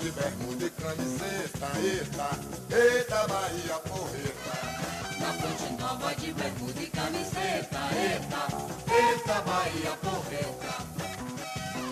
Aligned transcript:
de 0.00 0.10
bermuda 0.10 0.66
e 0.66 0.70
camiseta, 0.70 1.66
eita, 1.80 2.28
eita 2.76 3.28
Bahia 3.28 3.78
porreta. 3.88 4.76
Na 5.18 5.32
fonte 5.32 5.72
nova 5.80 6.14
de 6.14 6.32
bermuda 6.32 6.82
e 6.82 6.86
camiseta, 6.86 7.78
eita, 7.96 8.46
eita 8.94 9.40
Bahia 9.42 9.96
porreta. 10.02 10.86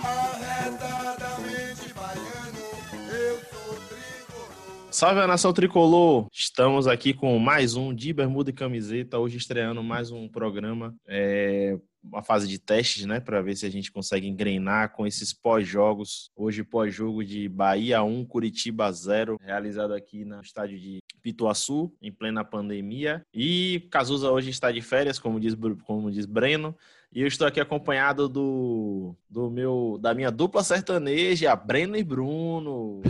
Arretadamente 0.05 1.95
baiano, 1.95 2.59
eu 3.11 3.41
sou 3.51 3.75
tricolor. 3.89 4.51
Salve 4.91 5.21
a 5.21 5.27
nação 5.27 5.53
tricolor! 5.53 6.27
Estamos 6.33 6.87
aqui 6.87 7.15
com 7.15 7.39
mais 7.39 7.75
um 7.75 7.95
de 7.95 8.13
Bermuda 8.13 8.51
e 8.51 8.53
Camiseta, 8.53 9.19
hoje 9.19 9.39
estreando 9.39 9.83
mais 9.83 10.11
um 10.11 10.29
programa, 10.29 10.95
é, 11.09 11.79
uma 12.05 12.23
fase 12.23 12.47
de 12.47 12.59
testes, 12.59 13.07
né, 13.07 13.19
para 13.19 13.41
ver 13.41 13.57
se 13.57 13.65
a 13.65 13.71
gente 13.71 13.91
consegue 13.91 14.27
engrenar 14.29 14.93
com 14.93 15.07
esses 15.07 15.33
pós-jogos. 15.33 16.31
Hoje, 16.37 16.63
pós-jogo 16.63 17.25
de 17.25 17.49
Bahia 17.49 18.03
1, 18.03 18.25
Curitiba 18.27 18.93
0, 18.93 19.39
realizado 19.41 19.95
aqui 19.95 20.25
no 20.25 20.41
estádio 20.41 20.79
de 20.79 20.99
Pituaçu, 21.23 21.93
em 22.03 22.13
plena 22.13 22.45
pandemia. 22.45 23.25
E 23.33 23.89
Cazuza 23.91 24.31
hoje 24.31 24.51
está 24.51 24.71
de 24.71 24.83
férias, 24.83 25.19
como 25.19 25.41
diz, 25.41 25.57
como 25.85 26.11
diz 26.11 26.27
Breno. 26.27 26.77
E 27.13 27.23
eu 27.23 27.27
estou 27.27 27.47
aqui 27.47 27.61
acompanhado 27.61 28.29
do, 28.29 29.15
do 29.31 29.49
meu, 29.49 29.99
da 30.01 30.13
minha 30.13 30.31
dupla 30.31 30.63
sertaneja, 30.63 31.55
Breno 31.57 31.97
e 31.97 32.03
Bruno. 32.03 33.03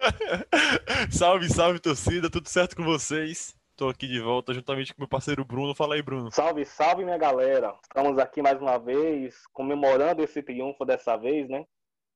salve, 1.10 1.48
salve 1.48 1.78
torcida, 1.78 2.30
tudo 2.30 2.48
certo 2.48 2.74
com 2.74 2.84
vocês? 2.84 3.59
Tô 3.80 3.88
aqui 3.88 4.06
de 4.06 4.20
volta 4.20 4.52
juntamente 4.52 4.92
com 4.92 5.00
meu 5.00 5.08
parceiro 5.08 5.42
Bruno. 5.42 5.74
Fala 5.74 5.94
aí, 5.94 6.02
Bruno. 6.02 6.30
Salve, 6.30 6.66
salve, 6.66 7.02
minha 7.02 7.16
galera. 7.16 7.74
Estamos 7.82 8.18
aqui 8.18 8.42
mais 8.42 8.60
uma 8.60 8.76
vez, 8.76 9.46
comemorando 9.54 10.22
esse 10.22 10.42
triunfo 10.42 10.84
dessa 10.84 11.16
vez, 11.16 11.48
né? 11.48 11.64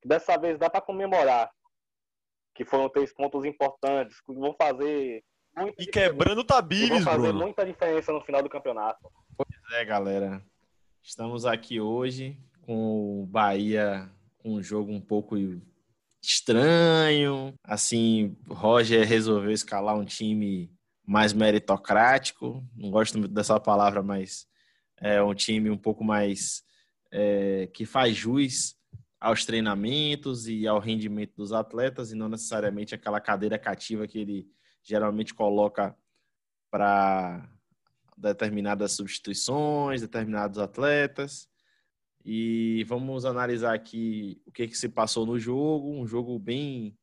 Dessa 0.04 0.36
vez 0.36 0.58
dá 0.58 0.68
para 0.68 0.82
comemorar, 0.82 1.50
que 2.54 2.66
foram 2.66 2.90
três 2.90 3.14
pontos 3.14 3.46
importantes, 3.46 4.20
que 4.20 4.34
vão 4.34 4.54
fazer 4.60 5.24
muita 5.56 5.82
E 5.82 5.86
quebrando 5.86 6.44
que 6.44 6.86
vão 6.86 7.00
fazer 7.00 7.28
Bruno. 7.28 7.38
muita 7.38 7.64
diferença 7.64 8.12
no 8.12 8.20
final 8.20 8.42
do 8.42 8.50
campeonato. 8.50 9.10
Pois 9.34 9.72
é, 9.72 9.86
galera. 9.86 10.44
Estamos 11.02 11.46
aqui 11.46 11.80
hoje 11.80 12.38
com 12.60 13.22
o 13.22 13.26
Bahia 13.26 14.12
com 14.36 14.56
um 14.56 14.62
jogo 14.62 14.92
um 14.92 15.00
pouco 15.00 15.34
estranho. 16.22 17.54
Assim, 17.64 18.36
Roger 18.50 19.08
resolveu 19.08 19.50
escalar 19.50 19.96
um 19.96 20.04
time 20.04 20.70
mais 21.06 21.32
meritocrático. 21.32 22.64
Não 22.76 22.90
gosto 22.90 23.18
muito 23.18 23.32
dessa 23.32 23.58
palavra, 23.60 24.02
mas 24.02 24.46
é 25.00 25.22
um 25.22 25.34
time 25.34 25.70
um 25.70 25.76
pouco 25.76 26.02
mais 26.04 26.62
é, 27.10 27.68
que 27.72 27.84
faz 27.84 28.16
jus 28.16 28.76
aos 29.20 29.44
treinamentos 29.44 30.48
e 30.48 30.66
ao 30.66 30.78
rendimento 30.78 31.34
dos 31.36 31.52
atletas 31.52 32.12
e 32.12 32.14
não 32.14 32.28
necessariamente 32.28 32.94
aquela 32.94 33.20
cadeira 33.20 33.58
cativa 33.58 34.06
que 34.06 34.18
ele 34.18 34.46
geralmente 34.82 35.32
coloca 35.32 35.96
para 36.70 37.48
determinadas 38.16 38.92
substituições, 38.92 40.02
determinados 40.02 40.58
atletas. 40.58 41.48
E 42.24 42.84
vamos 42.84 43.24
analisar 43.24 43.74
aqui 43.74 44.40
o 44.46 44.52
que, 44.52 44.66
que 44.68 44.76
se 44.76 44.88
passou 44.88 45.26
no 45.26 45.38
jogo. 45.38 45.90
Um 45.90 46.06
jogo 46.06 46.38
bem, 46.38 46.96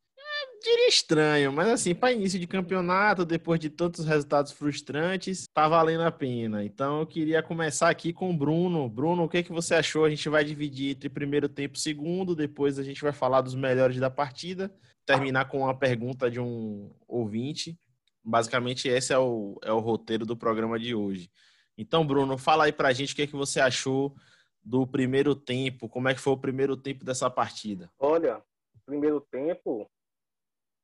diria 0.62 0.88
estranho, 0.88 1.52
mas 1.52 1.68
assim, 1.68 1.94
para 1.94 2.14
início 2.14 2.40
de 2.40 2.48
campeonato, 2.48 3.26
depois 3.26 3.60
de 3.60 3.70
tantos 3.70 4.06
resultados 4.06 4.52
frustrantes, 4.52 5.48
tá 5.54 5.68
valendo 5.68 6.04
a 6.04 6.12
pena. 6.12 6.64
Então 6.64 7.00
eu 7.00 7.08
queria 7.08 7.42
começar 7.42 7.90
aqui 7.90 8.14
com 8.14 8.30
o 8.30 8.38
Bruno. 8.38 8.88
Bruno, 8.88 9.24
o 9.24 9.30
que, 9.30 9.44
que 9.44 9.52
você 9.52 9.76
achou? 9.76 10.06
A 10.06 10.10
gente 10.10 10.28
vai 10.30 10.44
dividir 10.44 10.92
entre 10.92 11.10
primeiro 11.10 11.50
tempo 11.50 11.76
e 11.76 11.80
segundo, 11.80 12.36
depois 12.36 12.80
a 12.80 12.84
gente 12.84 13.02
vai 13.02 13.12
falar 13.12 13.42
dos 13.42 13.56
melhores 13.56 13.98
da 13.98 14.10
partida, 14.10 14.74
terminar 15.06 15.46
com 15.46 15.60
uma 15.60 15.78
pergunta 15.78 16.30
de 16.30 16.40
um 16.40 16.92
ouvinte. 17.08 17.78
Basicamente, 18.24 18.88
esse 18.88 19.12
é 19.12 19.18
o, 19.18 19.60
é 19.64 19.72
o 19.72 19.80
roteiro 19.80 20.26
do 20.26 20.38
programa 20.38 20.78
de 20.78 20.94
hoje. 20.94 21.30
Então, 21.78 22.06
Bruno, 22.06 22.38
fala 22.38 22.66
aí 22.66 22.72
pra 22.72 22.94
gente 22.94 23.14
o 23.14 23.16
que, 23.16 23.24
é 23.24 23.28
que 23.28 23.36
você 23.36 23.60
achou 23.60 24.16
do 24.64 24.86
primeiro 24.86 25.34
tempo, 25.34 25.90
como 25.90 26.08
é 26.08 26.14
que 26.14 26.20
foi 26.20 26.34
o 26.34 26.38
primeiro 26.38 26.78
tempo 26.78 27.04
dessa 27.04 27.30
partida. 27.30 27.90
Olha, 27.98 28.40
primeiro 28.86 29.20
tempo, 29.20 29.90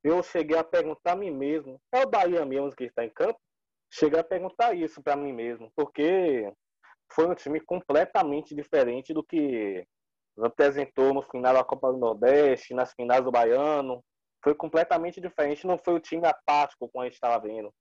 eu 0.02 0.22
cheguei 0.22 0.56
a 0.56 0.64
perguntar 0.64 1.12
a 1.12 1.16
mim 1.16 1.30
mesmo, 1.30 1.80
é 1.92 2.02
o 2.02 2.08
Bahia 2.08 2.44
mesmo 2.44 2.74
que 2.74 2.84
está 2.84 3.04
em 3.04 3.10
campo? 3.10 3.38
Cheguei 3.90 4.20
a 4.20 4.24
perguntar 4.24 4.74
isso 4.74 5.02
para 5.02 5.16
mim 5.16 5.32
mesmo, 5.32 5.72
porque 5.74 6.52
foi 7.12 7.26
um 7.26 7.34
time 7.34 7.60
completamente 7.60 8.54
diferente 8.54 9.14
do 9.14 9.24
que 9.24 9.86
apresentou 10.38 11.12
no 11.14 11.22
final 11.22 11.54
da 11.54 11.64
Copa 11.64 11.90
do 11.90 11.98
Nordeste, 11.98 12.74
nas 12.74 12.92
finais 12.92 13.24
do 13.24 13.32
Baiano. 13.32 14.04
Foi 14.42 14.54
completamente 14.54 15.20
diferente, 15.20 15.66
não 15.66 15.78
foi 15.78 15.94
o 15.94 16.00
time 16.00 16.26
apático 16.26 16.88
como 16.88 17.02
a 17.02 17.06
gente 17.06 17.14
estava 17.14 17.40
vendo. 17.40 17.72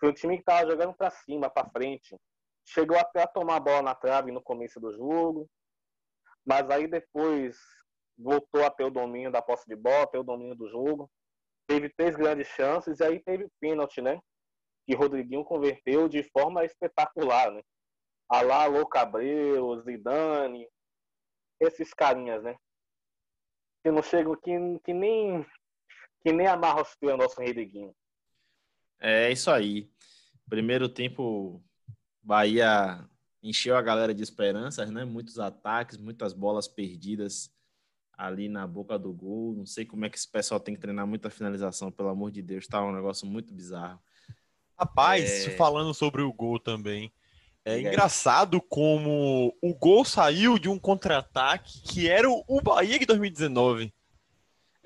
Foi 0.00 0.10
um 0.10 0.14
time 0.14 0.36
que 0.36 0.42
estava 0.42 0.68
jogando 0.68 0.94
para 0.94 1.10
cima, 1.10 1.48
para 1.48 1.70
frente. 1.70 2.16
Chegou 2.66 2.98
até 2.98 3.22
a 3.22 3.26
tomar 3.26 3.56
a 3.56 3.60
bola 3.60 3.82
na 3.82 3.94
trave 3.94 4.32
no 4.32 4.42
começo 4.42 4.80
do 4.80 4.92
jogo, 4.92 5.48
mas 6.44 6.68
aí 6.70 6.88
depois 6.88 7.56
voltou 8.18 8.64
a 8.64 8.70
ter 8.70 8.84
o 8.84 8.90
domínio 8.90 9.30
da 9.30 9.42
posse 9.42 9.66
de 9.68 9.76
bola, 9.76 10.06
ter 10.06 10.18
o 10.18 10.24
domínio 10.24 10.54
do 10.54 10.68
jogo. 10.68 11.10
Teve 11.66 11.88
três 11.88 12.14
grandes 12.16 12.48
chances 12.48 13.00
aí 13.00 13.20
teve 13.20 13.44
o 13.44 13.52
pênalti, 13.60 14.00
né? 14.00 14.20
Que 14.86 14.94
Rodriguinho 14.94 15.44
converteu 15.44 16.08
de 16.08 16.22
forma 16.30 16.64
espetacular, 16.64 17.50
né? 17.50 17.62
A 18.28 18.42
lá, 18.42 18.66
Louco 18.66 18.98
Abreu, 18.98 19.80
Zidane, 19.82 20.68
esses 21.60 21.92
carinhas, 21.94 22.42
né? 22.42 22.56
Que 23.82 23.90
não 23.90 24.02
chegam, 24.02 24.34
que, 24.34 24.52
que 24.84 24.92
nem 24.92 25.44
que 26.24 26.32
nem 26.32 26.46
amarra 26.46 26.82
os 26.82 26.94
pés 26.96 27.16
nosso 27.18 27.40
Rodriguinho. 27.40 27.94
É 28.98 29.30
isso 29.30 29.50
aí. 29.50 29.90
Primeiro 30.48 30.88
tempo, 30.88 31.62
Bahia 32.22 33.06
encheu 33.42 33.76
a 33.76 33.82
galera 33.82 34.14
de 34.14 34.22
esperanças, 34.22 34.90
né? 34.90 35.04
Muitos 35.04 35.38
ataques, 35.38 35.98
muitas 35.98 36.32
bolas 36.32 36.66
perdidas 36.66 37.53
ali 38.16 38.48
na 38.48 38.66
boca 38.66 38.98
do 38.98 39.12
gol. 39.12 39.54
Não 39.54 39.66
sei 39.66 39.84
como 39.84 40.04
é 40.04 40.10
que 40.10 40.16
esse 40.16 40.30
pessoal 40.30 40.60
tem 40.60 40.74
que 40.74 40.80
treinar 40.80 41.06
muita 41.06 41.30
finalização, 41.30 41.90
pelo 41.90 42.08
amor 42.08 42.30
de 42.30 42.42
Deus, 42.42 42.66
tá 42.66 42.82
um 42.84 42.92
negócio 42.92 43.26
muito 43.26 43.52
bizarro. 43.52 44.00
Rapaz, 44.78 45.46
É. 45.46 45.50
falando 45.56 45.94
sobre 45.94 46.22
o 46.22 46.32
gol 46.32 46.58
também. 46.58 47.12
É 47.64 47.74
aí. 47.74 47.80
engraçado 47.86 48.60
como 48.60 49.54
o 49.62 49.74
gol 49.74 50.04
saiu 50.04 50.58
de 50.58 50.68
um 50.68 50.78
contra-ataque 50.78 51.80
que 51.82 52.08
era 52.08 52.28
o 52.28 52.60
Bahia 52.62 52.98
de 52.98 53.06
2019. 53.06 53.92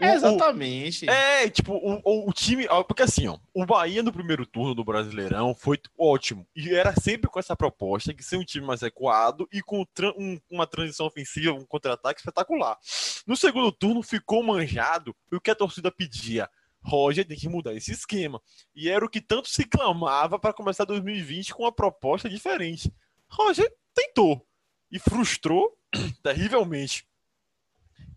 O- 0.01 0.05
É, 0.05 0.13
o- 0.13 0.15
exatamente. 0.15 1.09
É, 1.09 1.49
tipo, 1.51 1.73
o, 1.75 2.01
o- 2.05 2.29
o 2.29 2.33
time. 2.33 2.67
Porque 2.87 3.03
assim, 3.03 3.27
ó, 3.27 3.39
o 3.53 3.67
Bahia 3.67 4.03
no 4.03 4.13
primeiro 4.13 4.47
turno 4.47 4.75
do 4.75 4.85
Brasileirão 4.85 5.55
foi 5.55 5.79
ótimo. 5.99 6.47
E 6.55 6.73
era 6.75 6.95
sempre 7.01 7.29
com 7.31 7.39
essa 7.39 7.57
proposta 7.57 8.15
de 8.15 8.23
ser 8.23 8.37
um 8.37 8.45
time 8.45 8.65
mais 8.67 8.81
recuado 8.83 9.49
e 9.53 9.61
com 9.61 9.85
um- 10.17 10.41
uma 10.51 10.67
transição 10.67 11.07
ofensiva, 11.07 11.53
um 11.53 11.65
contra-ataque 11.65 12.21
espetacular. 12.21 12.79
No 13.27 13.37
segundo 13.37 13.73
turno 13.73 14.03
ficou 14.03 14.43
manjado 14.43 15.15
o 15.33 15.41
que 15.41 15.51
a 15.51 15.55
torcida 15.55 15.91
pedia. 15.91 16.49
Roger 16.81 17.27
tem 17.27 17.37
que 17.37 17.49
mudar 17.49 17.75
esse 17.75 17.91
esquema. 17.91 18.41
E 18.75 18.89
era 18.89 19.05
o 19.05 19.09
que 19.11 19.21
tanto 19.21 19.49
se 19.49 19.65
clamava 19.65 20.39
para 20.39 20.53
começar 20.53 20.85
2020 20.85 21.53
com 21.53 21.65
uma 21.65 21.73
proposta 21.73 22.29
diferente. 22.29 22.93
Roger 23.29 23.71
tentou 23.93 24.47
e 24.91 24.99
frustrou 25.01 25.77
terrivelmente. 26.23 27.05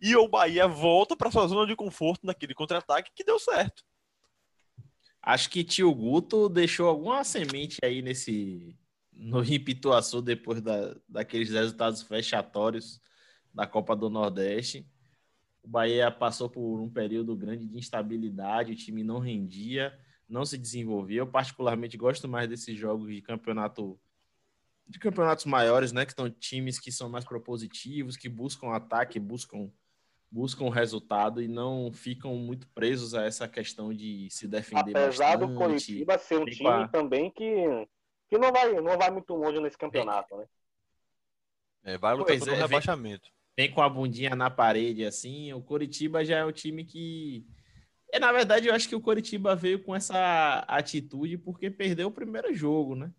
E 0.01 0.15
o 0.15 0.27
Bahia 0.27 0.67
volta 0.67 1.15
para 1.15 1.31
sua 1.31 1.47
zona 1.47 1.67
de 1.67 1.75
conforto 1.75 2.25
naquele 2.25 2.53
contra-ataque 2.53 3.11
que 3.15 3.23
deu 3.23 3.37
certo. 3.37 3.83
Acho 5.21 5.49
que 5.49 5.63
tio 5.63 5.93
Guto 5.93 6.49
deixou 6.49 6.87
alguma 6.87 7.23
semente 7.23 7.77
aí 7.83 8.01
nesse 8.01 8.75
no 9.13 9.43
Impituaçu 9.43 10.21
depois 10.21 10.61
da, 10.61 10.95
daqueles 11.07 11.51
resultados 11.51 12.01
fechatórios 12.01 12.99
da 13.53 13.67
Copa 13.67 13.95
do 13.95 14.09
Nordeste. 14.09 14.87
O 15.61 15.67
Bahia 15.67 16.09
passou 16.09 16.49
por 16.49 16.81
um 16.81 16.89
período 16.89 17.35
grande 17.35 17.67
de 17.67 17.77
instabilidade, 17.77 18.71
o 18.71 18.75
time 18.75 19.03
não 19.03 19.19
rendia, 19.19 19.93
não 20.27 20.43
se 20.43 20.57
desenvolvia. 20.57 21.19
Eu 21.19 21.27
particularmente 21.27 21.97
gosto 21.97 22.27
mais 22.27 22.49
desses 22.49 22.75
jogos 22.75 23.13
de 23.13 23.21
campeonato 23.21 23.99
de 24.91 24.99
campeonatos 24.99 25.45
maiores, 25.45 25.91
né, 25.91 26.05
que 26.05 26.11
estão 26.11 26.29
times 26.29 26.79
que 26.79 26.91
são 26.91 27.09
mais 27.09 27.25
propositivos, 27.25 28.17
que 28.17 28.27
buscam 28.29 28.69
ataque, 28.73 29.19
buscam 29.19 29.71
buscam 30.33 30.69
resultado 30.69 31.41
e 31.41 31.47
não 31.47 31.91
ficam 31.91 32.33
muito 32.37 32.65
presos 32.69 33.13
a 33.13 33.25
essa 33.25 33.49
questão 33.49 33.93
de 33.93 34.29
se 34.31 34.47
defender 34.47 34.91
Apesar 34.91 35.35
do 35.35 35.47
bastante. 35.47 35.57
Coritiba 35.57 36.17
ser 36.17 36.37
um 36.39 36.45
Vem 36.45 36.53
time 36.53 36.69
a- 36.69 36.87
também 36.87 37.29
que, 37.29 37.53
que 38.29 38.37
não, 38.37 38.49
vai, 38.49 38.71
não 38.79 38.97
vai 38.97 39.11
muito 39.11 39.35
longe 39.35 39.59
nesse 39.59 39.77
campeonato, 39.77 40.37
né? 40.37 40.45
É, 41.83 41.97
vai 41.97 42.13
lutar 42.13 42.27
Pois 42.37 42.47
é, 42.47 42.51
vem- 42.51 42.61
rebaixamento. 42.61 43.29
vem 43.57 43.71
com 43.73 43.81
a 43.81 43.89
bundinha 43.89 44.33
na 44.35 44.49
parede, 44.49 45.03
assim. 45.03 45.51
O 45.51 45.61
Coritiba 45.61 46.23
já 46.23 46.37
é 46.37 46.45
o 46.45 46.51
time 46.53 46.85
que. 46.85 47.45
É, 48.13 48.17
na 48.19 48.31
verdade, 48.31 48.67
eu 48.69 48.73
acho 48.73 48.87
que 48.87 48.95
o 48.95 49.01
Coritiba 49.01 49.53
veio 49.53 49.83
com 49.83 49.93
essa 49.93 50.59
atitude 50.67 51.37
porque 51.37 51.69
perdeu 51.69 52.07
o 52.07 52.11
primeiro 52.11 52.53
jogo, 52.53 52.95
né? 52.95 53.11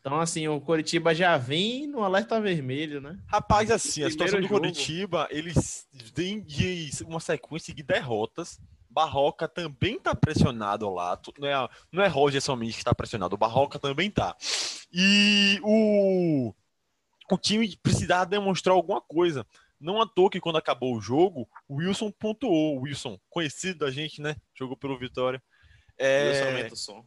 Então, 0.00 0.20
assim, 0.20 0.46
o 0.48 0.60
Coritiba 0.60 1.14
já 1.14 1.36
vem 1.36 1.86
no 1.86 2.02
alerta 2.02 2.40
vermelho, 2.40 3.00
né? 3.00 3.18
Rapaz, 3.26 3.70
assim, 3.70 4.04
a 4.04 4.10
situação 4.10 4.40
do 4.40 4.46
jogo. 4.46 4.60
Coritiba, 4.60 5.28
eles 5.30 5.86
têm 6.14 6.40
de 6.40 6.90
uma 7.04 7.20
sequência 7.20 7.74
de 7.74 7.82
derrotas 7.82 8.60
Barroca 8.98 9.46
também 9.46 9.98
tá 9.98 10.14
pressionado 10.14 10.88
lado. 10.92 11.32
Não 11.38 11.46
é, 11.46 11.68
não 11.92 12.02
é 12.02 12.08
Roger 12.08 12.42
somente 12.42 12.72
que 12.72 12.78
está 12.78 12.94
pressionado, 12.94 13.34
o 13.34 13.38
Barroca 13.38 13.78
também 13.78 14.10
tá. 14.10 14.36
E 14.92 15.60
o, 15.62 16.52
o 17.30 17.38
time 17.38 17.76
precisava 17.82 18.26
demonstrar 18.26 18.74
alguma 18.74 19.00
coisa. 19.00 19.46
Não 19.80 20.00
à 20.00 20.06
toa 20.06 20.30
que 20.30 20.40
quando 20.40 20.58
acabou 20.58 20.96
o 20.96 21.00
jogo, 21.00 21.48
o 21.68 21.76
Wilson 21.76 22.10
pontuou. 22.10 22.78
O 22.78 22.80
Wilson, 22.80 23.20
conhecido 23.30 23.78
da 23.78 23.90
gente, 23.90 24.20
né? 24.20 24.34
Jogou 24.52 24.76
pelo 24.76 24.98
Vitória. 24.98 25.40
É, 25.96 26.30
Wilson 26.30 26.44
aumenta 26.46 26.74
o 26.74 26.76
som. 26.76 27.06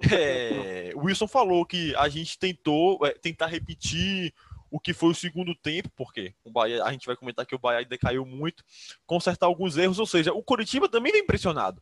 É, 0.00 0.92
o 0.94 1.04
Wilson 1.04 1.26
falou 1.28 1.64
que 1.64 1.94
a 1.96 2.08
gente 2.08 2.38
tentou 2.38 3.04
é, 3.06 3.12
tentar 3.12 3.46
repetir 3.46 4.32
o 4.70 4.80
que 4.80 4.92
foi 4.92 5.10
o 5.10 5.14
segundo 5.14 5.54
tempo, 5.54 5.88
porque 5.94 6.34
o 6.42 6.50
Bahia, 6.50 6.82
a 6.82 6.90
gente 6.90 7.06
vai 7.06 7.14
comentar 7.14 7.46
que 7.46 7.54
o 7.54 7.58
Bahia 7.58 7.84
decaiu 7.84 8.26
muito, 8.26 8.64
consertar 9.06 9.46
alguns 9.46 9.76
erros, 9.76 10.00
ou 10.00 10.06
seja, 10.06 10.32
o 10.32 10.42
Coritiba 10.42 10.88
também 10.88 11.12
vem 11.12 11.22
impressionado. 11.22 11.80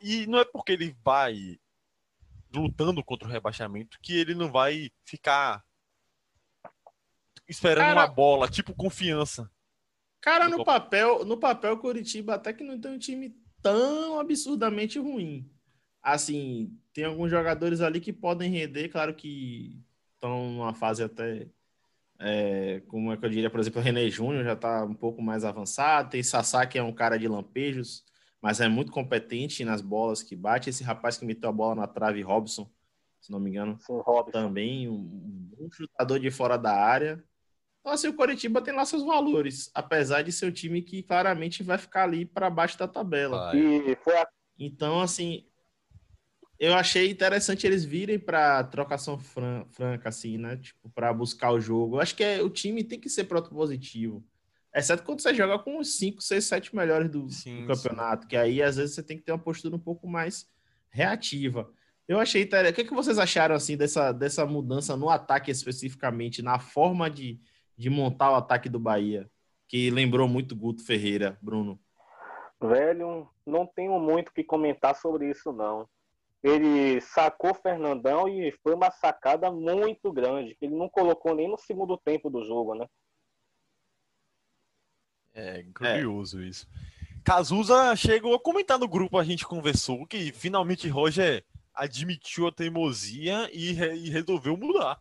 E 0.00 0.26
não 0.26 0.38
é 0.38 0.44
porque 0.44 0.72
ele 0.72 0.94
vai 1.02 1.58
lutando 2.54 3.02
contra 3.02 3.26
o 3.26 3.30
rebaixamento 3.30 3.98
que 4.02 4.14
ele 4.14 4.34
não 4.34 4.52
vai 4.52 4.90
ficar 5.04 5.64
esperando 7.48 7.86
Cara- 7.86 8.00
uma 8.00 8.06
bola, 8.06 8.48
tipo 8.48 8.74
confiança. 8.74 9.50
Cara, 10.20 10.48
No 10.48 10.64
papel, 10.64 11.24
no 11.24 11.36
papel, 11.36 11.72
o 11.72 11.78
Curitiba 11.78 12.34
até 12.34 12.52
que 12.52 12.62
não 12.62 12.80
tem 12.80 12.92
um 12.92 12.98
time 12.98 13.34
tão 13.60 14.20
absurdamente 14.20 14.98
ruim. 14.98 15.50
Assim, 16.02 16.76
tem 16.92 17.04
alguns 17.04 17.30
jogadores 17.30 17.80
ali 17.80 18.00
que 18.00 18.12
podem 18.12 18.50
render, 18.50 18.88
claro 18.88 19.14
que 19.14 19.80
estão 20.14 20.50
numa 20.52 20.74
fase 20.74 21.02
até. 21.02 21.48
é, 22.18 22.80
como 22.88 23.12
é 23.12 23.16
que 23.16 23.24
eu 23.24 23.30
diria, 23.30 23.50
por 23.50 23.60
exemplo, 23.60 23.80
o 23.80 23.84
René 23.84 24.08
Júnior 24.10 24.44
já 24.44 24.52
está 24.54 24.84
um 24.84 24.94
pouco 24.94 25.22
mais 25.22 25.44
avançado. 25.44 26.10
Tem 26.10 26.22
Sassá, 26.22 26.66
que 26.66 26.78
é 26.78 26.82
um 26.82 26.92
cara 26.92 27.18
de 27.18 27.28
lampejos, 27.28 28.04
mas 28.40 28.60
é 28.60 28.68
muito 28.68 28.92
competente 28.92 29.64
nas 29.64 29.80
bolas 29.80 30.22
que 30.22 30.36
bate. 30.36 30.70
Esse 30.70 30.84
rapaz 30.84 31.16
que 31.16 31.24
meteu 31.24 31.50
a 31.50 31.52
bola 31.52 31.74
na 31.74 31.86
trave, 31.86 32.22
Robson, 32.22 32.70
se 33.20 33.30
não 33.30 33.38
me 33.38 33.50
engano, 33.50 33.78
também 34.32 34.88
um 34.88 34.98
bom 35.00 35.68
chutador 35.70 36.18
de 36.18 36.30
fora 36.30 36.56
da 36.56 36.74
área. 36.74 37.22
Então, 37.80 37.92
assim, 37.92 38.08
o 38.08 38.14
Coritiba 38.14 38.62
tem 38.62 38.74
lá 38.74 38.84
seus 38.84 39.04
valores, 39.04 39.70
apesar 39.74 40.22
de 40.22 40.30
ser 40.30 40.46
um 40.46 40.52
time 40.52 40.82
que 40.82 41.02
claramente 41.02 41.64
vai 41.64 41.78
ficar 41.78 42.04
ali 42.04 42.24
para 42.24 42.48
baixo 42.48 42.78
da 42.78 42.86
tabela. 42.86 43.46
Vai. 43.46 43.58
E 43.58 43.96
foi 43.96 44.16
a 44.16 44.26
Então, 44.56 45.00
assim, 45.00 45.44
eu 46.62 46.74
achei 46.74 47.10
interessante 47.10 47.66
eles 47.66 47.84
virem 47.84 48.20
para 48.20 48.62
trocação 48.62 49.18
fran- 49.18 49.64
franca, 49.70 50.08
assim, 50.10 50.38
né? 50.38 50.56
Tipo, 50.56 50.88
para 50.90 51.12
buscar 51.12 51.50
o 51.50 51.60
jogo. 51.60 51.96
Eu 51.96 52.00
acho 52.00 52.14
que 52.14 52.22
é, 52.22 52.40
o 52.40 52.48
time 52.48 52.84
tem 52.84 53.00
que 53.00 53.10
ser 53.10 53.24
propositivo. 53.24 54.24
Exceto 54.72 55.02
quando 55.02 55.20
você 55.20 55.34
joga 55.34 55.58
com 55.58 55.80
os 55.80 55.98
5, 55.98 56.22
6, 56.22 56.44
7 56.44 56.76
melhores 56.76 57.10
do, 57.10 57.22
do 57.22 57.32
Sim, 57.32 57.66
campeonato, 57.66 58.28
que 58.28 58.36
aí 58.36 58.62
às 58.62 58.76
vezes 58.76 58.94
você 58.94 59.02
tem 59.02 59.16
que 59.18 59.24
ter 59.24 59.32
uma 59.32 59.40
postura 59.42 59.74
um 59.74 59.78
pouco 59.80 60.06
mais 60.06 60.46
reativa. 60.88 61.68
Eu 62.06 62.20
achei 62.20 62.42
interessante. 62.42 62.72
O 62.72 62.76
que, 62.76 62.84
que 62.84 62.94
vocês 62.94 63.18
acharam 63.18 63.56
assim 63.56 63.76
dessa, 63.76 64.12
dessa 64.12 64.46
mudança 64.46 64.96
no 64.96 65.10
ataque 65.10 65.50
especificamente, 65.50 66.42
na 66.42 66.60
forma 66.60 67.10
de, 67.10 67.40
de 67.76 67.90
montar 67.90 68.30
o 68.30 68.36
ataque 68.36 68.68
do 68.68 68.78
Bahia? 68.78 69.28
Que 69.66 69.90
lembrou 69.90 70.28
muito 70.28 70.54
Guto 70.54 70.86
Ferreira, 70.86 71.36
Bruno. 71.42 71.80
Velho, 72.60 73.28
não 73.44 73.66
tenho 73.66 73.98
muito 73.98 74.28
o 74.28 74.32
que 74.32 74.44
comentar 74.44 74.94
sobre 74.94 75.28
isso, 75.28 75.52
não. 75.52 75.88
Ele 76.42 77.00
sacou 77.00 77.54
Fernandão 77.54 78.28
e 78.28 78.50
foi 78.62 78.74
uma 78.74 78.90
sacada 78.90 79.50
muito 79.50 80.12
grande, 80.12 80.56
que 80.56 80.64
ele 80.64 80.74
não 80.74 80.88
colocou 80.88 81.34
nem 81.34 81.48
no 81.48 81.56
segundo 81.56 81.96
tempo 81.96 82.28
do 82.28 82.44
jogo, 82.44 82.74
né? 82.74 82.86
É 85.34 85.64
curioso 85.74 86.42
isso. 86.42 86.66
Cazuza 87.24 87.94
chegou 87.94 88.34
a 88.34 88.40
comentar 88.40 88.78
no 88.78 88.88
grupo, 88.88 89.16
a 89.16 89.24
gente 89.24 89.46
conversou 89.46 90.04
que 90.06 90.32
finalmente 90.32 90.88
Roger 90.88 91.44
admitiu 91.72 92.48
a 92.48 92.52
teimosia 92.52 93.48
e, 93.52 93.72
re- 93.72 93.94
e 93.94 94.10
resolveu 94.10 94.56
mudar. 94.56 94.98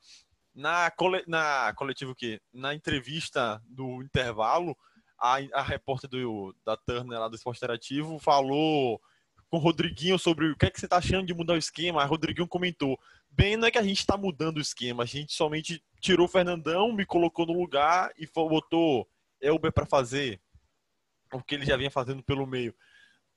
Na, 0.54 0.92
cole, 0.92 1.24
na 1.28 1.74
coletiva 1.76 2.12
o 2.12 2.16
quê? 2.16 2.40
Na 2.54 2.76
entrevista 2.76 3.62
do 3.66 4.04
intervalo, 4.04 4.78
a, 5.20 5.38
a 5.54 5.62
repórter 5.64 6.10
do, 6.10 6.56
da 6.64 6.78
Turner 6.78 7.20
lá 7.20 7.28
do 7.28 7.36
Esporte 7.36 7.58
Interativo 7.58 8.20
falou 8.20 9.02
com 9.52 9.58
o 9.58 9.60
Rodriguinho 9.60 10.18
sobre 10.18 10.50
o 10.50 10.56
que 10.56 10.66
é 10.66 10.72
que 10.72 10.80
você 10.80 10.88
tá 10.88 10.98
achando 10.98 11.28
de 11.28 11.34
mudar 11.34 11.54
o 11.54 11.58
esquema. 11.58 12.06
Rodriguinho 12.06 12.48
comentou: 12.48 12.98
bem, 13.30 13.58
não 13.58 13.68
é 13.68 13.72
que 13.72 13.78
a 13.78 13.84
gente 13.84 14.00
está 14.00 14.16
mudando 14.16 14.58
o 14.58 14.62
esquema, 14.62 15.04
a 15.04 15.06
gente 15.06 15.34
somente 15.34 15.84
tirou 16.00 16.26
o 16.26 16.30
Fernandão, 16.30 16.94
me 16.94 17.06
colocou 17.06 17.46
no 17.46 17.54
lugar 17.54 18.12
e 18.18 18.26
botou 18.34 19.08
Elber 19.42 19.74
para 19.74 19.86
fazer 19.86 20.40
o 21.34 21.44
que 21.44 21.56
ele 21.56 21.66
já 21.66 21.76
vinha 21.76 21.92
fazendo 21.92 22.24
pelo 22.24 22.48
meio. 22.48 22.74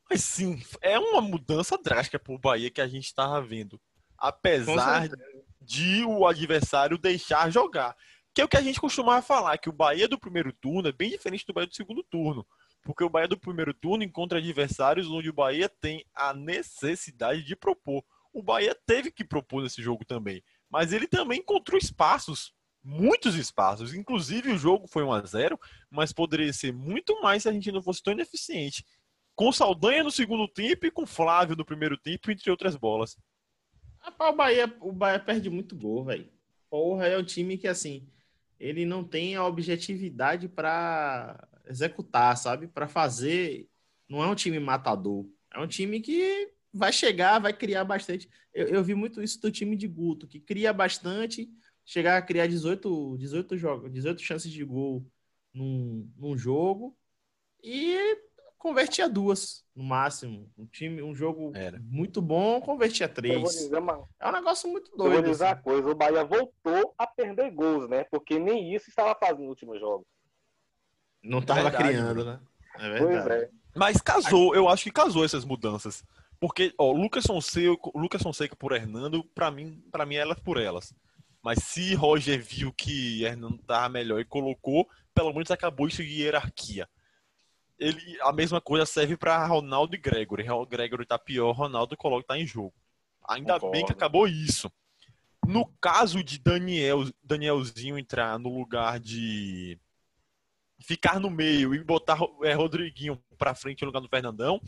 Mas 0.08 0.22
sim, 0.22 0.62
é 0.80 0.98
uma 0.98 1.20
mudança 1.20 1.76
drástica 1.76 2.18
pro 2.18 2.38
Bahia 2.38 2.70
que 2.70 2.80
a 2.80 2.86
gente 2.86 3.06
estava 3.06 3.40
vendo. 3.40 3.80
Apesar 4.16 5.08
de 5.60 6.04
o 6.04 6.26
adversário 6.26 6.96
deixar 6.96 7.50
jogar. 7.50 7.96
Que 8.32 8.40
é 8.40 8.44
o 8.44 8.48
que 8.48 8.56
a 8.56 8.62
gente 8.62 8.80
costumava 8.80 9.22
falar, 9.22 9.58
que 9.58 9.68
o 9.68 9.72
Bahia 9.72 10.08
do 10.08 10.18
primeiro 10.18 10.52
turno 10.52 10.88
é 10.88 10.92
bem 10.92 11.10
diferente 11.10 11.46
do 11.46 11.52
Bahia 11.52 11.66
do 11.66 11.74
segundo 11.74 12.02
turno. 12.02 12.46
Porque 12.84 13.02
o 13.02 13.08
Bahia 13.08 13.26
do 13.26 13.38
primeiro 13.38 13.72
turno 13.72 14.04
encontra 14.04 14.38
adversários 14.38 15.10
onde 15.10 15.30
o 15.30 15.32
Bahia 15.32 15.68
tem 15.68 16.04
a 16.14 16.34
necessidade 16.34 17.42
de 17.42 17.56
propor. 17.56 18.04
O 18.32 18.42
Bahia 18.42 18.76
teve 18.86 19.10
que 19.10 19.24
propor 19.24 19.62
nesse 19.62 19.82
jogo 19.82 20.04
também. 20.04 20.42
Mas 20.68 20.92
ele 20.92 21.06
também 21.06 21.40
encontrou 21.40 21.78
espaços, 21.78 22.52
muitos 22.82 23.36
espaços. 23.36 23.94
Inclusive 23.94 24.52
o 24.52 24.58
jogo 24.58 24.86
foi 24.86 25.02
1 25.02 25.12
a 25.12 25.24
0 25.24 25.60
mas 25.90 26.12
poderia 26.12 26.52
ser 26.52 26.72
muito 26.72 27.20
mais 27.22 27.42
se 27.42 27.48
a 27.48 27.52
gente 27.52 27.72
não 27.72 27.82
fosse 27.82 28.02
tão 28.02 28.12
ineficiente. 28.12 28.84
Com 29.34 29.50
Saldanha 29.50 30.04
no 30.04 30.10
segundo 30.10 30.46
tempo 30.46 30.86
e 30.86 30.90
com 30.90 31.06
Flávio 31.06 31.56
no 31.56 31.64
primeiro 31.64 31.96
tempo, 31.96 32.30
entre 32.30 32.50
outras 32.50 32.76
bolas. 32.76 33.16
Rapaz, 33.98 34.32
o 34.32 34.36
Bahia, 34.36 34.76
o 34.80 34.92
Bahia 34.92 35.18
perde 35.18 35.48
muito 35.48 35.74
gol, 35.74 36.04
velho. 36.04 36.30
Porra, 36.68 37.06
é 37.06 37.16
um 37.16 37.24
time 37.24 37.56
que, 37.56 37.66
assim, 37.66 38.06
ele 38.60 38.84
não 38.84 39.02
tem 39.02 39.34
a 39.34 39.46
objetividade 39.46 40.48
para 40.48 41.48
executar, 41.66 42.36
sabe? 42.36 42.68
Para 42.68 42.88
fazer. 42.88 43.68
Não 44.08 44.22
é 44.22 44.26
um 44.26 44.34
time 44.34 44.58
matador. 44.58 45.26
É 45.52 45.58
um 45.58 45.66
time 45.66 46.00
que 46.00 46.52
vai 46.72 46.92
chegar, 46.92 47.38
vai 47.38 47.52
criar 47.52 47.84
bastante. 47.84 48.28
Eu, 48.52 48.68
eu 48.68 48.84
vi 48.84 48.94
muito 48.94 49.22
isso 49.22 49.40
do 49.40 49.50
time 49.50 49.76
de 49.76 49.86
Guto, 49.86 50.26
que 50.26 50.40
cria 50.40 50.72
bastante, 50.72 51.48
chegar 51.84 52.16
a 52.16 52.22
criar 52.22 52.46
18, 52.46 53.16
18 53.18 53.56
jogos, 53.56 53.92
18 53.92 54.20
chances 54.20 54.50
de 54.50 54.64
gol 54.64 55.06
num, 55.52 56.10
num 56.16 56.36
jogo 56.36 56.96
e 57.62 58.18
convertia 58.58 59.08
duas 59.08 59.64
no 59.74 59.84
máximo. 59.84 60.50
Um 60.56 60.66
time, 60.66 61.02
um 61.02 61.14
jogo 61.14 61.52
Era. 61.54 61.78
muito 61.80 62.20
bom, 62.22 62.60
convertia 62.60 63.08
três. 63.08 63.42
dizer 63.42 63.82
É 64.18 64.28
um 64.28 64.32
negócio 64.32 64.70
muito 64.70 64.90
eu 64.92 64.96
vou 64.96 65.10
doido. 65.10 65.30
dizer 65.30 65.46
assim. 65.46 65.62
coisa, 65.62 65.90
o 65.90 65.94
Bahia 65.94 66.24
voltou 66.24 66.94
a 66.98 67.06
perder 67.06 67.50
gols, 67.50 67.88
né? 67.88 68.04
Porque 68.04 68.38
nem 68.38 68.74
isso 68.74 68.88
estava 68.88 69.14
fazendo 69.14 69.42
no 69.42 69.48
último 69.50 69.78
jogo. 69.78 70.06
Não 71.24 71.40
tava 71.40 71.62
Verdade, 71.62 71.84
criando, 71.84 72.24
né? 72.24 72.38
É 72.78 72.88
verdade. 72.90 73.44
é. 73.44 73.50
Mas 73.74 74.00
casou, 74.00 74.54
eu 74.54 74.68
acho 74.68 74.84
que 74.84 74.90
casou 74.92 75.24
essas 75.24 75.44
mudanças. 75.44 76.04
Porque, 76.38 76.74
ó, 76.78 76.92
Lucas 76.92 77.24
Fonseca, 77.24 77.90
Lucas 77.94 78.22
Fonseca 78.22 78.54
por 78.54 78.72
Hernando, 78.72 79.24
pra 79.34 79.50
mim, 79.50 79.82
para 79.90 80.04
mim, 80.04 80.16
elas 80.16 80.38
por 80.38 80.60
elas. 80.60 80.94
Mas 81.42 81.62
se 81.64 81.94
Roger 81.94 82.42
viu 82.42 82.72
que 82.72 83.24
Hernando 83.24 83.58
tava 83.58 83.88
melhor 83.88 84.20
e 84.20 84.24
colocou, 84.24 84.88
pelo 85.14 85.32
menos 85.32 85.50
acabou 85.50 85.88
isso 85.88 86.02
de 86.02 86.22
hierarquia. 86.22 86.88
Ele, 87.78 88.18
a 88.22 88.32
mesma 88.32 88.60
coisa 88.60 88.86
serve 88.86 89.16
pra 89.16 89.44
Ronaldo 89.46 89.94
e 89.94 89.98
Gregory. 89.98 90.48
O 90.48 90.66
Gregory 90.66 91.06
tá 91.06 91.18
pior, 91.18 91.52
Ronaldo 91.52 91.96
coloca 91.96 92.28
tá 92.28 92.38
em 92.38 92.46
jogo. 92.46 92.72
Ainda 93.28 93.54
bem 93.54 93.60
Concordo. 93.60 93.86
que 93.86 93.92
acabou 93.92 94.28
isso. 94.28 94.70
No 95.46 95.66
caso 95.80 96.22
de 96.22 96.38
Daniel, 96.38 97.04
Danielzinho 97.22 97.98
entrar 97.98 98.38
no 98.38 98.48
lugar 98.56 98.98
de 99.00 99.78
ficar 100.86 101.18
no 101.18 101.30
meio 101.30 101.74
e 101.74 101.82
botar 101.82 102.18
é, 102.42 102.52
Rodriguinho 102.52 103.22
pra 103.38 103.54
frente 103.54 103.82
no 103.82 103.86
lugar 103.86 104.00
do 104.00 104.08
Fernandão, 104.08 104.60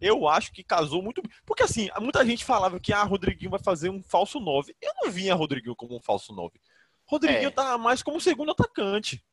eu 0.00 0.28
acho 0.28 0.52
que 0.52 0.62
casou 0.62 1.02
muito 1.02 1.22
bem. 1.22 1.30
Porque 1.46 1.62
assim, 1.62 1.88
muita 2.00 2.24
gente 2.24 2.44
falava 2.44 2.78
que 2.78 2.92
ah, 2.92 3.02
Rodriguinho 3.02 3.50
vai 3.50 3.60
fazer 3.60 3.90
um 3.90 4.02
falso 4.02 4.38
9. 4.38 4.76
Eu 4.80 4.92
não 5.02 5.10
vinha 5.10 5.34
Rodriguinho 5.34 5.76
como 5.76 5.96
um 5.96 6.00
falso 6.00 6.32
9. 6.32 6.60
Rodriguinho 7.06 7.48
É. 7.48 7.50
tá 7.50 7.76
mais 7.78 8.02
como 8.02 8.20
segundo 8.20 8.52
atacante. 8.52 9.24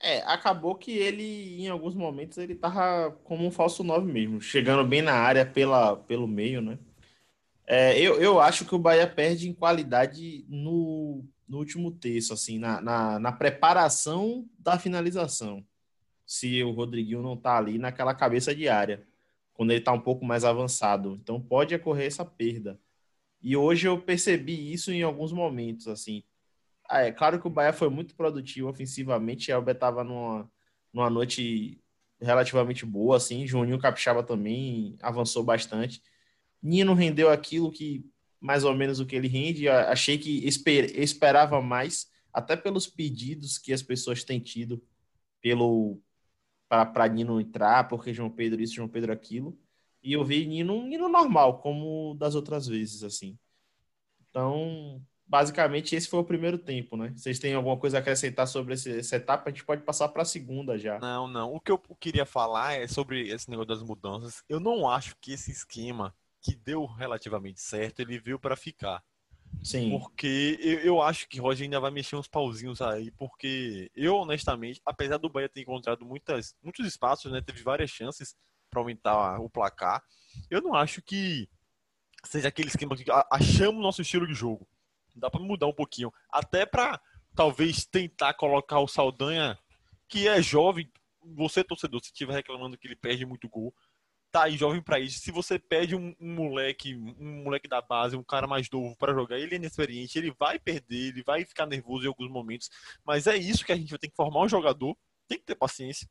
É, 0.00 0.18
acabou 0.22 0.74
que 0.76 0.92
ele, 0.92 1.62
em 1.62 1.68
alguns 1.68 1.94
momentos, 1.94 2.36
ele 2.38 2.54
tava 2.54 3.12
como 3.24 3.46
um 3.46 3.50
falso 3.50 3.82
9 3.82 4.10
mesmo, 4.10 4.40
chegando 4.40 4.86
bem 4.86 5.00
na 5.00 5.14
área 5.14 5.44
pela, 5.46 5.96
pelo 5.96 6.28
meio, 6.28 6.60
né? 6.60 6.78
É, 7.66 7.98
eu, 8.00 8.20
eu 8.20 8.40
acho 8.40 8.64
que 8.64 8.74
o 8.74 8.78
Bahia 8.78 9.06
perde 9.08 9.48
em 9.48 9.54
qualidade 9.54 10.44
no, 10.48 11.24
no 11.48 11.58
último 11.58 11.90
terço, 11.90 12.32
assim, 12.32 12.58
na, 12.58 12.80
na, 12.80 13.18
na 13.18 13.32
preparação 13.32 14.48
da 14.58 14.78
finalização. 14.78 15.64
Se 16.26 16.62
o 16.62 16.72
Rodriguinho 16.72 17.22
não 17.22 17.36
tá 17.36 17.56
ali 17.56 17.78
naquela 17.78 18.14
cabeça 18.14 18.54
de 18.54 18.68
área, 18.68 19.06
quando 19.54 19.70
ele 19.70 19.80
tá 19.80 19.92
um 19.92 20.00
pouco 20.00 20.24
mais 20.24 20.44
avançado. 20.44 21.18
Então 21.22 21.40
pode 21.40 21.74
ocorrer 21.74 22.06
essa 22.06 22.24
perda. 22.24 22.78
E 23.42 23.56
hoje 23.56 23.88
eu 23.88 24.00
percebi 24.00 24.72
isso 24.72 24.92
em 24.92 25.02
alguns 25.02 25.32
momentos, 25.32 25.88
assim. 25.88 26.22
Ah, 26.88 27.02
é 27.02 27.12
claro 27.12 27.40
que 27.40 27.46
o 27.46 27.50
Bahia 27.50 27.72
foi 27.72 27.88
muito 27.88 28.14
produtivo 28.14 28.68
ofensivamente. 28.68 29.50
O 29.50 29.54
Elber 29.54 29.74
estava 29.74 30.04
numa, 30.04 30.50
numa 30.92 31.10
noite 31.10 31.80
relativamente 32.20 32.84
boa, 32.86 33.16
assim. 33.16 33.46
Juninho 33.46 33.78
Capixaba 33.78 34.22
também 34.22 34.96
avançou 35.02 35.42
bastante. 35.44 36.02
Nino 36.62 36.94
rendeu 36.94 37.30
aquilo 37.30 37.70
que 37.70 38.04
mais 38.40 38.64
ou 38.64 38.74
menos 38.74 39.00
o 39.00 39.06
que 39.06 39.16
ele 39.16 39.28
rende. 39.28 39.68
Achei 39.68 40.18
que 40.18 40.46
esper, 40.46 40.98
esperava 40.98 41.60
mais, 41.60 42.06
até 42.32 42.56
pelos 42.56 42.86
pedidos 42.86 43.58
que 43.58 43.72
as 43.72 43.82
pessoas 43.82 44.24
têm 44.24 44.40
tido 44.40 44.82
pelo 45.40 46.00
para 46.68 47.08
Nino 47.08 47.40
entrar, 47.40 47.88
porque 47.88 48.12
João 48.12 48.30
Pedro 48.30 48.60
isso, 48.60 48.74
João 48.74 48.88
Pedro 48.88 49.12
aquilo. 49.12 49.56
E 50.02 50.12
eu 50.12 50.24
vi 50.24 50.46
Nino, 50.46 50.84
Nino 50.84 51.08
normal, 51.08 51.58
como 51.58 52.14
das 52.14 52.34
outras 52.34 52.66
vezes, 52.66 53.02
assim. 53.02 53.38
Então, 54.28 55.00
basicamente, 55.26 55.96
esse 55.96 56.08
foi 56.08 56.20
o 56.20 56.24
primeiro 56.24 56.58
tempo, 56.58 56.96
né? 56.96 57.12
Vocês 57.16 57.38
têm 57.38 57.54
alguma 57.54 57.76
coisa 57.76 57.98
a 57.98 58.00
acrescentar 58.00 58.46
sobre 58.46 58.74
esse, 58.74 58.98
essa 58.98 59.16
etapa? 59.16 59.48
A 59.48 59.52
gente 59.52 59.64
pode 59.64 59.82
passar 59.82 60.08
para 60.08 60.22
a 60.22 60.26
segunda 60.26 60.78
já. 60.78 60.98
Não, 60.98 61.26
não. 61.26 61.54
O 61.54 61.60
que 61.60 61.72
eu 61.72 61.78
queria 61.98 62.26
falar 62.26 62.74
é 62.74 62.86
sobre 62.86 63.28
esse 63.28 63.48
negócio 63.50 63.68
das 63.68 63.82
mudanças. 63.82 64.42
Eu 64.48 64.60
não 64.60 64.88
acho 64.88 65.16
que 65.20 65.32
esse 65.32 65.50
esquema 65.50 66.14
que 66.46 66.54
deu 66.54 66.86
relativamente 66.86 67.60
certo, 67.60 68.00
ele 68.00 68.20
veio 68.20 68.38
para 68.38 68.54
ficar. 68.54 69.02
Sim. 69.62 69.90
Porque 69.90 70.58
eu, 70.60 70.78
eu, 70.80 71.02
acho 71.02 71.28
que 71.28 71.40
Roger 71.40 71.64
ainda 71.64 71.80
vai 71.80 71.90
mexer 71.90 72.14
uns 72.14 72.28
pauzinhos 72.28 72.80
aí, 72.80 73.10
porque 73.12 73.90
eu, 73.96 74.14
honestamente, 74.16 74.80
apesar 74.84 75.16
do 75.16 75.28
Bahia 75.28 75.48
ter 75.48 75.62
encontrado 75.62 76.04
muitas, 76.04 76.54
muitos 76.62 76.86
espaços, 76.86 77.32
né, 77.32 77.40
teve 77.40 77.62
várias 77.62 77.90
chances 77.90 78.36
para 78.70 78.80
aumentar 78.80 79.40
o 79.40 79.50
placar, 79.50 80.04
eu 80.50 80.60
não 80.60 80.74
acho 80.74 81.02
que 81.02 81.48
seja 82.24 82.48
aquele 82.48 82.68
esquema 82.68 82.96
que 82.96 83.04
achamos 83.30 83.82
nosso 83.82 84.02
estilo 84.02 84.26
de 84.26 84.34
jogo. 84.34 84.68
Dá 85.14 85.30
para 85.30 85.40
mudar 85.40 85.66
um 85.66 85.72
pouquinho. 85.72 86.12
Até 86.28 86.66
para 86.66 87.00
talvez 87.34 87.84
tentar 87.86 88.34
colocar 88.34 88.78
o 88.80 88.88
Saldanha, 88.88 89.58
que 90.08 90.28
é 90.28 90.40
jovem, 90.42 90.90
você 91.34 91.64
torcedor, 91.64 92.00
se 92.00 92.06
estiver 92.06 92.34
reclamando 92.34 92.78
que 92.78 92.86
ele 92.86 92.96
perde 92.96 93.24
muito 93.24 93.48
gol, 93.48 93.74
tá 94.40 94.50
jovem 94.50 94.82
para 94.82 95.00
isso. 95.00 95.20
Se 95.20 95.30
você 95.30 95.58
pede 95.58 95.96
um, 95.96 96.14
um, 96.20 96.34
moleque, 96.34 96.94
um 96.94 97.44
moleque 97.44 97.68
da 97.68 97.80
base, 97.80 98.16
um 98.16 98.22
cara 98.22 98.46
mais 98.46 98.68
novo 98.70 98.96
para 98.96 99.14
jogar, 99.14 99.38
ele 99.38 99.54
é 99.54 99.56
inexperiente, 99.56 100.18
ele 100.18 100.30
vai 100.38 100.58
perder, 100.58 101.08
ele 101.08 101.22
vai 101.22 101.44
ficar 101.44 101.66
nervoso 101.66 102.04
em 102.04 102.08
alguns 102.08 102.30
momentos. 102.30 102.68
Mas 103.04 103.26
é 103.26 103.36
isso 103.36 103.64
que 103.64 103.72
a 103.72 103.76
gente 103.76 103.96
ter 103.98 104.08
que 104.08 104.16
formar 104.16 104.42
um 104.42 104.48
jogador, 104.48 104.96
tem 105.26 105.38
que 105.38 105.44
ter 105.44 105.54
paciência. 105.54 106.08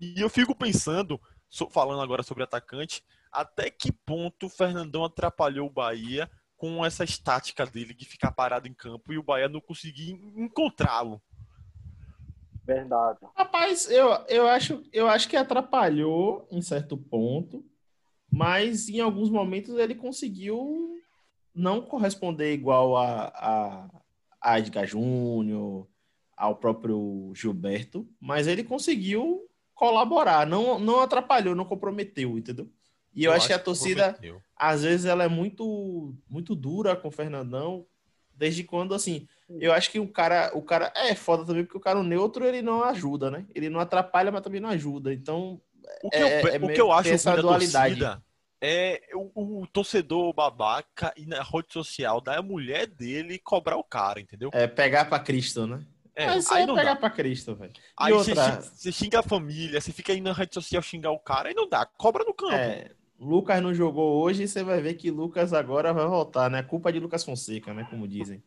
E 0.00 0.20
eu 0.20 0.30
fico 0.30 0.54
pensando, 0.54 1.20
falando 1.70 2.00
agora 2.00 2.22
sobre 2.22 2.44
atacante, 2.44 3.04
até 3.30 3.70
que 3.70 3.92
ponto 3.92 4.46
o 4.46 4.50
Fernandão 4.50 5.04
atrapalhou 5.04 5.66
o 5.66 5.72
Bahia 5.72 6.30
com 6.56 6.84
essa 6.84 7.04
estática 7.04 7.66
dele 7.66 7.92
de 7.92 8.06
ficar 8.06 8.32
parado 8.32 8.66
em 8.66 8.74
campo 8.74 9.12
e 9.12 9.18
o 9.18 9.22
Bahia 9.22 9.48
não 9.48 9.60
conseguir 9.60 10.12
encontrá-lo. 10.34 11.22
Verdade. 12.66 13.20
Rapaz, 13.34 13.88
eu, 13.90 14.08
eu, 14.28 14.48
acho, 14.48 14.82
eu 14.92 15.06
acho 15.06 15.28
que 15.28 15.36
atrapalhou 15.36 16.46
em 16.50 16.60
certo 16.60 16.96
ponto, 16.96 17.64
mas 18.30 18.88
em 18.88 19.00
alguns 19.00 19.30
momentos 19.30 19.76
ele 19.76 19.94
conseguiu 19.94 20.98
não 21.54 21.80
corresponder 21.80 22.52
igual 22.52 22.96
a, 22.96 23.26
a, 23.28 23.88
a 24.40 24.58
Edgar 24.58 24.86
Júnior, 24.86 25.86
ao 26.36 26.56
próprio 26.56 27.32
Gilberto, 27.34 28.06
mas 28.20 28.46
ele 28.46 28.62
conseguiu 28.62 29.48
colaborar, 29.74 30.46
não, 30.46 30.78
não 30.78 31.00
atrapalhou, 31.00 31.54
não 31.54 31.64
comprometeu, 31.64 32.36
entendeu? 32.36 32.68
E 33.14 33.24
eu, 33.24 33.30
eu 33.30 33.32
acho, 33.32 33.38
acho 33.38 33.48
que 33.48 33.52
a 33.54 33.58
torcida, 33.58 34.18
às 34.54 34.82
vezes, 34.82 35.06
ela 35.06 35.24
é 35.24 35.28
muito, 35.28 36.14
muito 36.28 36.54
dura 36.54 36.94
com 36.94 37.08
o 37.08 37.12
Fernandão, 37.12 37.86
desde 38.34 38.62
quando, 38.62 38.94
assim, 38.94 39.26
eu 39.48 39.72
acho 39.72 39.90
que 39.90 40.00
o 40.00 40.08
cara, 40.08 40.50
o 40.54 40.62
cara 40.62 40.92
é 40.96 41.14
foda 41.14 41.44
também, 41.44 41.64
porque 41.64 41.78
o 41.78 41.80
cara 41.80 41.98
o 41.98 42.02
neutro 42.02 42.44
ele 42.44 42.62
não 42.62 42.82
ajuda, 42.82 43.30
né? 43.30 43.46
Ele 43.54 43.70
não 43.70 43.80
atrapalha, 43.80 44.32
mas 44.32 44.42
também 44.42 44.60
não 44.60 44.68
ajuda. 44.68 45.12
Então, 45.12 45.60
o 46.02 46.10
que, 46.10 46.16
é, 46.16 46.42
eu, 46.42 46.48
é, 46.48 46.56
o 46.56 46.68
que 46.68 46.80
eu 46.80 46.92
acho 46.92 47.10
essa 47.10 47.36
dualidade 47.36 48.00
é 48.60 49.00
o, 49.14 49.62
o, 49.62 49.66
torcedor 49.66 50.32
babaca 50.32 51.12
e 51.16 51.26
na 51.26 51.42
rede 51.42 51.72
social 51.72 52.20
da 52.20 52.42
mulher 52.42 52.86
dele 52.86 53.38
cobrar 53.38 53.76
o 53.76 53.84
cara, 53.84 54.20
entendeu? 54.20 54.50
É 54.52 54.66
pegar 54.66 55.04
para 55.04 55.22
Cristo, 55.22 55.66
né? 55.66 55.84
É, 56.14 56.26
Mas 56.26 56.50
aí 56.50 56.62
é 56.62 56.66
pegar 56.66 56.94
dá. 56.94 56.96
pra 56.96 57.10
Cristo, 57.10 57.54
velho. 57.54 57.72
Aí 57.96 58.12
outra... 58.12 58.62
você, 58.62 58.90
xinga 58.90 59.20
a 59.20 59.22
família, 59.22 59.80
você 59.80 59.92
fica 59.92 60.12
aí 60.12 60.20
na 60.20 60.32
rede 60.32 60.54
social 60.54 60.80
xingar 60.80 61.10
o 61.10 61.18
cara, 61.18 61.50
aí 61.50 61.54
não 61.54 61.68
dá, 61.68 61.84
cobra 61.84 62.24
no 62.24 62.32
campo. 62.32 62.54
É, 62.54 62.90
Lucas 63.20 63.62
não 63.62 63.74
jogou 63.74 64.22
hoje, 64.22 64.48
você 64.48 64.64
vai 64.64 64.80
ver 64.80 64.94
que 64.94 65.10
Lucas 65.10 65.52
agora 65.52 65.92
vai 65.92 66.06
voltar, 66.06 66.50
né? 66.50 66.62
Culpa 66.62 66.90
de 66.90 66.98
Lucas 66.98 67.22
Fonseca, 67.22 67.74
né? 67.74 67.86
Como 67.90 68.08
dizem. 68.08 68.42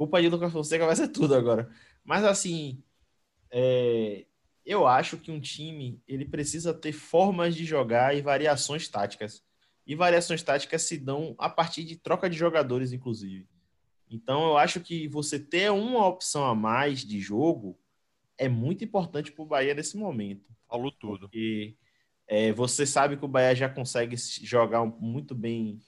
Culpa 0.00 0.22
de 0.22 0.30
Lucas 0.30 0.50
Fonseca 0.50 0.86
vai 0.86 0.96
ser 0.96 1.08
tudo 1.08 1.34
agora. 1.34 1.70
Mas 2.02 2.24
assim, 2.24 2.82
é, 3.50 4.24
eu 4.64 4.86
acho 4.86 5.18
que 5.18 5.30
um 5.30 5.38
time 5.38 6.02
ele 6.08 6.24
precisa 6.24 6.72
ter 6.72 6.92
formas 6.92 7.54
de 7.54 7.66
jogar 7.66 8.16
e 8.16 8.22
variações 8.22 8.88
táticas. 8.88 9.44
E 9.86 9.94
variações 9.94 10.42
táticas 10.42 10.84
se 10.84 10.96
dão 10.96 11.34
a 11.36 11.50
partir 11.50 11.84
de 11.84 11.96
troca 11.96 12.30
de 12.30 12.38
jogadores, 12.38 12.94
inclusive. 12.94 13.46
Então 14.08 14.42
eu 14.48 14.56
acho 14.56 14.80
que 14.80 15.06
você 15.06 15.38
ter 15.38 15.70
uma 15.70 16.06
opção 16.06 16.46
a 16.46 16.54
mais 16.54 17.04
de 17.04 17.20
jogo 17.20 17.78
é 18.38 18.48
muito 18.48 18.82
importante 18.82 19.30
para 19.30 19.42
o 19.42 19.46
Bahia 19.46 19.74
nesse 19.74 19.98
momento. 19.98 20.50
Falou 20.66 20.90
tudo. 20.90 21.28
E 21.30 21.76
é, 22.26 22.54
você 22.54 22.86
sabe 22.86 23.18
que 23.18 23.24
o 23.26 23.28
Bahia 23.28 23.54
já 23.54 23.68
consegue 23.68 24.16
jogar 24.16 24.82
muito 24.82 25.34
bem 25.34 25.78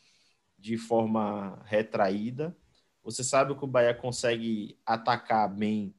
de 0.58 0.76
forma 0.76 1.62
retraída. 1.64 2.54
Você 3.02 3.24
sabe 3.24 3.54
que 3.54 3.64
o 3.64 3.68
Bahia 3.68 3.94
consegue 3.94 4.78
atacar 4.86 5.48
bem 5.52 5.94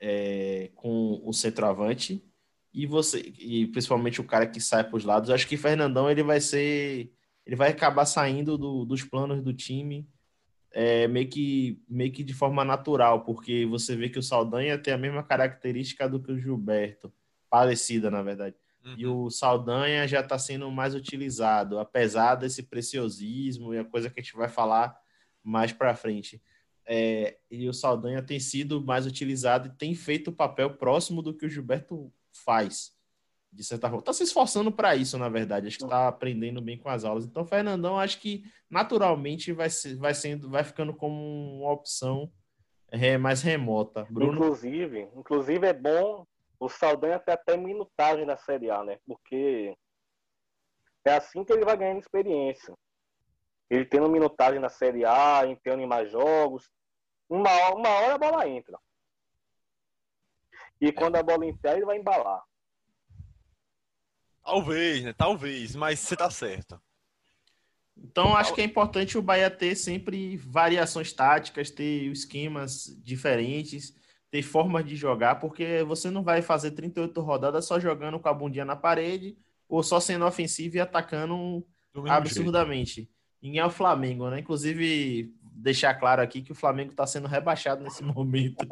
é, 0.00 0.70
com 0.74 1.20
o 1.24 1.32
centroavante 1.32 2.24
e 2.72 2.86
você 2.86 3.20
e 3.38 3.66
principalmente 3.68 4.20
o 4.20 4.24
cara 4.24 4.46
que 4.46 4.60
sai 4.60 4.84
para 4.84 4.96
os 4.96 5.04
lados. 5.04 5.28
Eu 5.28 5.34
acho 5.34 5.48
que 5.48 5.56
Fernandão 5.56 6.10
ele 6.10 6.22
vai 6.22 6.40
ser, 6.40 7.12
ele 7.46 7.56
vai 7.56 7.70
acabar 7.70 8.04
saindo 8.04 8.58
do, 8.58 8.84
dos 8.84 9.02
planos 9.02 9.42
do 9.42 9.52
time 9.52 10.06
é, 10.72 11.08
meio 11.08 11.28
que 11.28 11.82
meio 11.88 12.12
que 12.12 12.22
de 12.22 12.34
forma 12.34 12.64
natural, 12.64 13.24
porque 13.24 13.66
você 13.66 13.96
vê 13.96 14.08
que 14.08 14.18
o 14.18 14.22
Saldanha 14.22 14.78
tem 14.78 14.92
a 14.92 14.98
mesma 14.98 15.22
característica 15.22 16.08
do 16.08 16.20
que 16.20 16.30
o 16.30 16.38
Gilberto, 16.38 17.12
parecida 17.48 18.10
na 18.10 18.22
verdade. 18.22 18.56
Uhum. 18.84 18.94
E 18.96 19.06
o 19.06 19.30
Saldanha 19.30 20.06
já 20.06 20.20
está 20.20 20.38
sendo 20.38 20.70
mais 20.70 20.94
utilizado, 20.94 21.78
apesar 21.78 22.34
desse 22.36 22.62
preciosismo 22.62 23.74
e 23.74 23.78
a 23.78 23.84
coisa 23.84 24.10
que 24.10 24.20
a 24.20 24.22
gente 24.22 24.36
vai 24.36 24.48
falar 24.48 24.96
mais 25.42 25.72
para 25.72 25.94
frente. 25.94 26.42
É, 26.90 27.36
e 27.50 27.68
o 27.68 27.74
Saldanha 27.74 28.22
tem 28.22 28.40
sido 28.40 28.80
mais 28.80 29.06
utilizado 29.06 29.68
e 29.68 29.76
tem 29.76 29.94
feito 29.94 30.28
o 30.28 30.32
papel 30.32 30.74
próximo 30.76 31.20
do 31.20 31.34
que 31.34 31.44
o 31.44 31.50
Gilberto 31.50 32.10
faz, 32.32 32.96
de 33.52 33.62
certa 33.62 33.88
forma. 33.88 34.00
Está 34.00 34.14
se 34.14 34.22
esforçando 34.22 34.72
para 34.72 34.96
isso, 34.96 35.18
na 35.18 35.28
verdade. 35.28 35.66
Acho 35.66 35.76
que 35.76 35.84
está 35.84 36.08
aprendendo 36.08 36.62
bem 36.62 36.78
com 36.78 36.88
as 36.88 37.04
aulas. 37.04 37.26
Então, 37.26 37.44
Fernandão, 37.44 37.98
acho 37.98 38.18
que 38.18 38.42
naturalmente 38.70 39.52
vai, 39.52 39.68
vai, 39.98 40.14
sendo, 40.14 40.48
vai 40.48 40.64
ficando 40.64 40.94
como 40.94 41.60
uma 41.60 41.72
opção 41.72 42.32
é, 42.90 43.18
mais 43.18 43.42
remota. 43.42 44.06
Bruno... 44.10 44.32
Inclusive, 44.32 45.08
inclusive, 45.14 45.66
é 45.66 45.74
bom 45.74 46.26
o 46.58 46.70
Saldanha 46.70 47.18
ter 47.18 47.32
até 47.32 47.54
minutagem 47.54 48.24
na 48.24 48.36
Série 48.38 48.70
A, 48.70 48.82
né? 48.82 48.98
Porque 49.06 49.76
é 51.04 51.14
assim 51.14 51.44
que 51.44 51.52
ele 51.52 51.66
vai 51.66 51.76
ganhando 51.76 52.00
experiência 52.00 52.74
ele 53.70 53.84
tendo 53.84 54.08
minutagem 54.08 54.60
na 54.60 54.68
Série 54.68 55.04
A, 55.04 55.46
entrando 55.46 55.82
em 55.82 55.86
mais 55.86 56.10
jogos. 56.10 56.70
Uma 57.28 57.50
hora, 57.50 57.74
uma 57.74 57.88
hora 57.88 58.14
a 58.14 58.18
bola 58.18 58.48
entra. 58.48 58.78
E 60.80 60.92
quando 60.92 61.16
a 61.16 61.22
bola 61.22 61.44
entrar, 61.44 61.76
ele 61.76 61.84
vai 61.84 61.98
embalar. 61.98 62.42
Talvez, 64.42 65.04
né? 65.04 65.12
Talvez, 65.12 65.76
mas 65.76 65.98
você 66.00 66.16
tá 66.16 66.30
certo. 66.30 66.80
Então, 67.96 68.36
acho 68.36 68.54
que 68.54 68.60
é 68.60 68.64
importante 68.64 69.18
o 69.18 69.22
Bahia 69.22 69.50
ter 69.50 69.74
sempre 69.74 70.36
variações 70.36 71.12
táticas, 71.12 71.70
ter 71.70 72.04
esquemas 72.04 72.96
diferentes, 73.02 73.92
ter 74.30 74.42
formas 74.42 74.86
de 74.86 74.94
jogar, 74.94 75.36
porque 75.40 75.82
você 75.82 76.10
não 76.10 76.22
vai 76.22 76.40
fazer 76.40 76.70
38 76.70 77.20
rodadas 77.20 77.66
só 77.66 77.80
jogando 77.80 78.20
com 78.20 78.28
a 78.28 78.32
bundinha 78.32 78.64
na 78.64 78.76
parede 78.76 79.36
ou 79.68 79.82
só 79.82 79.98
sendo 80.00 80.24
ofensivo 80.24 80.76
e 80.76 80.80
atacando 80.80 81.66
absurdamente. 82.08 82.94
Jeito. 82.94 83.17
Ninguém 83.42 83.60
é 83.60 83.66
o 83.66 83.70
Flamengo, 83.70 84.28
né? 84.30 84.40
Inclusive, 84.40 85.32
deixar 85.58 85.94
claro 85.94 86.22
aqui 86.22 86.42
que 86.42 86.52
o 86.52 86.54
Flamengo 86.54 86.90
está 86.90 87.06
sendo 87.06 87.26
rebaixado 87.26 87.82
nesse 87.82 88.02
momento. 88.04 88.66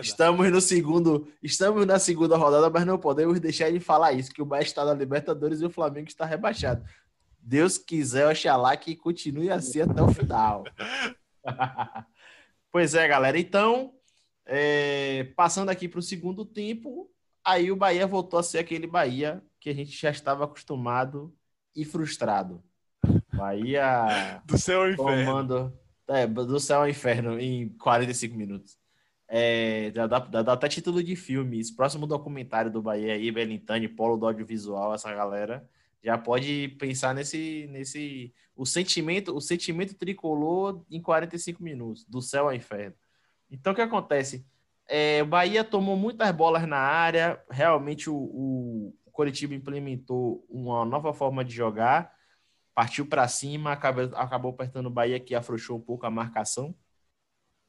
estamos 0.00 0.50
no 0.50 0.60
segundo, 0.60 1.28
estamos 1.42 1.86
na 1.86 1.98
segunda 1.98 2.36
rodada, 2.36 2.70
mas 2.70 2.86
não 2.86 2.98
podemos 2.98 3.38
deixar 3.40 3.70
de 3.70 3.80
falar 3.80 4.12
isso, 4.12 4.32
que 4.32 4.42
o 4.42 4.46
Bahia 4.46 4.62
está 4.62 4.84
na 4.84 4.94
Libertadores 4.94 5.60
e 5.60 5.66
o 5.66 5.70
Flamengo 5.70 6.08
está 6.08 6.24
rebaixado. 6.24 6.84
Deus 7.40 7.78
quiser, 7.78 8.26
oxalá 8.28 8.76
que 8.76 8.94
continue 8.94 9.50
assim 9.50 9.80
até 9.80 10.02
o 10.02 10.12
final. 10.12 10.64
pois 12.70 12.94
é, 12.94 13.08
galera. 13.08 13.38
Então, 13.38 13.94
é, 14.44 15.24
passando 15.36 15.70
aqui 15.70 15.88
para 15.88 16.00
o 16.00 16.02
segundo 16.02 16.44
tempo, 16.44 17.10
aí 17.44 17.72
o 17.72 17.76
Bahia 17.76 18.06
voltou 18.06 18.38
a 18.38 18.42
ser 18.42 18.58
aquele 18.58 18.86
Bahia 18.86 19.42
que 19.60 19.70
a 19.70 19.74
gente 19.74 19.92
já 19.92 20.10
estava 20.10 20.44
acostumado 20.44 21.34
e 21.74 21.84
frustrado. 21.84 22.62
Bahia. 23.38 24.42
do 24.44 24.58
céu 24.58 24.82
ao 24.82 24.90
inferno. 24.90 25.24
Comando, 25.24 25.78
é, 26.08 26.26
do 26.26 26.60
céu 26.60 26.80
ao 26.80 26.88
inferno 26.88 27.38
em 27.40 27.68
45 27.78 28.36
minutos. 28.36 28.76
É, 29.28 29.90
dá, 29.90 30.06
dá, 30.06 30.42
dá 30.42 30.52
até 30.52 30.68
título 30.68 31.02
de 31.02 31.14
filme. 31.14 31.60
Esse 31.60 31.74
próximo 31.74 32.06
documentário 32.06 32.70
do 32.70 32.82
Bahia 32.82 33.14
aí, 33.14 33.30
Belintani, 33.30 33.88
Polo 33.88 34.16
do 34.16 34.26
Audiovisual, 34.26 34.94
essa 34.94 35.12
galera 35.14 35.68
já 36.02 36.16
pode 36.16 36.68
pensar 36.78 37.14
nesse, 37.14 37.68
nesse 37.70 38.32
o 38.54 38.64
sentimento, 38.64 39.34
o 39.34 39.40
sentimento 39.40 39.94
tricolor 39.94 40.84
em 40.90 41.00
45 41.00 41.62
minutos, 41.62 42.04
do 42.04 42.20
céu 42.20 42.46
ao 42.46 42.54
inferno. 42.54 42.94
Então 43.50 43.72
o 43.72 43.76
que 43.76 43.82
acontece? 43.82 44.46
É, 44.88 45.22
o 45.22 45.26
Bahia 45.26 45.62
tomou 45.62 45.96
muitas 45.96 46.30
bolas 46.32 46.66
na 46.66 46.78
área, 46.78 47.42
realmente 47.50 48.08
o, 48.08 48.16
o 48.16 48.94
Coritiba 49.12 49.54
implementou 49.54 50.46
uma 50.48 50.84
nova 50.84 51.12
forma 51.12 51.44
de 51.44 51.54
jogar, 51.54 52.12
partiu 52.78 53.04
para 53.04 53.26
cima, 53.26 53.72
acabou, 53.72 54.04
acabou 54.14 54.52
apertando 54.52 54.86
o 54.86 54.90
Bahia 54.90 55.18
que 55.18 55.34
afrouxou 55.34 55.76
um 55.76 55.80
pouco 55.80 56.06
a 56.06 56.10
marcação. 56.10 56.72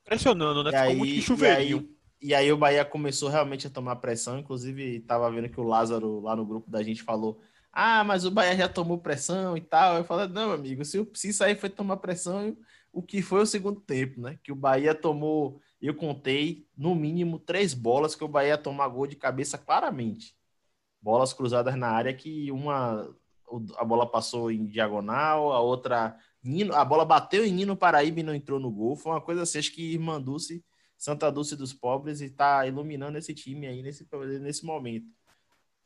Pressionando, 0.05 0.63
né? 0.63 0.69
E 0.69 0.73
Ficou 0.73 0.87
aí, 0.87 0.95
muito 0.95 1.13
e, 1.13 1.21
chuveirinho. 1.23 1.77
aí, 1.79 1.89
e 2.21 2.35
aí 2.35 2.51
o 2.51 2.57
Bahia 2.57 2.85
começou 2.85 3.27
realmente 3.27 3.65
a 3.65 3.71
tomar 3.71 3.95
pressão, 3.95 4.37
inclusive 4.37 4.97
estava 4.97 5.31
vendo 5.31 5.49
que 5.49 5.59
o 5.59 5.63
Lázaro 5.63 6.19
lá 6.19 6.35
no 6.35 6.45
grupo 6.45 6.69
da 6.69 6.83
gente 6.83 7.01
falou 7.01 7.41
ah, 7.71 8.03
mas 8.03 8.23
o 8.23 8.29
Bahia 8.29 8.55
já 8.55 8.69
tomou 8.69 8.99
pressão 8.99 9.57
e 9.57 9.61
tal. 9.61 9.97
Eu 9.97 10.03
falei, 10.03 10.27
não, 10.27 10.51
amigo, 10.51 10.85
se, 10.85 11.03
se 11.15 11.29
isso 11.29 11.43
aí 11.43 11.55
foi 11.55 11.69
tomar 11.69 11.97
pressão, 11.97 12.55
o 12.91 13.01
que 13.01 13.19
foi 13.21 13.41
o 13.41 13.47
segundo 13.47 13.81
tempo, 13.81 14.21
né? 14.21 14.37
Que 14.43 14.51
o 14.51 14.55
Bahia 14.55 14.93
tomou, 14.93 15.59
eu 15.81 15.95
contei, 15.95 16.67
no 16.77 16.93
mínimo, 16.93 17.39
três 17.39 17.73
bolas 17.73 18.15
que 18.15 18.23
o 18.23 18.27
Bahia 18.27 18.57
tomou 18.59 18.87
gol 18.91 19.07
de 19.07 19.15
cabeça 19.15 19.57
claramente. 19.57 20.35
Bolas 21.01 21.33
cruzadas 21.33 21.75
na 21.75 21.89
área 21.89 22.13
que 22.13 22.51
uma 22.51 23.09
a 23.77 23.83
bola 23.83 24.09
passou 24.09 24.51
em 24.51 24.65
diagonal, 24.65 25.51
a 25.51 25.59
outra 25.59 26.17
Nino, 26.43 26.73
a 26.73 26.85
bola 26.85 27.05
bateu 27.05 27.45
em 27.45 27.51
Nino 27.51 27.75
Paraíba 27.75 28.19
e 28.19 28.23
não 28.23 28.33
entrou 28.33 28.59
no 28.59 28.71
gol. 28.71 28.95
Foi 28.95 29.11
uma 29.11 29.21
coisa 29.21 29.43
assim, 29.43 29.59
acho 29.59 29.73
que 29.73 29.93
Irmã 29.93 30.21
Dulce, 30.21 30.63
Santa 30.97 31.31
Dulce 31.31 31.55
dos 31.55 31.73
pobres, 31.73 32.21
e 32.21 32.29
tá 32.29 32.65
iluminando 32.65 33.17
esse 33.17 33.33
time 33.33 33.67
aí 33.67 33.81
nesse, 33.81 34.07
nesse 34.41 34.65
momento 34.65 35.07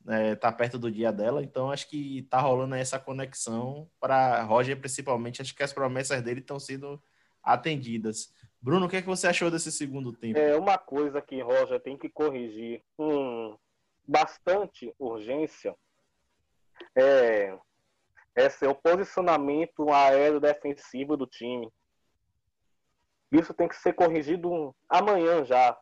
é, 0.08 0.34
tá 0.34 0.52
perto 0.52 0.78
do 0.78 0.90
dia 0.90 1.12
dela, 1.12 1.42
então 1.42 1.70
acho 1.70 1.88
que 1.88 2.22
tá 2.24 2.40
rolando 2.40 2.74
essa 2.74 2.98
conexão 2.98 3.88
para 3.98 4.42
Roger, 4.42 4.78
principalmente. 4.78 5.40
Acho 5.40 5.54
que 5.54 5.62
as 5.62 5.72
promessas 5.72 6.22
dele 6.22 6.40
estão 6.40 6.58
sendo 6.58 7.02
atendidas. 7.42 8.32
Bruno, 8.60 8.86
o 8.86 8.88
que, 8.88 8.96
é 8.96 9.02
que 9.02 9.08
você 9.08 9.26
achou 9.26 9.50
desse 9.50 9.70
segundo 9.70 10.12
tempo? 10.12 10.38
É 10.38 10.56
uma 10.56 10.78
coisa 10.78 11.20
que 11.20 11.40
Roger 11.40 11.80
tem 11.80 11.96
que 11.96 12.08
corrigir 12.08 12.82
com 12.96 13.58
bastante 14.06 14.94
urgência 14.98 15.74
é, 16.96 17.56
é 18.36 18.68
o 18.68 18.74
posicionamento 18.74 19.90
aéreo 19.92 20.40
defensivo 20.40 21.16
do 21.16 21.26
time. 21.26 21.68
Isso 23.32 23.52
tem 23.52 23.68
que 23.68 23.76
ser 23.76 23.94
corrigido 23.94 24.74
amanhã 24.88 25.44
já. 25.44 25.76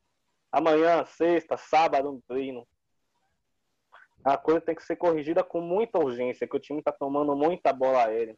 Amanhã, 0.51 1.05
sexta, 1.05 1.57
sábado 1.57 2.13
no 2.13 2.23
treino 2.23 2.67
a 4.25 4.37
coisa 4.37 4.61
tem 4.61 4.75
que 4.75 4.85
ser 4.85 4.97
corrigida 4.97 5.43
com 5.43 5.61
muita 5.61 5.99
urgência, 5.99 6.47
que 6.47 6.57
o 6.57 6.61
time 6.61 6.83
tá 6.83 6.93
tomando 6.93 7.35
muita 7.35 7.73
bola 7.73 8.05
aérea. 8.07 8.37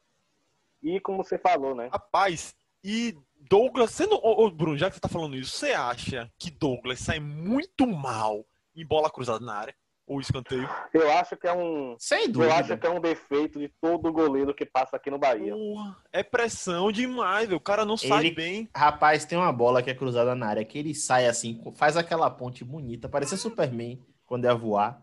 E 0.82 1.00
como 1.00 1.22
você 1.22 1.38
falou, 1.38 1.74
né? 1.74 1.88
Rapaz, 1.92 2.54
e 2.82 3.14
Douglas, 3.36 3.90
sendo. 3.90 4.16
Ô, 4.16 4.44
ô, 4.44 4.50
Bruno, 4.50 4.76
já 4.76 4.88
que 4.88 4.96
você 4.96 5.00
tá 5.00 5.08
falando 5.08 5.36
isso, 5.36 5.56
você 5.56 5.72
acha 5.72 6.30
que 6.38 6.50
Douglas 6.50 7.00
sai 7.00 7.20
muito 7.20 7.86
mal 7.86 8.44
em 8.74 8.86
bola 8.86 9.10
cruzada 9.10 9.44
na 9.44 9.54
área? 9.54 9.76
Ou 10.06 10.20
escanteio? 10.20 10.68
Eu 10.92 11.10
acho 11.12 11.34
que 11.36 11.46
é 11.46 11.52
um. 11.52 11.96
Sem 11.98 12.30
dúvida. 12.30 12.52
Eu 12.52 12.56
acho 12.58 12.76
que 12.76 12.86
é 12.86 12.90
um 12.90 13.00
defeito 13.00 13.58
de 13.58 13.68
todo 13.80 14.12
goleiro 14.12 14.52
que 14.54 14.66
passa 14.66 14.96
aqui 14.96 15.10
no 15.10 15.18
Bahia. 15.18 15.54
Porra, 15.54 15.96
é 16.12 16.22
pressão 16.22 16.92
demais, 16.92 17.46
velho. 17.46 17.56
O 17.56 17.60
cara 17.60 17.86
não 17.86 17.96
sai 17.96 18.26
Ele- 18.26 18.34
bem. 18.34 18.68
Rapaz, 18.76 19.24
tem 19.24 19.38
uma 19.38 19.50
bola 19.52 19.82
que 19.82 19.88
é 19.90 19.94
cruzada 19.94 20.34
na 20.34 20.46
área, 20.46 20.64
que 20.64 20.78
ele 20.78 20.94
sai 20.94 21.26
assim, 21.26 21.62
faz 21.76 21.96
aquela 21.96 22.28
ponte 22.30 22.62
bonita, 22.64 23.08
parece 23.08 23.38
Superman 23.38 23.98
quando 24.26 24.44
ia 24.44 24.54
voar. 24.54 25.00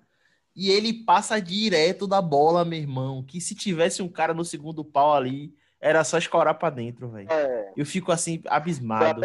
E 0.55 0.70
ele 0.70 0.93
passa 0.93 1.41
direto 1.41 2.05
da 2.05 2.22
bola, 2.22 2.63
meu 2.63 2.77
irmão. 2.77 3.24
Que 3.24 3.41
se 3.41 3.55
tivesse 3.55 4.03
um 4.03 4.10
cara 4.10 4.34
no 4.36 4.46
segundo 4.46 4.84
pau 4.86 5.13
ali, 5.15 5.55
era 5.79 6.03
só 6.03 6.19
escorar 6.19 6.54
pra 6.56 6.69
dentro, 6.69 7.10
velho. 7.10 7.28
É, 7.32 7.71
Eu 7.76 7.86
fico 7.88 8.12
assim, 8.12 8.39
abismado. 8.45 9.19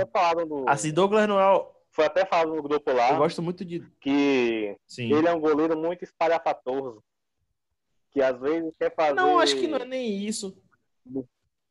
no, 0.48 0.64
Assim, 0.68 0.90
Douglas 0.90 1.29
Noel, 1.29 1.76
foi 1.96 2.04
até 2.04 2.24
falado 2.26 2.54
no 2.54 2.62
grupo 2.62 2.92
lá 2.92 3.11
eu 3.11 3.16
gosto 3.16 3.42
muito 3.42 3.64
de. 3.64 3.80
que 4.00 4.76
Sim. 4.87 5.12
ele 5.12 5.26
é 5.26 5.35
um 5.35 5.40
goleiro 5.40 5.76
muito 5.76 6.04
espalhafatoso. 6.04 7.02
Que 8.11 8.22
às 8.22 8.38
vezes 8.38 8.72
quer 8.78 8.94
fazer. 8.94 9.14
Não, 9.14 9.38
acho 9.38 9.56
que 9.56 9.66
não 9.66 9.78
é 9.78 9.85
nem 9.85 10.24
isso. 10.24 10.56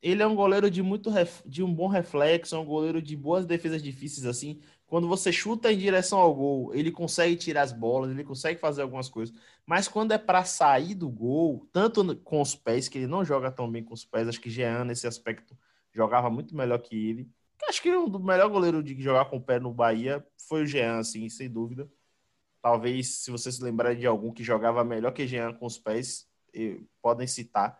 Ele 0.01 0.21
é 0.21 0.27
um 0.27 0.35
goleiro 0.35 0.69
de 0.69 0.83
muito 0.83 1.09
ref- 1.09 1.41
de 1.45 1.63
um 1.63 1.73
bom 1.73 1.87
reflexo, 1.87 2.55
é 2.55 2.59
um 2.59 2.65
goleiro 2.65 3.01
de 3.01 3.15
boas 3.15 3.45
defesas 3.45 3.81
difíceis 3.81 4.25
assim. 4.25 4.59
Quando 4.85 5.07
você 5.07 5.31
chuta 5.31 5.71
em 5.71 5.77
direção 5.77 6.19
ao 6.19 6.33
gol, 6.35 6.73
ele 6.75 6.91
consegue 6.91 7.35
tirar 7.35 7.63
as 7.63 7.71
bolas, 7.71 8.11
ele 8.11 8.23
consegue 8.23 8.59
fazer 8.59 8.83
algumas 8.83 9.09
coisas. 9.09 9.35
Mas 9.65 9.87
quando 9.87 10.11
é 10.11 10.17
para 10.17 10.43
sair 10.43 10.93
do 10.93 11.09
gol, 11.09 11.67
tanto 11.71 12.15
com 12.17 12.39
os 12.39 12.55
pés, 12.55 12.87
que 12.87 12.99
ele 12.99 13.07
não 13.07 13.25
joga 13.25 13.51
tão 13.51 13.71
bem 13.71 13.83
com 13.83 13.95
os 13.95 14.05
pés, 14.05 14.27
acho 14.27 14.39
que 14.39 14.49
Jean 14.49 14.85
nesse 14.85 15.07
aspecto 15.07 15.57
jogava 15.91 16.29
muito 16.29 16.55
melhor 16.55 16.77
que 16.79 16.95
ele. 16.95 17.27
Acho 17.67 17.81
que 17.81 17.91
o 17.91 18.19
melhor 18.19 18.49
goleiro 18.49 18.83
de 18.83 18.99
jogar 19.01 19.25
com 19.25 19.37
o 19.37 19.41
pé 19.41 19.59
no 19.59 19.73
Bahia 19.73 20.25
foi 20.47 20.63
o 20.63 20.65
Jean, 20.67 20.99
assim, 20.99 21.27
sem 21.29 21.49
dúvida. 21.49 21.89
Talvez, 22.61 23.17
se 23.23 23.31
vocês 23.31 23.55
se 23.55 23.63
lembrarem 23.63 23.99
de 23.99 24.07
algum 24.07 24.33
que 24.33 24.43
jogava 24.43 24.83
melhor 24.83 25.11
que 25.13 25.27
Jean 25.27 25.53
com 25.53 25.65
os 25.65 25.77
pés, 25.77 26.27
podem 27.01 27.27
citar. 27.27 27.79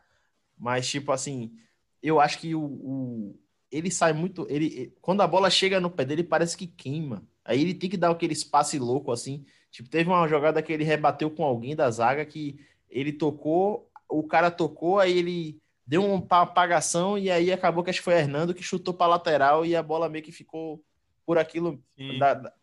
Mas, 0.58 0.88
tipo 0.90 1.12
assim, 1.12 1.54
eu 2.02 2.20
acho 2.20 2.40
que 2.40 2.56
o, 2.56 2.62
o- 2.64 3.40
ele 3.72 3.92
sai 3.92 4.14
muito. 4.14 4.46
Ele, 4.50 4.94
quando 5.02 5.22
a 5.22 5.28
bola 5.28 5.50
chega 5.50 5.80
no 5.80 5.90
pé 5.90 6.06
dele, 6.06 6.24
parece 6.24 6.56
que 6.58 6.68
queima. 6.68 7.28
Aí 7.44 7.62
ele 7.62 7.74
tem 7.74 7.90
que 7.90 7.98
dar 7.98 8.12
aquele 8.12 8.34
espaço 8.34 8.78
louco, 8.80 9.12
assim. 9.12 9.46
Tipo, 9.72 9.90
teve 9.90 10.10
uma 10.10 10.28
jogada 10.28 10.62
que 10.62 10.72
ele 10.72 10.84
rebateu 10.84 11.30
com 11.32 11.44
alguém 11.44 11.76
da 11.76 11.90
zaga 11.92 12.26
que 12.26 12.58
ele 12.90 13.12
tocou, 13.14 13.90
o 14.10 14.24
cara 14.24 14.50
tocou, 14.52 15.00
aí 15.00 15.18
ele 15.18 15.62
deu 15.86 16.04
uma 16.04 16.26
apagação 16.42 17.18
e 17.18 17.30
aí 17.30 17.52
acabou 17.52 17.84
que 17.84 17.90
acho 17.90 18.00
que 18.00 18.06
foi 18.06 18.16
Hernando 18.16 18.54
que 18.54 18.64
chutou 18.64 18.94
para 18.94 19.08
lateral 19.08 19.66
e 19.66 19.76
a 19.76 19.84
bola 19.84 20.10
meio 20.10 20.24
que 20.24 20.32
ficou 20.32 20.84
por 21.26 21.38
aquilo 21.38 21.82
da- 22.20 22.34
da- 22.34 22.54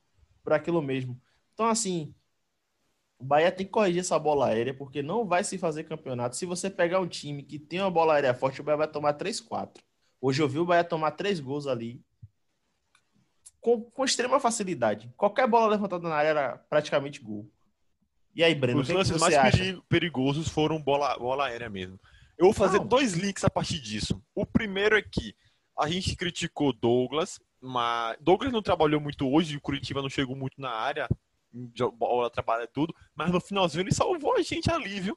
por 0.42 0.52
aquilo 0.52 0.82
mesmo. 0.82 1.20
Então, 1.54 1.66
assim, 1.66 2.14
o 3.18 3.24
Bahia 3.24 3.52
tem 3.52 3.64
que 3.64 3.70
corrigir 3.72 4.00
essa 4.00 4.18
bola 4.18 4.48
aérea, 4.48 4.74
porque 4.74 5.02
não 5.02 5.24
vai 5.24 5.44
se 5.44 5.56
fazer 5.56 5.84
campeonato. 5.84 6.34
Se 6.36 6.44
você 6.44 6.68
pegar 6.68 6.98
um 7.00 7.06
time 7.06 7.42
que 7.44 7.58
tem 7.58 7.80
uma 7.80 7.90
bola 7.90 8.14
aérea 8.14 8.34
forte, 8.34 8.60
o 8.60 8.64
Bahia 8.64 8.78
vai 8.78 8.88
tomar 8.88 9.12
3, 9.12 9.40
4. 9.40 9.82
Hoje 10.20 10.42
eu 10.42 10.48
vi 10.48 10.58
o 10.58 10.64
Bahia 10.64 10.82
tomar 10.82 11.12
três 11.12 11.38
gols 11.38 11.66
ali 11.68 12.00
com, 13.60 13.82
com 13.82 14.04
extrema 14.04 14.40
facilidade. 14.40 15.12
Qualquer 15.16 15.46
bola 15.46 15.68
levantada 15.68 16.08
na 16.08 16.14
área 16.14 16.28
era 16.30 16.58
praticamente 16.68 17.20
gol. 17.20 17.48
E 18.34 18.42
aí, 18.42 18.54
Breno, 18.54 18.80
Os 18.80 18.88
que 18.88 18.94
lances 18.94 19.20
mais 19.20 19.34
acha? 19.34 19.58
peri- 19.58 19.82
perigosos 19.88 20.48
foram 20.48 20.80
bola, 20.82 21.16
bola 21.18 21.46
aérea 21.46 21.68
mesmo. 21.68 22.00
Eu 22.42 22.46
vou 22.46 22.52
fazer 22.52 22.78
Não. 22.78 22.86
dois 22.86 23.12
links 23.12 23.44
a 23.44 23.50
partir 23.50 23.78
disso. 23.80 24.20
O 24.34 24.44
primeiro 24.44 24.96
é 24.96 25.02
que 25.02 25.32
a 25.78 25.88
gente 25.88 26.16
criticou 26.16 26.72
Douglas, 26.72 27.38
mas 27.60 28.16
Douglas 28.20 28.52
não 28.52 28.60
trabalhou 28.60 29.00
muito 29.00 29.30
hoje, 29.30 29.56
o 29.56 29.60
Curitiba 29.60 30.02
não 30.02 30.08
chegou 30.10 30.34
muito 30.34 30.60
na 30.60 30.70
área, 30.70 31.08
bola 31.96 32.28
trabalha 32.28 32.66
tudo, 32.66 32.92
mas 33.14 33.30
no 33.30 33.40
finalzinho 33.40 33.82
ele 33.82 33.94
salvou 33.94 34.34
a 34.36 34.42
gente 34.42 34.68
ali, 34.72 34.98
viu? 35.00 35.16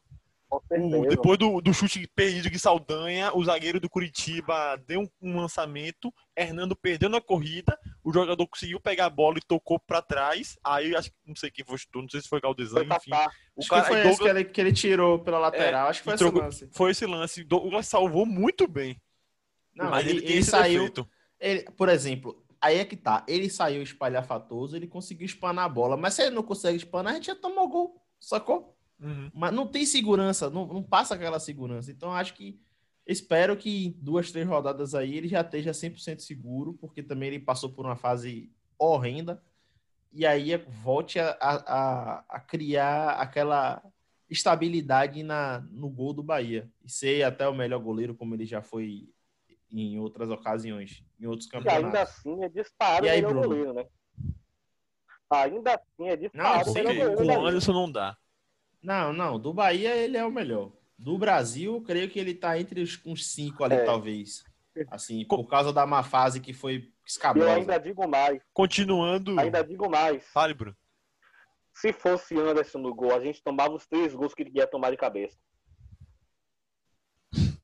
O- 0.51 1.07
depois 1.07 1.39
do, 1.39 1.59
do 1.61 1.73
chute 1.73 2.07
perdido 2.15 2.47
de 2.51 2.59
Saldanha, 2.59 3.35
o 3.35 3.43
zagueiro 3.43 3.79
do 3.79 3.89
Curitiba 3.89 4.77
deu 4.87 5.01
um, 5.01 5.09
um 5.19 5.37
lançamento, 5.37 6.13
Hernando 6.37 6.75
perdeu 6.75 7.09
na 7.09 7.19
corrida, 7.19 7.75
o 8.05 8.13
jogador 8.13 8.47
conseguiu 8.47 8.79
pegar 8.79 9.07
a 9.07 9.09
bola 9.09 9.37
e 9.37 9.41
tocou 9.41 9.79
pra 9.79 10.01
trás. 10.01 10.57
Aí 10.63 10.95
acho 10.95 11.09
que 11.09 11.17
não 11.25 11.35
sei 11.35 11.49
quem 11.51 11.65
foi, 11.65 11.77
chutou, 11.77 12.01
não 12.03 12.09
sei 12.09 12.21
se 12.21 12.29
foi 12.29 12.39
Galdesan, 12.39 12.85
Foi 12.85 12.95
enfim. 12.97 13.11
O 13.55 13.61
Acho 13.61 13.69
cara, 13.69 13.81
que 13.81 13.87
foi 13.87 13.97
esse 13.99 14.03
que 14.05 14.09
Douglas- 14.17 14.35
ele, 14.35 14.45
que 14.45 14.61
ele 14.61 14.73
tirou 14.73 15.19
pela 15.19 15.39
lateral. 15.39 15.89
Acho 15.89 15.99
que 16.01 16.03
foi 16.05 16.13
e 16.13 16.15
esse 16.15 16.23
trocou- 16.23 16.41
lance. 16.41 16.69
Foi 16.71 16.91
esse 16.91 17.05
lance. 17.05 17.43
Douglas 17.43 17.87
salvou 17.87 18.25
muito 18.25 18.67
bem. 18.67 19.01
Não, 19.73 19.89
mas 19.89 20.05
ele, 20.05 20.11
ele, 20.17 20.21
tem 20.21 20.29
ele 20.31 20.39
esse 20.39 20.51
saiu. 20.51 20.79
defeito. 20.81 21.09
Ele, 21.39 21.63
por 21.75 21.89
exemplo, 21.89 22.45
aí 22.61 22.77
é 22.77 22.85
que 22.85 22.95
tá. 22.95 23.25
Ele 23.27 23.49
saiu 23.49 23.81
espalhafatoso, 23.81 24.75
ele 24.75 24.87
conseguiu 24.87 25.25
espanar 25.25 25.65
a 25.65 25.69
bola. 25.69 25.97
Mas 25.97 26.13
se 26.13 26.21
ele 26.23 26.35
não 26.35 26.43
consegue 26.43 26.77
espanar, 26.77 27.11
a 27.11 27.15
gente 27.15 27.25
já 27.27 27.35
tomou 27.35 27.67
gol. 27.67 28.01
Sacou? 28.19 28.77
Uhum. 28.99 29.29
Mas 29.33 29.51
não 29.53 29.67
tem 29.67 29.85
segurança, 29.85 30.49
não, 30.49 30.65
não 30.65 30.81
passa 30.83 31.15
aquela 31.15 31.39
segurança. 31.39 31.91
Então, 31.91 32.11
acho 32.13 32.33
que. 32.35 32.57
Espero 33.07 33.55
que 33.55 33.87
em 33.87 33.91
duas, 33.91 34.31
três 34.31 34.47
rodadas 34.47 34.95
aí 34.95 35.15
ele 35.15 35.27
já 35.27 35.41
esteja 35.41 35.71
100% 35.73 36.19
seguro, 36.21 36.73
porque 36.73 37.03
também 37.03 37.29
ele 37.29 37.39
passou 37.39 37.69
por 37.71 37.85
uma 37.85 37.95
fase 37.95 38.51
horrenda. 38.79 39.43
E 40.11 40.25
aí 40.25 40.55
volte 40.57 41.19
a, 41.19 41.31
a, 41.39 42.23
a- 42.29 42.39
criar 42.39 43.11
aquela 43.19 43.83
estabilidade 44.29 45.21
na, 45.23 45.59
no 45.71 45.89
gol 45.89 46.13
do 46.13 46.23
Bahia. 46.23 46.71
E 46.83 46.89
ser 46.91 47.23
até 47.23 47.47
o 47.47 47.53
melhor 47.53 47.79
goleiro, 47.79 48.15
como 48.15 48.33
ele 48.33 48.45
já 48.45 48.61
foi 48.61 49.09
em 49.71 49.99
outras 49.99 50.29
ocasiões, 50.29 51.03
em 51.19 51.25
outros 51.27 51.47
E 51.51 51.55
ainda 51.57 51.63
campeonatos. 51.63 51.99
assim 52.01 52.43
é 52.43 52.49
disparado 52.49 53.05
E 53.05 53.09
o 53.09 53.11
aí, 53.11 53.17
melhor 53.21 53.33
Bruno? 53.33 53.47
goleiro, 53.49 53.73
né? 53.73 53.85
Ainda 55.29 55.75
assim 55.75 56.07
é 56.09 56.15
disparado 56.15 56.65
Não, 56.65 56.71
o 56.71 56.75
melhor 56.75 56.93
goleiro. 56.93 57.17
com 57.17 57.23
o 57.23 57.27
liga. 57.27 57.41
Anderson 57.49 57.73
não 57.73 57.91
dá. 57.91 58.17
Não, 58.81 59.11
não, 59.13 59.39
do 59.39 59.53
Bahia 59.53 59.95
ele 59.95 60.15
é 60.17 60.23
o 60.25 60.31
melhor. 60.31 60.71
Do 60.97 61.17
Brasil, 61.17 61.81
creio 61.81 62.09
que 62.09 62.17
ele 62.19 62.33
tá 62.33 62.57
entre 62.59 62.81
os, 62.81 62.99
uns 63.05 63.25
cinco 63.27 63.63
ali, 63.63 63.75
É. 63.75 63.83
talvez. 63.83 64.43
Assim, 64.89 65.25
por 65.25 65.45
causa 65.47 65.71
da 65.71 65.85
má 65.85 66.03
fase 66.03 66.39
que 66.41 66.51
foi 66.53 66.73
E 66.73 66.77
eu 66.77 66.91
Escabrosa. 67.05 67.55
ainda 67.55 67.77
digo 67.77 68.07
mais, 68.07 68.41
Continuando. 68.53 69.39
ainda 69.39 69.63
digo 69.63 69.89
mais. 69.89 70.25
Fale, 70.29 70.53
Bruno. 70.53 70.75
Se 71.73 71.91
fosse 71.93 72.37
Anderson 72.37 72.79
no 72.79 72.93
gol, 72.95 73.13
a 73.13 73.19
gente 73.19 73.41
tomava 73.43 73.73
os 73.73 73.85
três 73.85 74.13
gols 74.13 74.33
que 74.33 74.43
ele 74.43 74.51
ia 74.55 74.65
tomar 74.67 74.91
de 74.91 74.97
cabeça. 74.97 75.37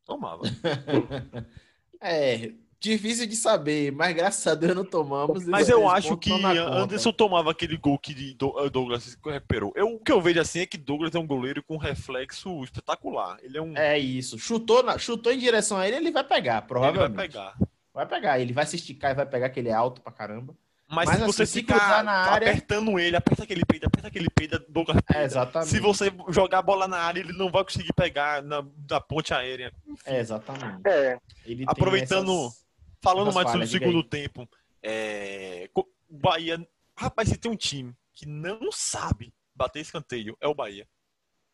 Tomava. 0.05 0.41
É, 2.03 2.51
difícil 2.81 3.27
de 3.27 3.35
saber, 3.35 3.91
mas 3.91 4.13
graças 4.15 4.45
a 4.47 4.55
Deus 4.55 4.75
não 4.75 4.83
tomamos. 4.83 5.45
Mas 5.45 5.69
eu 5.69 5.87
acho 5.89 6.17
que. 6.17 6.31
Anderson 6.33 7.11
tomava 7.13 7.51
aquele 7.51 7.77
gol 7.77 7.97
que 7.99 8.33
Do- 8.33 8.69
Douglas 8.69 9.17
recuperou. 9.23 9.71
Eu, 9.75 9.93
o 9.95 9.99
que 9.99 10.11
eu 10.11 10.19
vejo 10.19 10.41
assim 10.41 10.59
é 10.61 10.65
que 10.65 10.77
Douglas 10.77 11.13
é 11.15 11.19
um 11.19 11.27
goleiro 11.27 11.61
com 11.63 11.77
reflexo 11.77 12.63
espetacular. 12.63 13.37
Ele 13.43 13.57
é 13.57 13.61
um. 13.61 13.77
É 13.77 13.97
isso. 13.99 14.37
Chutou, 14.39 14.81
na- 14.83 14.97
chutou 14.97 15.31
em 15.31 15.37
direção 15.37 15.77
a 15.77 15.87
ele, 15.87 15.97
ele 15.97 16.11
vai 16.11 16.23
pegar, 16.23 16.57
ele 16.57 16.67
provavelmente. 16.67 17.15
vai 17.15 17.27
pegar. 17.27 17.55
Vai 17.93 18.05
pegar, 18.05 18.39
ele 18.39 18.53
vai 18.53 18.65
se 18.65 18.75
esticar 18.77 19.11
e 19.11 19.15
vai 19.15 19.25
pegar, 19.25 19.49
que 19.49 19.59
ele 19.59 19.69
é 19.69 19.73
alto 19.73 20.01
pra 20.01 20.11
caramba. 20.11 20.55
Mas, 20.93 21.05
Mas, 21.07 21.15
se 21.17 21.23
assim, 21.23 21.31
você 21.31 21.45
se 21.45 21.59
ficar 21.61 21.79
cruzar 21.79 22.03
na 22.03 22.11
área- 22.11 22.49
apertando 22.49 22.99
ele, 22.99 23.15
aperta 23.15 23.43
aquele 23.43 23.63
peito, 23.65 23.85
aperta 23.85 24.07
aquele 24.09 24.29
peito, 24.29 24.61
Douglas 24.67 24.97
É, 25.13 25.23
exatamente. 25.23 25.69
Se 25.69 25.79
você 25.79 26.11
jogar 26.29 26.59
a 26.59 26.61
bola 26.61 26.85
na 26.85 26.97
área, 26.97 27.21
ele 27.21 27.31
não 27.31 27.49
vai 27.49 27.63
conseguir 27.63 27.93
pegar 27.93 28.41
na, 28.43 28.61
da 28.75 28.99
ponte 28.99 29.33
aérea. 29.33 29.71
É, 30.05 30.19
exatamente. 30.19 30.81
É, 30.85 31.17
Ele 31.45 31.57
tem 31.57 31.65
Aproveitando- 31.69 32.31
essas- 32.47 32.61
Falando 33.01 33.33
mais 33.33 33.49
sobre 33.49 33.65
o 33.65 33.69
segundo 33.69 34.03
tempo, 34.03 34.47
é, 34.83 35.69
Bahia. 36.09 36.67
Rapaz, 36.95 37.29
se 37.29 37.37
tem 37.37 37.51
um 37.51 37.55
time 37.55 37.95
que 38.13 38.27
não 38.27 38.71
sabe 38.71 39.33
bater 39.55 39.79
escanteio, 39.79 40.37
é 40.39 40.47
o 40.47 40.53
Bahia. 40.53 40.87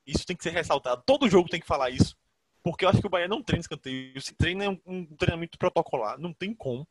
Isso 0.05 0.25
tem 0.25 0.35
que 0.35 0.43
ser 0.43 0.51
ressaltado. 0.51 1.03
Todo 1.05 1.29
jogo 1.29 1.49
tem 1.49 1.59
que 1.59 1.67
falar 1.67 1.89
isso. 1.89 2.17
Porque 2.63 2.83
eu 2.83 2.89
acho 2.89 2.99
que 2.99 3.07
o 3.07 3.09
Bahia 3.09 3.27
não 3.27 3.41
treina 3.41 3.61
escanteio. 3.61 4.19
Se 4.21 4.33
treina 4.33 4.65
é 4.65 4.69
um, 4.69 4.79
um 4.85 5.05
treinamento 5.15 5.57
protocolar. 5.57 6.19
Não 6.19 6.33
tem 6.33 6.53
como. 6.53 6.87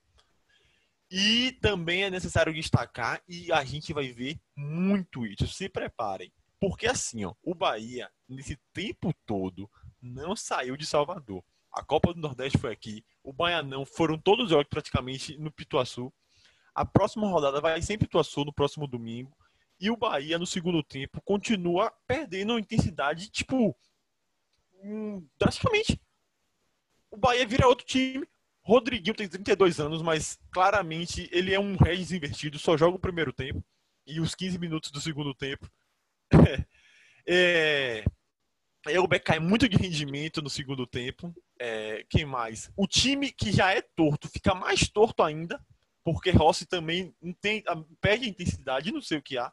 E 1.10 1.52
também 1.60 2.02
é 2.02 2.10
necessário 2.10 2.52
destacar, 2.52 3.22
e 3.28 3.52
a 3.52 3.64
gente 3.64 3.92
vai 3.92 4.08
ver 4.08 4.40
muito 4.56 5.24
isso. 5.24 5.46
Se 5.46 5.68
preparem. 5.68 6.32
Porque 6.58 6.86
assim, 6.86 7.24
ó, 7.24 7.34
o 7.42 7.54
Bahia, 7.54 8.10
nesse 8.28 8.58
tempo 8.72 9.14
todo, 9.24 9.70
não 10.02 10.34
saiu 10.34 10.76
de 10.76 10.84
Salvador. 10.84 11.44
A 11.76 11.84
Copa 11.84 12.14
do 12.14 12.20
Nordeste 12.20 12.56
foi 12.56 12.72
aqui. 12.72 13.04
O 13.22 13.34
Baianão 13.34 13.84
foram 13.84 14.18
todos 14.18 14.46
os 14.46 14.50
jogos 14.50 14.66
praticamente 14.68 15.36
no 15.36 15.52
Pituaçu. 15.52 16.10
A 16.74 16.86
próxima 16.86 17.28
rodada 17.28 17.60
vai 17.60 17.80
ser 17.82 17.92
em 17.92 17.98
Pituaçu 17.98 18.46
no 18.46 18.52
próximo 18.52 18.86
domingo. 18.86 19.36
E 19.78 19.90
o 19.90 19.96
Bahia, 19.96 20.38
no 20.38 20.46
segundo 20.46 20.82
tempo, 20.82 21.20
continua 21.20 21.92
perdendo 22.06 22.58
intensidade, 22.58 23.28
tipo, 23.28 23.76
hum, 24.82 25.28
drasticamente. 25.38 26.00
O 27.10 27.18
Bahia 27.18 27.46
vira 27.46 27.68
outro 27.68 27.84
time. 27.84 28.26
Rodriguinho 28.62 29.14
tem 29.14 29.28
32 29.28 29.78
anos, 29.78 30.00
mas 30.00 30.38
claramente 30.50 31.28
ele 31.30 31.52
é 31.52 31.60
um 31.60 31.76
Regis 31.76 32.10
invertido, 32.10 32.58
só 32.58 32.74
joga 32.74 32.96
o 32.96 33.00
primeiro 33.00 33.32
tempo 33.32 33.62
e 34.06 34.18
os 34.18 34.34
15 34.34 34.58
minutos 34.58 34.90
do 34.90 35.00
segundo 35.00 35.34
tempo. 35.34 35.70
é, 37.28 38.02
Elber 38.86 39.22
cai 39.22 39.38
muito 39.38 39.68
de 39.68 39.76
rendimento 39.76 40.40
no 40.40 40.48
segundo 40.48 40.86
tempo. 40.86 41.34
É, 41.58 42.04
quem 42.08 42.24
mais? 42.24 42.70
O 42.76 42.86
time 42.86 43.32
que 43.32 43.50
já 43.50 43.72
é 43.72 43.80
torto 43.80 44.28
fica 44.28 44.54
mais 44.54 44.88
torto 44.88 45.22
ainda, 45.22 45.58
porque 46.04 46.30
Rossi 46.30 46.66
também 46.66 47.14
tem, 47.40 47.64
perde 48.00 48.26
a 48.26 48.28
intensidade, 48.28 48.92
não 48.92 49.00
sei 49.00 49.18
o 49.18 49.22
que 49.22 49.38
há. 49.38 49.52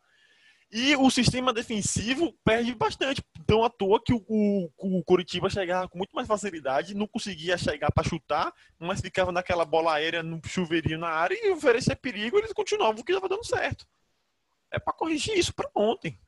E 0.75 0.95
o 0.95 1.09
sistema 1.11 1.53
defensivo 1.53 2.33
perde 2.43 2.73
bastante. 2.73 3.23
Então, 3.39 3.63
à 3.63 3.69
toa 3.69 4.01
que 4.03 4.11
o, 4.11 4.23
o, 4.27 4.69
o 4.75 5.03
Curitiba 5.03 5.47
chegava 5.47 5.87
com 5.87 5.99
muito 5.99 6.15
mais 6.15 6.27
facilidade, 6.27 6.95
não 6.95 7.05
conseguia 7.05 7.55
chegar 7.59 7.91
para 7.91 8.09
chutar, 8.09 8.51
mas 8.79 8.99
ficava 8.99 9.31
naquela 9.31 9.65
bola 9.65 9.93
aérea 9.93 10.23
no 10.23 10.41
chuveirinho 10.43 10.97
na 10.97 11.09
área 11.09 11.35
e 11.35 11.51
oferecer 11.51 11.95
perigo, 11.97 12.39
eles 12.39 12.51
continuavam 12.53 13.03
que 13.03 13.11
estava 13.11 13.29
dando 13.29 13.45
certo. 13.45 13.85
É 14.71 14.79
para 14.79 14.93
corrigir 14.93 15.37
isso 15.37 15.53
para 15.53 15.69
ontem. 15.75 16.19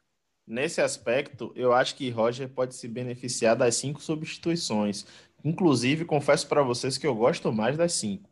Nesse 0.46 0.80
aspecto, 0.80 1.52
eu 1.56 1.74
acho 1.74 1.96
que 1.96 2.12
Roger 2.12 2.48
pode 2.48 2.76
se 2.76 2.88
beneficiar 2.88 3.56
das 3.56 3.76
cinco 3.76 4.00
substituições. 4.00 5.08
Inclusive, 5.46 6.06
confesso 6.06 6.48
para 6.48 6.64
vocês 6.64 6.98
que 6.98 7.06
eu 7.06 7.14
gosto 7.14 7.54
mais 7.54 7.78
das 7.78 7.94
cinco. 7.94 8.28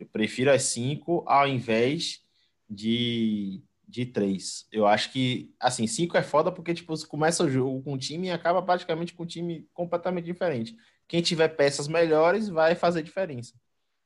Eu 0.00 0.06
prefiro 0.06 0.50
as 0.50 0.64
cinco 0.64 1.22
ao 1.28 1.46
invés 1.46 2.20
de, 2.68 3.62
de 3.86 4.04
três. 4.04 4.66
Eu 4.72 4.84
acho 4.84 5.12
que, 5.12 5.54
assim, 5.60 5.86
cinco 5.86 6.16
é 6.16 6.24
foda 6.24 6.50
porque, 6.50 6.74
tipo, 6.74 6.94
você 6.94 7.06
começa 7.06 7.44
o 7.44 7.48
jogo 7.48 7.80
com 7.84 7.92
um 7.92 7.98
time 7.98 8.26
e 8.26 8.30
acaba 8.32 8.60
praticamente 8.60 9.14
com 9.14 9.22
um 9.22 9.26
time 9.26 9.68
completamente 9.72 10.24
diferente. 10.24 10.76
Quem 11.06 11.22
tiver 11.22 11.48
peças 11.50 11.86
melhores 11.86 12.48
vai 12.48 12.74
fazer 12.74 13.04
diferença. 13.04 13.54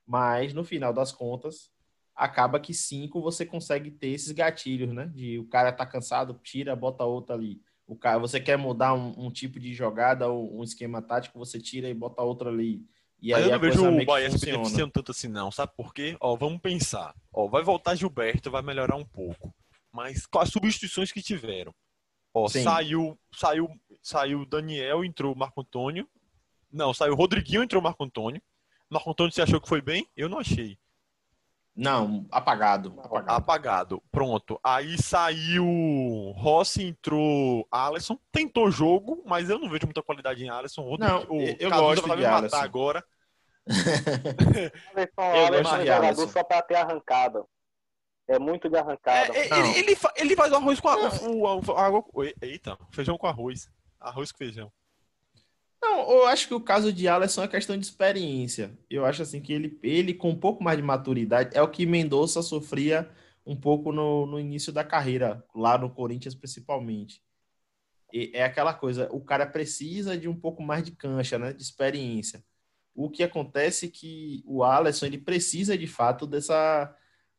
Mas, 0.06 0.52
no 0.52 0.64
final 0.64 0.92
das 0.92 1.10
contas, 1.10 1.70
acaba 2.14 2.60
que 2.60 2.74
cinco 2.74 3.22
você 3.22 3.46
consegue 3.46 3.90
ter 3.90 4.08
esses 4.08 4.32
gatilhos, 4.32 4.92
né? 4.92 5.10
De 5.14 5.38
o 5.38 5.48
cara 5.48 5.72
tá 5.72 5.86
cansado, 5.86 6.38
tira, 6.42 6.76
bota 6.76 7.04
outro 7.04 7.34
ali. 7.34 7.62
O 7.88 7.96
cara, 7.96 8.18
você 8.18 8.38
quer 8.38 8.58
mudar 8.58 8.92
um, 8.92 9.14
um 9.16 9.30
tipo 9.30 9.58
de 9.58 9.72
jogada 9.72 10.28
ou 10.28 10.60
um 10.60 10.62
esquema 10.62 11.00
tático, 11.00 11.38
você 11.38 11.58
tira 11.58 11.88
e 11.88 11.94
bota 11.94 12.20
outro 12.20 12.50
ali. 12.50 12.86
E 13.20 13.32
aí 13.32 13.44
eu 13.44 13.50
não 13.50 13.58
vejo 13.58 13.88
o 13.88 14.04
Bahia 14.04 14.30
se 14.30 14.44
beneficiando 14.44 14.92
tanto 14.92 15.10
assim, 15.10 15.26
não. 15.26 15.50
Sabe 15.50 15.72
por 15.74 15.94
quê? 15.94 16.14
Ó, 16.20 16.36
vamos 16.36 16.60
pensar. 16.60 17.14
Ó, 17.32 17.48
vai 17.48 17.64
voltar 17.64 17.94
Gilberto, 17.94 18.50
vai 18.50 18.60
melhorar 18.60 18.94
um 18.94 19.06
pouco. 19.06 19.54
Mas 19.90 20.26
com 20.26 20.38
as 20.38 20.50
substituições 20.50 21.10
que 21.10 21.22
tiveram. 21.22 21.74
Ó, 22.34 22.46
Sim. 22.46 22.62
saiu, 22.62 23.18
saiu, 23.32 23.68
saiu 24.02 24.44
Daniel, 24.44 25.02
entrou 25.02 25.34
Marco 25.34 25.62
Antônio. 25.62 26.06
Não, 26.70 26.92
saiu 26.92 27.14
Rodriguinho, 27.14 27.62
entrou 27.62 27.82
Marco 27.82 28.04
Antônio. 28.04 28.42
Marco 28.90 29.10
Antônio, 29.10 29.32
você 29.32 29.40
achou 29.40 29.62
que 29.62 29.68
foi 29.68 29.80
bem? 29.80 30.06
Eu 30.14 30.28
não 30.28 30.38
achei. 30.38 30.78
Não, 31.80 32.26
apagado. 32.32 32.92
apagado. 32.98 33.30
Apagado. 33.30 34.02
Pronto. 34.10 34.58
Aí 34.64 35.00
saiu 35.00 35.64
Rossi, 36.36 36.82
entrou 36.84 37.66
Alisson. 37.70 38.18
Tentou 38.32 38.68
jogo, 38.70 39.22
mas 39.24 39.48
eu 39.48 39.58
não 39.60 39.68
vejo 39.70 39.86
muita 39.86 40.02
qualidade 40.02 40.44
em 40.44 40.50
Alisson. 40.50 40.96
Não, 40.98 41.24
o 41.28 41.40
eu- 41.40 41.70
Cazuza 41.70 41.80
gosto 41.80 42.08
vai 42.08 42.16
de 42.16 42.22
me 42.24 42.28
matar 42.28 42.38
Alisson. 42.38 42.56
agora. 42.56 43.04
Alisson, 44.96 45.22
Eu 45.22 45.46
Alisson 45.46 45.76
gosto 45.76 46.22
é 46.22 46.26
de 46.26 46.32
só 46.32 46.44
pra 46.44 46.62
ter 46.62 46.74
arrancada. 46.76 47.44
É 48.26 48.38
muito 48.38 48.68
de 48.68 48.76
arrancada. 48.76 49.32
É, 49.36 49.48
é, 49.48 49.58
ele, 49.58 49.78
ele, 49.90 49.96
ele 50.16 50.36
faz 50.36 50.52
o 50.52 50.56
arroz 50.56 50.80
com 50.80 50.88
a, 50.88 50.96
o, 50.96 51.98
o- 52.12 52.24
Eita, 52.42 52.76
feijão 52.90 53.16
com 53.16 53.26
arroz. 53.26 53.70
Arroz 54.00 54.30
com 54.32 54.38
feijão. 54.38 54.70
Não, 55.80 56.10
eu 56.10 56.26
acho 56.26 56.48
que 56.48 56.54
o 56.54 56.60
caso 56.60 56.92
de 56.92 57.06
Alisson 57.06 57.42
é 57.42 57.48
questão 57.48 57.76
de 57.76 57.84
experiência. 57.84 58.76
Eu 58.90 59.04
acho 59.04 59.22
assim 59.22 59.40
que 59.40 59.52
ele, 59.52 59.78
ele 59.82 60.12
com 60.14 60.30
um 60.30 60.38
pouco 60.38 60.62
mais 60.62 60.76
de 60.76 60.82
maturidade, 60.82 61.56
é 61.56 61.62
o 61.62 61.70
que 61.70 61.86
Mendonça 61.86 62.42
sofria 62.42 63.08
um 63.46 63.56
pouco 63.56 63.92
no, 63.92 64.26
no 64.26 64.38
início 64.38 64.72
da 64.72 64.84
carreira, 64.84 65.44
lá 65.54 65.78
no 65.78 65.90
Corinthians 65.90 66.34
principalmente. 66.34 67.22
E 68.12 68.30
é 68.34 68.44
aquela 68.44 68.74
coisa, 68.74 69.08
o 69.12 69.20
cara 69.20 69.46
precisa 69.46 70.16
de 70.16 70.28
um 70.28 70.38
pouco 70.38 70.62
mais 70.62 70.82
de 70.84 70.92
cancha, 70.92 71.38
né, 71.38 71.52
de 71.52 71.62
experiência. 71.62 72.44
O 72.94 73.10
que 73.10 73.22
acontece 73.22 73.86
é 73.86 73.90
que 73.90 74.42
o 74.46 74.64
Alisson, 74.64 75.06
ele 75.06 75.18
precisa 75.18 75.78
de 75.78 75.86
fato 75.86 76.26
dessa, 76.26 76.94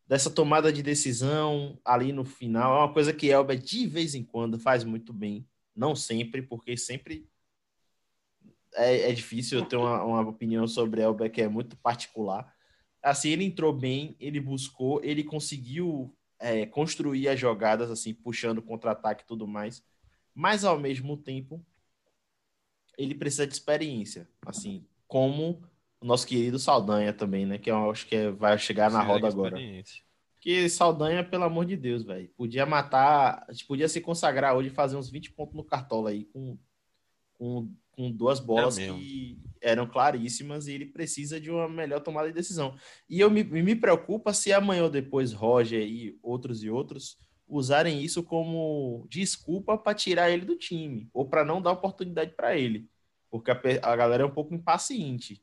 dessa 0.08 0.30
tomada 0.30 0.72
de 0.72 0.82
decisão 0.82 1.80
ali 1.84 2.14
no 2.14 2.24
final. 2.24 2.78
É 2.78 2.86
uma 2.86 2.94
coisa 2.94 3.14
que 3.14 3.28
Elber 3.28 3.58
de 3.58 3.86
vez 3.88 4.16
em 4.16 4.24
quando 4.24 4.60
faz 4.60 4.84
muito 4.84 5.12
bem, 5.14 5.48
não 5.76 5.96
sempre, 5.96 6.42
porque 6.42 6.78
sempre 6.78 7.28
é, 8.76 9.10
é 9.10 9.14
difícil 9.14 9.60
eu 9.60 9.66
ter 9.66 9.76
uma, 9.78 10.04
uma 10.04 10.22
opinião 10.30 10.68
sobre 10.68 11.02
Elber 11.02 11.32
que 11.32 11.42
é 11.42 11.48
muito 11.48 11.78
particular. 11.78 12.54
Assim, 13.02 13.30
ele 13.30 13.46
entrou 13.46 13.74
bem, 13.74 14.16
ele 14.20 14.40
buscou, 14.40 15.02
ele 15.04 15.24
conseguiu 15.24 16.16
é, 16.40 16.66
construir 16.66 17.28
as 17.30 17.40
jogadas, 17.40 17.90
assim, 17.90 18.14
puxando 18.14 18.62
contra-ataque 18.62 19.24
e 19.24 19.28
tudo 19.28 19.48
mais. 19.48 19.84
Mas, 20.34 20.64
ao 20.64 20.78
mesmo 20.80 21.18
tempo, 21.18 21.66
ele 22.98 23.16
precisa 23.16 23.48
de 23.48 23.54
experiência, 23.54 24.28
assim, 24.46 24.86
como 25.08 25.64
o 26.02 26.06
nosso 26.06 26.28
querido 26.28 26.60
Saldanha 26.60 27.14
também, 27.14 27.46
né? 27.46 27.58
Que 27.58 27.72
eu 27.72 27.90
acho 27.92 28.06
que 28.06 28.16
é- 28.16 28.32
vai 28.32 28.58
chegar 28.58 28.92
na 28.92 29.02
roda 29.02 29.28
agora. 29.28 29.58
Que 30.42 30.70
Saldanha, 30.70 31.24
pelo 31.24 31.44
amor 31.44 31.66
de 31.66 31.76
Deus, 31.76 32.04
velho. 32.04 32.30
Podia 32.38 32.66
matar, 32.66 33.46
podia 33.68 33.90
se 33.90 34.00
consagrar 34.02 34.56
hoje 34.56 34.70
e 34.70 34.74
fazer 34.74 34.96
uns 34.96 35.10
20 35.10 35.32
pontos 35.32 35.56
no 35.56 35.64
cartola 35.64 36.12
aí 36.12 36.26
com, 36.26 36.58
com, 37.40 37.72
com 37.94 38.12
duas 38.12 38.40
bolas 38.40 38.78
É 38.78 38.88
que 38.92 39.40
eram 39.62 39.88
claríssimas 39.88 40.68
e 40.68 40.74
ele 40.74 40.86
precisa 40.86 41.40
de 41.40 41.50
uma 41.50 41.68
melhor 41.68 42.02
tomada 42.02 42.28
de 42.28 42.34
decisão. 42.34 42.76
E 43.10 43.20
eu 43.20 43.32
me, 43.32 43.44
me 43.44 43.76
preocupa 43.76 44.34
se 44.34 44.54
amanhã 44.54 44.84
ou 44.84 44.90
depois 44.90 45.32
Roger 45.34 45.82
e 45.82 46.18
outros 46.22 46.64
e 46.64 46.70
outros 46.70 47.18
usarem 47.48 48.04
isso 48.04 48.22
como 48.22 49.08
desculpa 49.10 49.78
para 49.78 49.96
tirar 49.96 50.30
ele 50.30 50.46
do 50.46 50.56
time 50.56 51.10
ou 51.14 51.28
para 51.28 51.44
não 51.44 51.62
dar 51.62 51.72
oportunidade 51.72 52.34
para 52.36 52.56
ele, 52.56 52.88
porque 53.32 53.50
a, 53.50 53.60
a 53.84 53.96
galera 53.96 54.24
é 54.24 54.26
um 54.26 54.32
pouco 54.32 54.54
impaciente. 54.54 55.42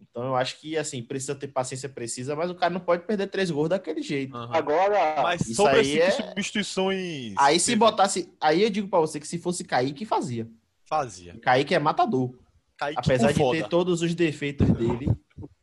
Então 0.00 0.24
eu 0.24 0.36
acho 0.36 0.60
que 0.60 0.76
assim 0.76 1.02
precisa 1.02 1.34
ter 1.34 1.48
paciência 1.48 1.88
precisa, 1.88 2.34
mas 2.34 2.50
o 2.50 2.54
cara 2.54 2.72
não 2.72 2.80
pode 2.80 3.06
perder 3.06 3.26
três 3.28 3.50
gols 3.50 3.68
daquele 3.68 4.02
jeito. 4.02 4.36
Aham. 4.36 4.54
Agora, 4.54 5.22
Mas 5.22 5.42
Isso 5.42 5.54
sobre 5.54 5.80
aí 5.80 5.84
cinco 5.86 6.02
é- 6.02 6.10
substituições. 6.10 7.34
Aí 7.38 7.60
se 7.60 7.76
botasse. 7.76 8.32
Aí 8.40 8.62
eu 8.62 8.70
digo 8.70 8.88
pra 8.88 9.00
você 9.00 9.20
que 9.20 9.28
se 9.28 9.38
fosse 9.38 9.64
Kaique, 9.64 10.04
fazia. 10.04 10.48
Fazia. 10.86 11.38
Kaique 11.40 11.74
é 11.74 11.78
matador. 11.78 12.34
Kaique 12.76 12.98
Apesar 12.98 13.30
o 13.30 13.32
de 13.32 13.38
foda. 13.38 13.58
ter 13.58 13.68
todos 13.68 14.02
os 14.02 14.14
defeitos 14.14 14.70
dele, 14.72 15.12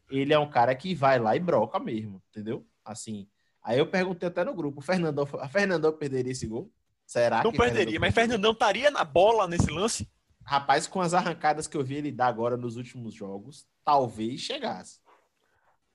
ele 0.10 0.34
é 0.34 0.40
um 0.40 0.50
cara 0.50 0.74
que 0.76 0.96
vai 0.96 1.20
lá 1.20 1.36
e 1.36 1.40
broca 1.40 1.80
mesmo, 1.80 2.22
entendeu? 2.30 2.66
Assim, 2.84 3.28
aí 3.64 3.78
eu 3.78 3.88
perguntei 3.88 4.28
até 4.28 4.44
no 4.44 4.54
grupo, 4.54 4.80
o 4.80 4.84
Fernandão, 4.84 5.26
Fernandão 5.26 5.92
perderia 5.94 6.32
esse 6.32 6.48
gol? 6.48 6.72
Será 7.06 7.44
Não 7.44 7.52
perderia, 7.52 8.00
mas 8.00 8.16
Fernandão 8.16 8.54
estaria 8.54 8.90
na 8.90 9.04
bola 9.04 9.46
nesse 9.46 9.70
lance? 9.70 10.10
Rapaz, 10.44 10.88
com 10.88 11.02
as 11.02 11.14
arrancadas 11.14 11.68
que 11.68 11.76
eu 11.76 11.84
vi 11.84 11.96
ele 11.96 12.12
dar 12.12 12.28
agora 12.28 12.56
nos 12.56 12.78
últimos 12.78 13.14
jogos, 13.14 13.68
talvez 13.84 14.40
chegasse. 14.40 15.01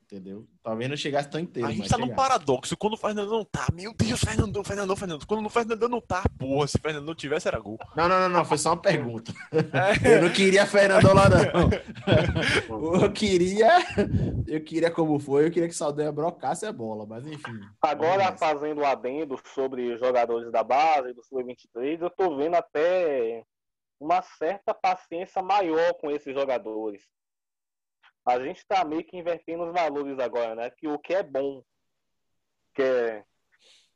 Entendeu? 0.06 0.46
Talvez 0.62 0.88
não 0.88 0.96
chegasse 0.96 1.28
tão 1.28 1.40
inteiro. 1.40 1.68
A 1.68 1.72
gente 1.72 1.80
mas 1.80 1.88
tá 1.88 1.98
num 1.98 2.14
paradoxo. 2.14 2.76
Quando 2.76 2.92
o 2.92 2.96
Fernandão 2.96 3.38
não 3.38 3.44
tá, 3.44 3.66
meu 3.72 3.92
Deus, 3.92 4.20
Fernandão, 4.20 4.62
Fernandão, 4.62 4.94
Fernandão. 4.94 5.26
Quando 5.26 5.44
o 5.44 5.50
Fernandão 5.50 5.88
não 5.88 6.00
tá, 6.00 6.22
porra, 6.38 6.68
se 6.68 6.76
o 6.76 6.80
Fernandão 6.80 7.12
tivesse, 7.12 7.48
era 7.48 7.58
gol. 7.58 7.76
Não, 7.96 8.08
não, 8.08 8.20
não, 8.20 8.28
não, 8.28 8.44
foi 8.44 8.56
só 8.56 8.70
uma 8.70 8.80
pergunta. 8.80 9.32
É. 9.52 9.56
Eu 10.18 10.22
não 10.22 10.32
queria 10.32 10.64
Fernandão 10.64 11.12
lá, 11.12 11.24
não. 11.28 13.02
Eu 13.02 13.12
queria, 13.12 13.78
eu 14.46 14.62
queria 14.62 14.90
como 14.90 15.18
foi, 15.18 15.46
eu 15.46 15.50
queria 15.50 15.68
que 15.68 15.74
Saldanha 15.74 16.12
brocasse 16.12 16.64
a 16.64 16.72
bola, 16.72 17.04
mas 17.06 17.26
enfim. 17.26 17.60
Agora, 17.82 18.30
nessa. 18.30 18.36
fazendo 18.36 18.80
um 18.80 18.86
adendo 18.86 19.38
sobre 19.54 19.96
jogadores 19.98 20.52
da 20.52 20.62
base, 20.62 21.12
do 21.12 21.22
Sub-23, 21.24 22.00
eu 22.00 22.10
tô 22.10 22.36
vendo 22.36 22.54
até 22.54 23.42
uma 23.98 24.22
certa 24.22 24.72
paciência 24.72 25.42
maior 25.42 25.94
com 25.94 26.10
esses 26.10 26.32
jogadores. 26.34 27.02
A 28.26 28.40
gente 28.40 28.58
está 28.58 28.84
meio 28.84 29.04
que 29.04 29.16
invertendo 29.16 29.64
os 29.64 29.72
valores 29.72 30.18
agora, 30.18 30.54
né? 30.54 30.70
Que 30.70 30.88
o 30.88 30.98
que 30.98 31.14
é 31.14 31.22
bom, 31.22 31.62
que 32.74 32.82
é 32.82 33.24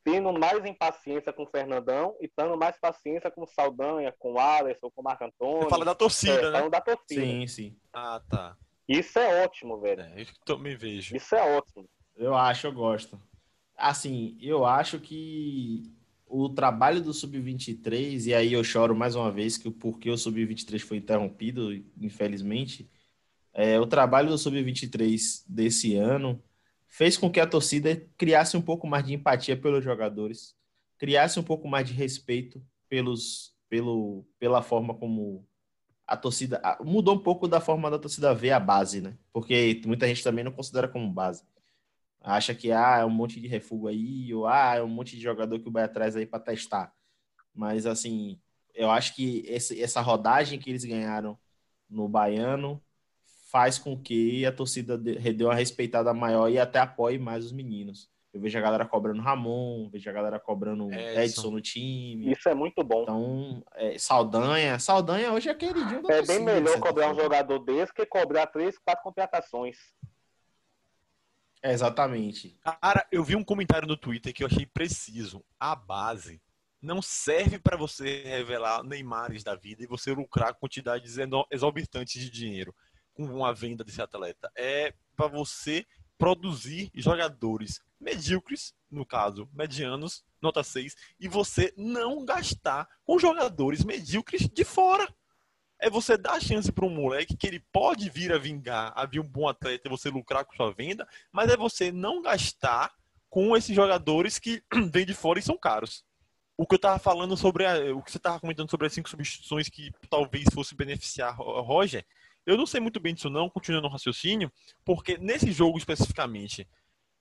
tendo 0.05 0.33
mais 0.33 0.65
impaciência 0.65 1.33
com 1.33 1.43
o 1.43 1.51
Fernandão 1.51 2.17
e 2.21 2.29
tendo 2.29 2.57
mais 2.57 2.79
paciência 2.79 3.31
com 3.31 3.43
o 3.43 3.47
Saldanha, 3.47 4.15
com 4.19 4.35
o 4.35 4.39
Alisson, 4.39 4.91
com 4.91 5.01
o 5.01 5.05
Marco 5.05 5.25
Antônio. 5.25 5.63
Você 5.65 5.69
fala 5.71 5.85
da 5.85 5.91
é, 5.91 5.95
torcida, 5.95 6.51
né? 6.51 6.59
falando 6.59 6.71
da 6.71 6.81
torcida. 6.81 7.21
Sim, 7.21 7.47
sim. 7.47 7.77
Ah, 7.93 8.23
tá. 8.29 8.57
Isso 8.89 9.19
é 9.19 9.45
ótimo, 9.45 9.79
velho. 9.79 10.03
É, 10.03 10.23
eu 10.23 10.27
também 10.45 10.77
vejo. 10.77 11.15
Isso 11.15 11.35
é 11.35 11.57
ótimo. 11.57 11.89
Eu 12.17 12.35
acho, 12.35 12.67
eu 12.67 12.73
gosto. 12.73 13.21
Assim, 13.77 14.37
eu 14.41 14.65
acho 14.65 14.99
que 14.99 15.83
o 16.27 16.49
trabalho 16.49 17.03
do 17.03 17.13
Sub-23, 17.13 18.27
e 18.27 18.35
aí 18.35 18.53
eu 18.53 18.63
choro 18.63 18.95
mais 18.95 19.15
uma 19.15 19.31
vez 19.31 19.57
que 19.57 19.69
o 19.69 19.73
porquê 19.73 20.11
o 20.11 20.17
Sub-23 20.17 20.81
foi 20.81 20.97
interrompido, 20.97 21.73
infelizmente, 22.01 22.89
é, 23.53 23.79
o 23.81 23.87
trabalho 23.87 24.29
do 24.29 24.39
Sub-23 24.39 25.45
desse 25.49 25.97
ano 25.97 26.43
fez 26.87 27.17
com 27.17 27.31
que 27.31 27.41
a 27.41 27.47
torcida 27.47 27.97
criasse 28.17 28.57
um 28.57 28.63
pouco 28.63 28.87
mais 28.87 29.05
de 29.05 29.15
empatia 29.15 29.57
pelos 29.57 29.83
jogadores, 29.85 30.57
criasse 30.99 31.39
um 31.39 31.43
pouco 31.43 31.69
mais 31.69 31.87
de 31.87 31.95
respeito 31.95 32.63
pelos, 32.89 33.55
pelo, 33.69 34.27
pela 34.39 34.63
forma 34.63 34.95
como 34.95 35.47
a 36.07 36.17
torcida. 36.17 36.61
Mudou 36.81 37.15
um 37.15 37.23
pouco 37.23 37.47
da 37.47 37.61
forma 37.61 37.91
da 37.91 37.99
torcida 37.99 38.35
ver 38.35 38.51
a 38.51 38.61
base, 38.61 39.01
né? 39.01 39.17
Porque 39.33 39.81
muita 39.87 40.07
gente 40.09 40.25
também 40.25 40.45
não 40.45 40.53
considera 40.53 40.89
como 40.89 41.11
base. 41.11 41.45
Acha 42.21 42.55
que 42.55 42.71
ah, 42.73 42.99
é 42.99 43.05
um 43.05 43.11
monte 43.11 43.41
de 43.41 43.49
refúgio 43.49 43.89
aí, 43.89 44.35
ou 44.35 44.47
ah, 44.47 44.77
é 44.77 44.83
um 44.83 44.89
monte 44.89 45.17
de 45.17 45.23
jogador 45.23 45.59
que 45.59 45.69
o 45.69 45.71
Bahia 45.71 45.89
traz 45.89 46.17
aí 46.17 46.27
para 46.27 46.41
testar. 46.41 46.93
Mas 47.55 47.87
assim, 47.87 48.39
eu 48.75 48.91
acho 48.91 49.15
que 49.15 49.43
esse, 49.47 49.81
essa 49.81 50.01
rodagem 50.01 50.59
que 50.59 50.69
eles 50.71 50.85
ganharam 50.85 51.39
no 51.89 52.09
Baiano 52.09 52.83
faz 53.51 53.79
com 53.79 54.01
que 54.01 54.47
a 54.47 54.53
torcida 54.53 54.97
dê 54.97 55.45
uma 55.45 55.55
respeitada 55.55 56.15
maior 56.15 56.49
e 56.49 56.59
até 56.59 56.79
apoie 56.79 57.19
mais 57.19 57.45
os 57.45 57.53
meninos. 57.53 58.09
Eu 58.33 58.41
vejo 58.41 58.57
a 58.57 58.61
galera 58.61 58.87
cobrando 58.87 59.21
Ramon, 59.21 59.91
vejo 59.91 60.09
a 60.09 60.13
galera 60.13 60.39
cobrando 60.39 60.93
Edson. 60.93 61.21
Edson, 61.21 61.51
no 61.51 61.61
time. 61.61 62.31
Isso 62.31 62.49
é 62.49 62.55
muito 62.55 62.85
bom. 62.85 63.03
Então, 63.03 63.65
é, 63.75 63.99
Saldanha, 63.99 64.79
Saldanha 64.79 65.33
hoje 65.33 65.49
é 65.49 65.55
queridinho 65.55 66.01
da 66.01 66.15
É 66.15 66.17
torcida, 66.19 66.39
bem 66.39 66.45
melhor 66.45 66.79
cobrar 66.79 67.11
um 67.11 67.15
jogador 67.17 67.59
desse 67.59 67.93
que 67.93 68.07
cobrar 68.07 68.47
três, 68.47 68.79
quatro 68.79 69.03
contratações. 69.03 69.77
É, 71.61 71.73
exatamente. 71.73 72.57
Cara, 72.81 73.05
eu 73.11 73.25
vi 73.25 73.35
um 73.35 73.45
comentário 73.45 73.89
no 73.89 73.97
Twitter 73.97 74.33
que 74.33 74.45
eu 74.45 74.47
achei 74.47 74.65
preciso. 74.65 75.45
A 75.59 75.75
base 75.75 76.41
não 76.81 77.03
serve 77.03 77.59
para 77.59 77.77
você 77.77 78.23
revelar 78.23 78.85
Neymares 78.85 79.43
da 79.43 79.57
vida 79.57 79.83
e 79.83 79.89
você 79.89 80.15
lucrar 80.15 80.55
quantidades 80.55 81.17
exorbitantes 81.51 82.23
de 82.23 82.31
dinheiro 82.31 82.73
com 83.29 83.37
uma 83.37 83.53
venda 83.55 83.83
desse 83.85 84.01
atleta. 84.03 84.51
É 84.57 84.95
para 85.17 85.27
você 85.29 85.87
produzir 86.19 86.91
jogadores 86.95 87.81
medíocres, 88.01 88.75
no 88.91 89.05
caso, 89.07 89.49
medianos, 89.53 90.25
nota 90.41 90.63
6, 90.63 90.95
e 91.19 91.29
você 91.29 91.73
não 91.77 92.25
gastar 92.25 92.89
com 93.05 93.19
jogadores 93.19 93.85
medíocres 93.85 94.49
de 94.49 94.65
fora. 94.65 95.07
É 95.79 95.89
você 95.89 96.17
dar 96.19 96.33
a 96.35 96.41
chance 96.41 96.71
para 96.71 96.85
um 96.85 96.91
moleque 96.95 97.37
que 97.37 97.47
ele 97.47 97.61
pode 97.73 98.11
vir 98.11 98.33
a 98.33 98.39
vingar, 98.39 98.93
a 98.95 99.07
vir 99.07 99.21
um 99.21 99.27
bom 99.27 99.49
atleta 99.49 99.89
e 99.89 99.91
você 99.91 100.11
lucrar 100.11 100.45
com 100.45 100.55
sua 100.55 100.73
venda, 100.73 101.09
mas 101.33 101.51
é 101.51 101.57
você 101.57 101.91
não 101.91 102.21
gastar 102.21 102.93
com 103.31 103.57
esses 103.57 103.75
jogadores 103.75 104.39
que 104.39 104.63
vêm 104.93 105.07
de 105.07 105.15
fora 105.15 105.39
e 105.39 105.43
são 105.43 105.57
caros. 105.57 106.05
O 106.57 106.67
que 106.67 106.75
eu 106.75 106.79
tava 106.79 106.99
falando 106.99 107.35
sobre 107.35 107.65
a- 107.65 107.95
o 107.95 108.03
que 108.03 108.13
você 108.13 108.19
tava 108.19 108.39
comentando 108.39 108.69
sobre 108.71 108.87
as 108.87 108.93
cinco 108.93 109.09
substituições 109.09 109.71
que 109.71 109.91
talvez 110.11 110.45
fosse 110.53 110.75
beneficiar 110.75 111.35
Ro- 111.35 111.63
Roger, 111.63 112.05
eu 112.47 112.57
não 112.57 112.67
sei 112.67 112.81
muito 112.81 113.01
bem 113.01 113.15
disso 113.15 113.31
não, 113.31 113.51
continuando 113.51 113.87
no 113.87 113.93
raciocínio, 113.93 114.51
porque 114.85 115.19
nesse 115.19 115.53
jogo 115.53 115.79
especificamente, 115.79 116.69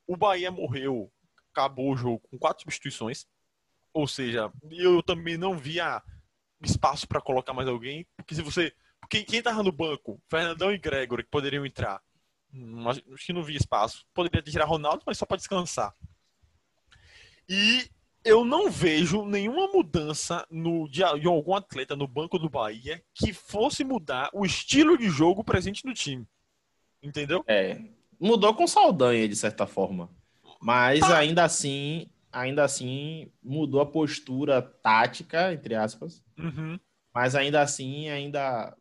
o 0.08 0.18
Bahia 0.18 0.52
morreu, 0.52 1.12
acabou 1.52 1.92
o 1.92 1.98
jogo 1.98 2.20
com 2.20 2.38
quatro 2.38 2.62
substituições, 2.64 3.26
ou 3.94 4.08
seja, 4.08 4.52
eu 4.72 5.02
também 5.04 5.38
não 5.38 5.58
via 5.58 6.02
espaço 6.62 7.08
para 7.08 7.22
colocar 7.22 7.54
mais 7.54 7.68
alguém, 7.68 8.06
porque 8.16 8.36
se 8.36 8.42
você, 8.42 8.74
quem, 9.10 9.24
quem 9.24 9.42
tava 9.42 9.64
no 9.64 9.72
banco, 9.72 10.22
Fernandão 10.30 10.72
e 10.72 10.78
Gregory 10.78 11.24
que 11.24 11.30
poderiam 11.30 11.66
entrar, 11.66 12.02
Hum, 12.54 12.88
acho 12.90 13.02
que 13.26 13.34
não 13.34 13.44
via 13.44 13.58
espaço. 13.58 14.06
Poderia 14.14 14.42
tirar 14.42 14.66
Ronaldo, 14.66 15.04
mas 15.06 15.18
só 15.18 15.26
para 15.26 15.38
descansar. 15.38 15.94
E 17.48 17.90
eu 18.30 18.46
não 18.46 18.70
vejo 18.70 19.26
nenhuma 19.26 19.68
mudança 19.68 20.46
no, 20.50 20.88
de, 20.88 21.02
de 21.20 21.28
algum 21.28 21.56
atleta 21.56 21.96
no 21.96 22.08
banco 22.08 22.38
do 22.38 22.50
Bahia 22.50 23.02
que 23.14 23.34
fosse 23.34 23.84
mudar 23.84 24.30
o 24.34 24.46
estilo 24.46 24.98
de 24.98 25.10
jogo 25.10 25.44
presente 25.44 25.86
no 25.86 25.94
time. 25.94 26.28
Entendeu? 27.02 27.44
É, 27.48 27.82
mudou 28.20 28.54
com 28.54 28.68
Saldanha, 28.68 29.28
de 29.28 29.36
certa 29.36 29.66
forma. 29.66 30.10
Mas 30.62 31.00
Tá. 31.00 31.18
ainda 31.18 31.44
assim, 31.44 32.08
ainda 32.32 32.64
assim, 32.64 33.32
mudou 33.42 33.82
a 33.82 33.86
postura 33.86 34.62
tática, 34.62 35.54
entre 35.54 35.74
aspas. 35.76 36.24
Uhum. 36.38 36.80
Mas 37.14 37.36
ainda 37.36 37.62
assim, 37.62 38.10
ainda 38.10 38.76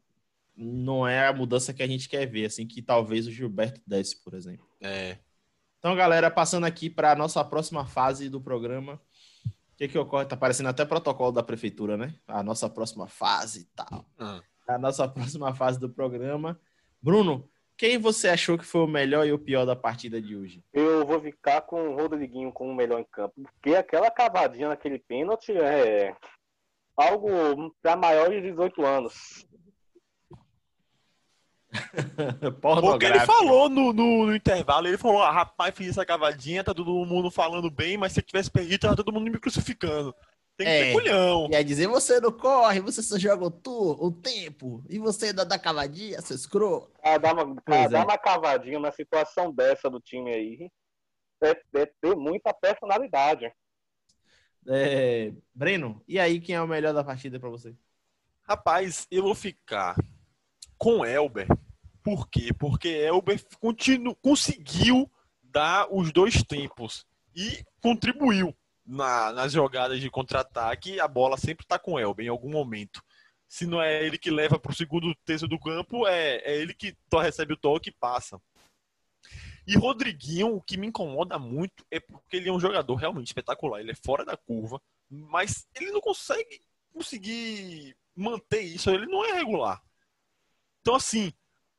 não 0.57 1.07
é 1.07 1.29
a 1.29 1.33
mudança 1.33 1.73
que 1.73 1.83
a 1.83 1.87
gente 1.87 2.09
quer 2.09 2.27
ver, 2.27 2.47
assim, 2.47 2.67
que 2.67 2.83
talvez 2.83 3.27
o 3.27 3.31
Gilberto 3.31 3.81
desse, 3.87 4.21
por 4.23 4.35
exemplo. 4.35 4.67
É. 4.81 5.19
Então, 5.79 5.95
galera, 5.95 6.31
passando 6.31 6.65
aqui 6.65 6.91
para 6.91 7.13
a 7.13 7.17
nossa 7.17 7.45
próxima 7.45 7.87
fase 7.87 8.29
do 8.29 8.41
programa. 8.41 9.01
O 9.79 9.81
que, 9.81 9.87
que 9.87 9.99
ocorre? 9.99 10.27
Tá 10.27 10.37
parecendo 10.37 10.69
até 10.69 10.85
protocolo 10.85 11.31
da 11.31 11.41
prefeitura, 11.41 11.97
né? 11.97 12.13
A 12.27 12.43
nossa 12.43 12.69
próxima 12.69 13.07
fase 13.07 13.61
e 13.61 13.65
tal. 13.77 14.05
Ah. 14.19 14.41
A 14.67 14.77
nossa 14.77 15.07
próxima 15.09 15.55
fase 15.55 15.79
do 15.79 15.89
programa. 15.89 16.61
Bruno, 17.01 17.49
quem 17.77 17.97
você 17.97 18.29
achou 18.29 18.59
que 18.59 18.65
foi 18.65 18.81
o 18.81 18.89
melhor 18.89 19.25
e 19.25 19.33
o 19.33 19.39
pior 19.39 19.65
da 19.65 19.77
partida 19.77 20.21
de 20.21 20.35
hoje? 20.35 20.65
Eu 20.73 21.07
vou 21.07 21.21
ficar 21.21 21.61
com 21.61 21.91
o 21.91 21.95
Rodriguinho 21.95 22.51
como 22.51 22.73
o 22.73 22.75
melhor 22.75 22.99
em 22.99 23.05
campo. 23.05 23.41
Porque 23.41 23.77
aquela 23.77 24.11
cavadinha 24.11 24.69
naquele 24.69 24.99
pênalti 24.99 25.53
é 25.53 26.13
algo 26.97 27.73
para 27.81 27.95
maiores 27.95 28.43
de 28.43 28.51
18 28.51 28.85
anos. 28.85 29.47
Porque 32.61 33.07
ele 33.07 33.21
falou 33.21 33.69
no, 33.69 33.93
no, 33.93 34.27
no 34.27 34.35
intervalo, 34.35 34.89
ele 34.89 34.97
falou, 34.97 35.23
ah, 35.23 35.31
rapaz, 35.31 35.75
fiz 35.75 35.91
essa 35.91 36.07
cavadinha, 36.07 36.65
tá 36.65 36.73
todo 36.73 37.05
mundo 37.05 37.31
falando 37.31 37.71
bem, 37.71 37.97
mas 37.97 38.13
se 38.13 38.21
eu 38.21 38.25
tivesse 38.25 38.51
perdido, 38.51 38.81
tava 38.81 38.97
todo 38.97 39.13
mundo 39.13 39.31
me 39.31 39.39
crucificando. 39.39 40.15
Tem 40.57 40.67
que 40.67 40.73
É. 40.73 40.85
ter 40.87 40.93
culhão. 40.93 41.49
Quer 41.49 41.63
dizer, 41.63 41.87
você 41.87 42.21
não 42.21 42.33
corre, 42.33 42.81
você 42.81 43.03
só 43.03 43.19
joga 43.19 43.45
o, 43.45 43.51
tu, 43.51 43.97
o 44.01 44.11
tempo, 44.11 44.83
e 44.89 44.99
você 44.99 45.33
dá 45.33 45.45
da 45.45 45.59
cavadinha, 45.59 46.21
seu 46.21 46.35
escroto. 46.35 46.91
Pra 47.01 47.19
dar 47.19 47.35
uma, 47.35 47.55
dar 47.89 48.01
é. 48.01 48.05
uma 48.05 48.19
cavadinha 48.19 48.81
na 48.81 48.91
situação 48.91 49.53
dessa 49.53 49.89
do 49.89 50.01
time 50.01 50.33
aí 50.33 50.71
é, 51.43 51.51
é 51.51 51.87
ter 52.01 52.17
muita 52.17 52.53
personalidade. 52.53 53.53
É, 54.67 55.33
Breno, 55.55 56.03
e 56.09 56.19
aí 56.19 56.41
quem 56.41 56.55
é 56.57 56.61
o 56.61 56.67
melhor 56.67 56.93
da 56.93 57.05
partida 57.05 57.39
pra 57.39 57.49
você? 57.49 57.75
Rapaz, 58.43 59.07
eu 59.11 59.23
vou 59.23 59.35
ficar 59.35 59.97
com 60.79 61.05
Elber. 61.05 61.47
Por 62.03 62.29
quê? 62.29 62.53
Porque 62.55 62.89
Elber 62.89 63.45
continu, 63.61 64.15
conseguiu 64.15 65.11
dar 65.43 65.89
os 65.91 66.13
dois 66.13 66.43
tempos 66.43 67.05
e 67.35 67.65
contribuiu 67.83 68.57
na- 68.87 69.33
nas 69.33 69.53
jogadas 69.53 70.01
de 70.01 70.11
contra-ataque. 70.11 71.01
A 71.01 71.09
bola 71.09 71.37
sempre 71.37 71.65
está 71.65 71.79
com 71.79 71.99
Elber 71.99 72.27
em 72.27 72.31
algum 72.31 72.51
momento. 72.51 73.03
Se 73.47 73.67
não 73.67 73.83
é 73.83 74.05
ele 74.05 74.19
que 74.19 74.31
leva 74.31 74.59
para 74.59 74.73
o 74.73 74.75
segundo 74.75 75.15
terço 75.25 75.49
do 75.49 75.59
campo, 75.59 76.07
é, 76.07 76.37
é 76.45 76.57
ele 76.57 76.75
que 76.75 76.97
recebe 77.13 77.55
o 77.55 77.57
toque 77.57 77.91
e 77.91 77.93
passa. 77.93 78.41
E 79.67 79.77
Rodriguinho, 79.77 80.55
o 80.55 80.63
que 80.63 80.79
me 80.79 80.87
incomoda 80.87 81.39
muito 81.39 81.85
é 81.91 82.01
porque 82.01 82.37
ele 82.37 82.49
é 82.49 82.53
um 82.53 82.61
jogador 82.61 82.95
realmente 82.95 83.27
espetacular. 83.27 83.81
Ele 83.81 83.91
é 83.93 83.95
fora 83.95 84.25
da 84.25 84.37
curva, 84.37 84.81
mas 85.11 85.67
ele 85.75 85.91
não 85.91 86.01
consegue 86.01 86.63
conseguir 86.93 87.95
manter 88.15 88.61
isso. 88.63 88.89
Ele 88.91 89.07
não 89.07 89.25
é 89.25 89.33
regular. 89.33 89.83
Então, 90.81 90.95
assim, 90.95 91.33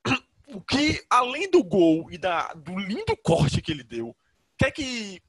o 0.54 0.62
que, 0.62 1.04
além 1.10 1.50
do 1.50 1.64
gol 1.64 2.12
e 2.12 2.18
da, 2.18 2.54
do 2.54 2.78
lindo 2.78 3.16
corte 3.24 3.62
que 3.62 3.72
ele 3.72 3.84
deu, 3.84 4.16
que 4.58 4.66
é 4.66 4.72
que 4.72 5.22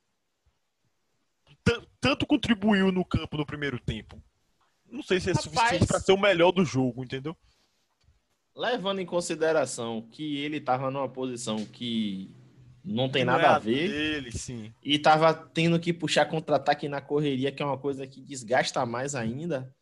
tan- 1.65 1.83
tanto 2.01 2.27
contribuiu 2.27 2.91
no 2.93 3.05
campo 3.05 3.37
no 3.37 3.47
primeiro 3.47 3.79
tempo? 3.79 4.23
Não 4.91 5.03
sei 5.03 5.21
se 5.21 5.31
é 5.31 5.33
Rapaz. 5.33 5.45
suficiente 5.45 5.87
pra 5.87 6.01
ser 6.01 6.13
o 6.13 6.19
melhor 6.21 6.51
do 6.51 6.65
jogo, 6.65 7.05
entendeu? 7.05 7.37
Levando 8.57 9.01
em 9.01 9.07
consideração 9.07 10.03
que 10.11 10.39
ele 10.39 10.57
estava 10.57 10.91
numa 10.91 11.09
posição 11.09 11.65
que 11.65 12.35
não 12.85 13.09
tem 13.09 13.25
Não 13.25 13.35
nada 13.35 13.45
é 13.45 13.51
a 13.51 13.59
ver 13.59 13.89
Dele, 13.89 14.33
sim. 14.33 14.75
e 14.83 14.97
estava 14.97 15.33
tendo 15.33 15.79
que 15.79 15.93
puxar 15.93 16.27
contra-ataque 16.27 16.89
na 16.89 17.01
correria, 17.01 17.53
que 17.53 17.63
é 17.63 17.67
uma 17.67 17.79
coisa 17.79 18.07
que 18.07 18.21
desgasta 18.21 18.85
mais 18.85 19.15
ainda. 19.15 19.73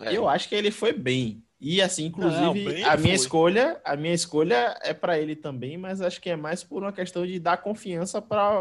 É. 0.00 0.12
Eu 0.16 0.28
acho 0.28 0.48
que 0.48 0.54
ele 0.56 0.72
foi 0.72 0.92
bem. 0.92 1.44
E 1.66 1.80
assim, 1.80 2.04
inclusive, 2.04 2.82
Não, 2.82 2.90
a 2.90 2.96
minha 2.98 3.08
foi. 3.08 3.14
escolha, 3.14 3.80
a 3.82 3.96
minha 3.96 4.12
escolha 4.12 4.78
é 4.82 4.92
para 4.92 5.18
ele 5.18 5.34
também, 5.34 5.78
mas 5.78 6.02
acho 6.02 6.20
que 6.20 6.28
é 6.28 6.36
mais 6.36 6.62
por 6.62 6.82
uma 6.82 6.92
questão 6.92 7.26
de 7.26 7.40
dar 7.40 7.56
confiança 7.56 8.20
para 8.20 8.60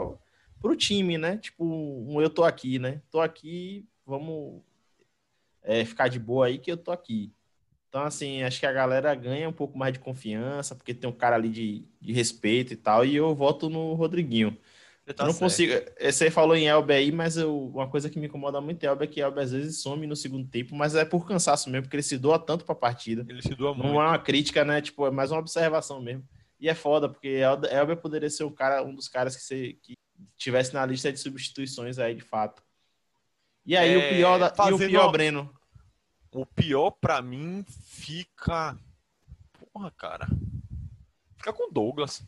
o 0.63 0.75
time, 0.77 1.17
né? 1.17 1.35
Tipo, 1.35 1.65
um 1.65 2.21
eu 2.21 2.29
tô 2.29 2.45
aqui, 2.45 2.79
né? 2.79 3.01
Tô 3.11 3.19
aqui, 3.19 3.85
vamos 4.05 4.61
é, 5.63 5.83
ficar 5.83 6.07
de 6.07 6.17
boa 6.17 6.45
aí 6.45 6.57
que 6.57 6.71
eu 6.71 6.77
tô 6.77 6.93
aqui. 6.93 7.29
Então, 7.89 8.03
assim, 8.03 8.41
acho 8.41 8.61
que 8.61 8.65
a 8.65 8.71
galera 8.71 9.13
ganha 9.13 9.49
um 9.49 9.53
pouco 9.53 9.77
mais 9.77 9.91
de 9.91 9.99
confiança, 9.99 10.73
porque 10.73 10.93
tem 10.93 11.09
um 11.09 11.13
cara 11.13 11.35
ali 11.35 11.49
de, 11.49 11.85
de 11.99 12.13
respeito 12.13 12.71
e 12.71 12.77
tal, 12.77 13.05
e 13.05 13.13
eu 13.13 13.35
voto 13.35 13.69
no 13.69 13.95
Rodriguinho. 13.95 14.57
Tá 15.05 15.23
Eu 15.23 15.27
não 15.27 15.33
certo. 15.33 15.39
consigo. 15.41 15.73
eh, 15.97 16.11
Você 16.11 16.31
falou 16.31 16.55
em 16.55 16.67
Elber 16.67 16.95
aí, 16.95 17.11
mas 17.11 17.35
eu- 17.35 17.67
uma 17.69 17.89
coisa 17.89 18.09
que 18.09 18.17
me 18.17 18.27
incomoda 18.27 18.61
muito 18.61 18.81
em 18.81 18.87
Elber 18.87 19.09
é 19.09 19.11
que 19.11 19.19
Elber 19.19 19.43
às 19.43 19.51
vezes 19.51 19.81
some 19.81 20.07
no 20.07 20.15
segundo 20.15 20.47
tempo, 20.47 20.73
mas 20.75 20.95
é 20.95 21.03
por 21.03 21.27
cansaço 21.27 21.69
mesmo, 21.69 21.83
porque 21.83 21.97
ele 21.97 22.03
se 22.03 22.17
doa 22.17 22.39
tanto 22.39 22.63
pra 22.63 22.73
partida. 22.73 23.25
Ele 23.27 23.41
se 23.41 23.53
doa 23.53 23.73
muito. 23.73 23.87
Não 23.89 24.01
é 24.01 24.07
uma 24.07 24.19
crítica, 24.19 24.63
né? 24.63 24.81
Tipo, 24.81 25.05
é 25.05 25.11
mais 25.11 25.29
uma 25.31 25.39
observação 25.41 26.01
mesmo. 26.01 26.23
E 26.57 26.69
é 26.69 26.73
foda, 26.75 27.09
porque 27.09 27.27
Elber 27.69 27.97
poderia 27.97 28.29
ser 28.29 28.45
um, 28.45 28.51
cara, 28.51 28.81
um 28.81 28.95
dos 28.95 29.09
caras 29.09 29.35
que, 29.35 29.43
você, 29.43 29.73
que 29.81 29.93
tivesse 30.37 30.73
na 30.73 30.85
lista 30.85 31.11
de 31.11 31.19
substituições 31.19 31.99
aí, 31.99 32.15
de 32.15 32.21
fato. 32.23 32.63
E 33.65 33.75
aí, 33.75 33.93
É, 33.93 33.97
o 33.97 34.15
pior, 34.15 34.37
da, 34.39 34.47
e 34.47 34.49
o 34.51 34.55
fazendo 34.55 34.77
pior 34.89 35.11
Breno. 35.11 35.53
O 36.31 36.45
pior 36.45 36.91
pra 36.91 37.21
mim 37.21 37.65
fica. 37.67 38.77
Porra, 39.73 39.91
cara. 39.91 40.27
Fica 41.35 41.51
com 41.51 41.69
Douglas. 41.71 42.25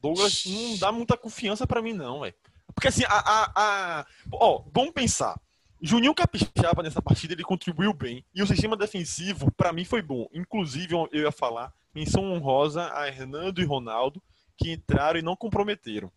Douglas 0.00 0.44
não 0.46 0.78
dá 0.78 0.92
muita 0.92 1.16
confiança 1.16 1.66
pra 1.66 1.82
mim, 1.82 1.92
não, 1.92 2.20
velho. 2.20 2.34
Porque 2.74 2.88
assim, 2.88 3.04
a. 3.04 3.18
a, 3.18 3.52
a... 4.00 4.06
Ó, 4.32 4.64
vamos 4.72 4.92
pensar. 4.92 5.40
Juninho 5.82 6.14
Capixaba 6.14 6.82
nessa 6.82 7.00
partida 7.00 7.32
ele 7.32 7.42
contribuiu 7.42 7.92
bem. 7.92 8.24
E 8.34 8.42
o 8.42 8.46
sistema 8.46 8.76
defensivo, 8.76 9.50
pra 9.52 9.72
mim, 9.72 9.84
foi 9.84 10.02
bom. 10.02 10.28
Inclusive, 10.32 10.94
eu 10.94 11.22
ia 11.22 11.32
falar, 11.32 11.72
menção 11.94 12.32
honrosa 12.32 12.92
a 12.94 13.08
Hernando 13.08 13.60
e 13.60 13.64
Ronaldo, 13.64 14.22
que 14.56 14.70
entraram 14.70 15.18
e 15.18 15.22
não 15.22 15.34
comprometeram. 15.34 16.12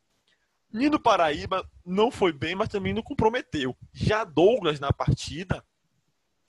Nino 0.71 0.99
Paraíba 0.99 1.69
não 1.85 2.11
foi 2.11 2.33
bem, 2.33 2.55
mas 2.55 2.67
também 2.67 2.93
não 2.93 3.03
comprometeu. 3.03 3.77
Já 3.93 4.23
Douglas 4.23 4.79
na 4.79 4.91
partida, 4.91 5.63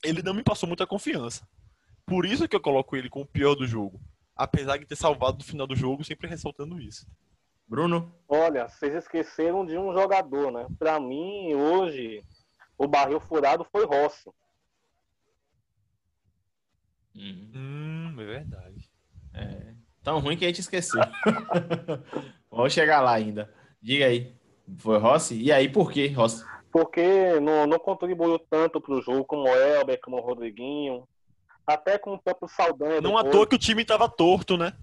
ele 0.03 0.21
não 0.21 0.33
me 0.33 0.43
passou 0.43 0.67
muita 0.67 0.87
confiança. 0.87 1.47
Por 2.05 2.25
isso 2.25 2.47
que 2.47 2.55
eu 2.55 2.61
coloco 2.61 2.95
ele 2.95 3.09
como 3.09 3.23
o 3.23 3.27
pior 3.27 3.55
do 3.55 3.67
jogo. 3.67 4.01
Apesar 4.35 4.77
de 4.77 4.85
ter 4.85 4.95
salvado 4.95 5.37
no 5.37 5.43
final 5.43 5.65
do 5.65 5.75
jogo, 5.75 6.03
sempre 6.03 6.27
ressaltando 6.27 6.81
isso. 6.81 7.07
Bruno? 7.67 8.13
Olha, 8.27 8.67
vocês 8.67 8.93
esqueceram 8.93 9.65
de 9.65 9.77
um 9.77 9.93
jogador, 9.93 10.51
né? 10.51 10.67
Pra 10.77 10.99
mim, 10.99 11.53
hoje, 11.55 12.23
o 12.77 12.87
barril 12.87 13.19
furado 13.19 13.65
foi 13.71 13.85
Rossi. 13.85 14.29
Hum, 17.15 18.13
é 18.19 18.25
verdade. 18.25 18.89
tão 20.03 20.19
ruim 20.19 20.37
que 20.37 20.45
a 20.45 20.47
gente 20.47 20.61
esqueceu. 20.61 21.01
Vamos 22.51 22.73
chegar 22.73 23.01
lá 23.01 23.13
ainda. 23.13 23.53
Diga 23.81 24.05
aí. 24.05 24.35
Foi 24.77 24.97
Rossi? 24.97 25.35
E 25.41 25.51
aí, 25.51 25.69
por 25.69 25.91
que 25.91 26.07
Rossi? 26.07 26.43
Porque 26.71 27.39
não, 27.39 27.65
não 27.65 27.79
contribuiu 27.79 28.37
tanto 28.37 28.81
pro 28.81 29.01
jogo 29.01 29.23
como 29.23 29.43
o 29.43 29.55
Elber, 29.55 29.99
como 30.01 30.17
o 30.17 30.21
Rodriguinho. 30.21 31.07
Até 31.65 31.97
com 31.97 32.13
o 32.13 32.21
próprio 32.21 32.49
Saldanha. 32.49 33.01
Não 33.01 33.17
à 33.17 33.23
toa 33.23 33.47
que 33.47 33.55
o 33.55 33.59
time 33.59 33.85
tava 33.85 34.09
torto, 34.09 34.57
né? 34.57 34.73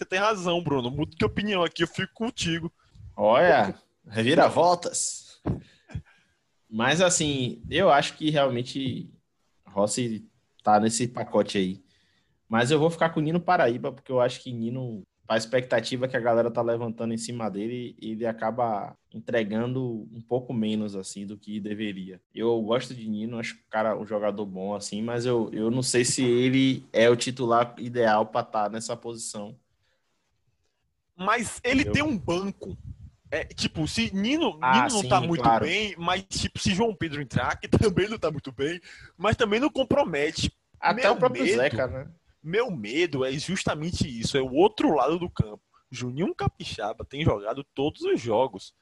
Você 0.00 0.06
tem 0.06 0.18
razão, 0.18 0.62
Bruno. 0.62 0.90
Muda 0.90 1.14
de 1.14 1.24
opinião 1.26 1.62
aqui, 1.62 1.82
eu 1.82 1.86
fico 1.86 2.14
contigo. 2.14 2.72
Olha, 3.14 3.74
reviravoltas. 4.08 5.42
Mas 6.70 7.02
assim, 7.02 7.62
eu 7.68 7.90
acho 7.90 8.16
que 8.16 8.30
realmente 8.30 9.10
Rossi 9.66 10.26
tá 10.64 10.80
nesse 10.80 11.06
pacote 11.06 11.58
aí. 11.58 11.84
Mas 12.48 12.70
eu 12.70 12.78
vou 12.78 12.88
ficar 12.88 13.10
com 13.10 13.20
o 13.20 13.22
Nino 13.22 13.38
Paraíba, 13.38 13.92
porque 13.92 14.10
eu 14.10 14.22
acho 14.22 14.42
que 14.42 14.50
Nino, 14.50 15.02
a 15.28 15.36
expectativa 15.36 16.08
que 16.08 16.16
a 16.16 16.20
galera 16.20 16.50
tá 16.50 16.62
levantando 16.62 17.12
em 17.12 17.18
cima 17.18 17.50
dele, 17.50 17.94
ele 18.00 18.24
acaba 18.24 18.96
entregando 19.12 20.08
um 20.10 20.22
pouco 20.22 20.54
menos 20.54 20.96
assim 20.96 21.26
do 21.26 21.36
que 21.36 21.60
deveria. 21.60 22.22
Eu 22.34 22.58
gosto 22.62 22.94
de 22.94 23.06
Nino, 23.06 23.38
acho 23.38 23.54
o 23.54 23.70
cara 23.70 23.98
um 23.98 24.06
jogador 24.06 24.46
bom 24.46 24.74
assim, 24.74 25.02
mas 25.02 25.26
eu, 25.26 25.50
eu 25.52 25.70
não 25.70 25.82
sei 25.82 26.06
se 26.06 26.24
ele 26.24 26.86
é 26.90 27.10
o 27.10 27.16
titular 27.16 27.74
ideal 27.76 28.24
para 28.24 28.46
estar 28.46 28.70
nessa 28.70 28.96
posição. 28.96 29.54
Mas 31.20 31.60
ele 31.62 31.86
Eu- 31.86 31.92
tem 31.92 32.02
um 32.02 32.16
banco. 32.18 32.76
É, 33.30 33.44
tipo, 33.44 33.86
se 33.86 34.12
Nino, 34.12 34.58
Ah, 34.60 34.72
Nino 34.82 34.94
não 34.94 35.02
sim, 35.02 35.08
tá 35.08 35.20
muito 35.20 35.42
claro. 35.42 35.64
bem, 35.64 35.94
mas 35.96 36.24
tipo, 36.24 36.58
se 36.58 36.74
João 36.74 36.92
Pedro 36.94 37.22
entrar, 37.22 37.56
que 37.60 37.68
também 37.94 38.08
não 38.08 38.18
tá 38.18 38.28
muito 38.30 38.50
bem, 38.50 38.80
mas 39.16 39.36
também 39.36 39.60
não 39.60 39.70
compromete. 39.70 40.52
Até 40.80 41.02
Meu 41.02 41.12
o 41.12 41.16
próprio 41.16 41.44
medo- 41.44 41.56
Zeca, 41.56 41.86
né? 41.86 42.08
Meu 42.42 42.70
medo 42.70 43.24
é 43.24 43.30
justamente 43.32 44.08
isso, 44.08 44.36
é 44.36 44.40
o 44.42 44.52
outro 44.52 44.94
lado 44.96 45.18
do 45.18 45.30
campo. 45.30 45.62
Juninho 45.92 46.34
Capixaba 46.34 47.04
tem 47.04 47.24
jogado 47.24 47.62
todos 47.74 48.00
os 48.02 48.20
jogos. 48.20 48.72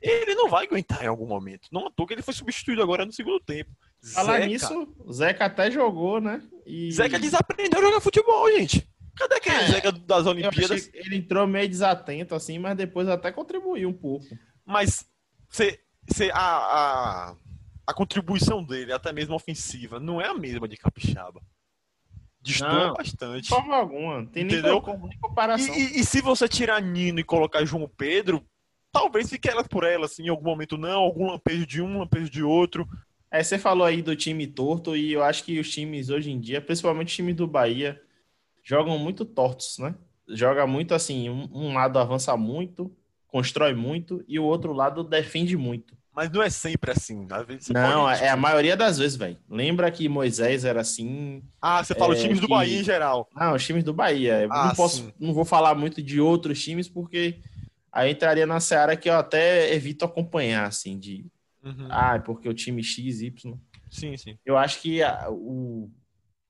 Ele 0.00 0.34
não 0.34 0.48
vai 0.48 0.64
aguentar 0.66 1.04
em 1.04 1.08
algum 1.08 1.26
momento. 1.26 1.68
Não 1.70 1.86
à 1.86 1.90
toa 1.90 2.06
que 2.08 2.14
ele 2.14 2.22
foi 2.22 2.34
substituído 2.34 2.82
agora 2.82 3.04
no 3.06 3.12
segundo 3.12 3.38
tempo. 3.38 3.70
Falar 4.14 4.34
Zeca, 4.38 4.46
nisso, 4.46 4.94
o 4.98 5.12
Zeca 5.12 5.44
até 5.44 5.70
jogou, 5.70 6.20
né? 6.20 6.42
E... 6.66 6.90
Zeca 6.90 7.20
desaprendeu 7.20 7.78
a 7.78 7.82
jogar 7.82 8.00
futebol, 8.00 8.50
gente. 8.50 8.88
Cadê 9.16 9.34
aquele 9.36 9.56
É, 9.56 9.66
Zeca 9.68 9.92
das 9.92 10.24
Eu 10.26 10.32
Olimpíadas? 10.32 10.90
ele 10.94 11.16
entrou 11.16 11.46
meio 11.46 11.68
desatento, 11.68 12.34
assim, 12.34 12.58
mas 12.58 12.76
depois 12.76 13.08
até 13.08 13.30
contribuiu 13.30 13.88
um 13.88 13.92
pouco. 13.92 14.26
Mas 14.64 15.04
cê, 15.48 15.80
cê- 16.08 16.30
a, 16.32 16.38
a, 17.30 17.36
a 17.86 17.94
contribuição 17.94 18.64
dele, 18.64 18.92
até 18.92 19.12
mesmo 19.12 19.34
ofensiva, 19.34 20.00
não 20.00 20.20
é 20.20 20.28
a 20.28 20.34
mesma 20.34 20.66
de 20.66 20.76
Capixaba. 20.76 21.42
Destoa 22.40 22.94
bastante. 22.94 23.42
De 23.44 23.48
forma 23.50 23.76
alguma. 23.76 24.26
Tem 24.26 24.44
Entendeu? 24.44 24.82
nem 25.00 25.18
comparação. 25.18 25.74
E, 25.74 25.78
e- 25.78 26.00
e 26.00 26.04
se 26.04 26.20
você 26.20 26.48
tirar 26.48 26.80
Nino 26.82 27.20
e 27.20 27.24
colocar 27.24 27.64
João 27.64 27.88
Pedro, 27.96 28.44
talvez 28.90 29.30
fique 29.30 29.48
ela 29.48 29.62
por 29.62 29.84
ela, 29.84 30.06
assim, 30.06 30.24
em 30.24 30.28
algum 30.28 30.44
momento 30.46 30.76
não, 30.76 31.00
algum 31.00 31.30
lampejo 31.30 31.64
de 31.66 31.80
um, 31.80 31.98
lampejo 32.00 32.28
de 32.28 32.42
outro. 32.42 32.88
É, 33.30 33.42
você 33.42 33.58
falou 33.58 33.86
aí 33.86 34.02
do 34.02 34.16
time 34.16 34.46
torto, 34.46 34.96
e 34.96 35.12
eu 35.12 35.22
acho 35.22 35.44
que 35.44 35.58
os 35.60 35.70
times 35.70 36.10
hoje 36.10 36.30
em 36.30 36.40
dia, 36.40 36.60
principalmente 36.60 37.12
o 37.12 37.16
time 37.16 37.32
do 37.32 37.46
Bahia, 37.46 38.00
jogam 38.62 38.98
muito 38.98 39.24
tortos, 39.24 39.78
né? 39.78 39.94
Joga 40.28 40.66
muito 40.66 40.94
assim, 40.94 41.28
um, 41.28 41.48
um 41.52 41.74
lado 41.74 41.98
avança 41.98 42.36
muito, 42.36 42.94
constrói 43.26 43.74
muito, 43.74 44.24
e 44.28 44.38
o 44.38 44.44
outro 44.44 44.72
lado 44.72 45.02
defende 45.02 45.56
muito. 45.56 45.96
Mas 46.14 46.30
não 46.30 46.42
é 46.42 46.50
sempre 46.50 46.90
assim. 46.90 47.26
Às 47.30 47.46
vezes 47.46 47.68
Não, 47.70 48.02
pode- 48.04 48.22
é 48.22 48.28
a 48.28 48.36
maioria 48.36 48.76
das 48.76 48.98
vezes, 48.98 49.16
velho. 49.16 49.38
Lembra 49.48 49.90
que 49.90 50.08
Moisés 50.08 50.64
era 50.64 50.82
assim, 50.82 51.42
Ah, 51.60 51.82
você 51.82 51.94
fala 51.94 52.12
os 52.12 52.18
é, 52.18 52.22
times 52.22 52.38
do 52.40 52.46
que- 52.46 52.52
Bahia 52.52 52.80
em 52.80 52.84
geral. 52.84 53.28
Não, 53.34 53.54
os 53.54 53.64
times 53.64 53.82
do 53.82 53.94
Bahia. 53.94 54.42
Eu 54.42 54.52
Ah, 54.52 54.68
não 54.68 54.74
posso, 54.74 54.96
sim. 54.98 55.12
não 55.18 55.32
vou 55.32 55.44
falar 55.44 55.74
muito 55.74 56.02
de 56.02 56.20
outros 56.20 56.62
times 56.62 56.86
porque 56.88 57.40
aí 57.90 58.12
entraria 58.12 58.46
na 58.46 58.60
seara 58.60 58.94
que 58.96 59.08
eu 59.08 59.14
até 59.14 59.72
evito 59.74 60.04
acompanhar, 60.04 60.66
assim, 60.66 60.98
de 60.98 61.24
Uhum. 61.64 61.88
ah, 61.90 62.18
porque 62.18 62.48
o 62.48 62.52
time 62.54 62.82
X, 62.84 63.22
Y. 63.22 63.58
Sim, 63.90 64.16
sim. 64.18 64.36
Eu 64.44 64.58
acho 64.58 64.80
que 64.82 65.02
a, 65.02 65.30
o, 65.30 65.90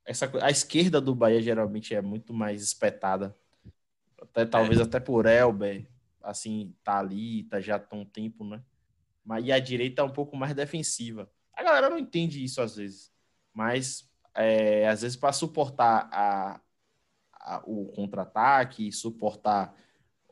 essa, 0.05 0.31
a 0.45 0.51
esquerda 0.51 1.01
do 1.01 1.15
Bahia 1.15 1.41
geralmente 1.43 1.95
é 1.95 2.03
muito 2.03 2.33
mais 2.35 2.63
espetada. 2.63 3.37
Até, 4.21 4.47
talvez 4.47 4.81
É. 4.81 4.83
até 4.83 5.01
por 5.01 5.27
Elber, 5.27 5.87
assim, 6.23 6.75
tá 6.85 6.99
ali, 6.99 7.45
tá 7.45 7.61
já 7.61 7.77
há 7.77 7.95
um 7.97 8.05
tempo, 8.05 8.45
né? 8.45 8.63
Mas, 9.25 9.45
e 9.47 9.53
a 9.53 9.59
direita 9.59 10.03
é 10.03 10.05
um 10.05 10.13
pouco 10.13 10.37
mais 10.37 10.55
defensiva. 10.55 11.31
A 11.55 11.63
galera 11.63 11.91
não 11.91 11.99
entende 11.99 12.43
isso 12.43 12.61
às 12.63 12.77
vezes. 12.77 13.13
Mas, 13.55 14.11
é, 14.35 14.89
às 14.89 15.03
vezes, 15.03 15.17
para 15.17 15.33
suportar 15.33 16.09
a, 16.13 16.61
a- 17.35 17.63
o 17.67 17.87
contra-ataque, 17.93 18.93
suportar 18.93 19.77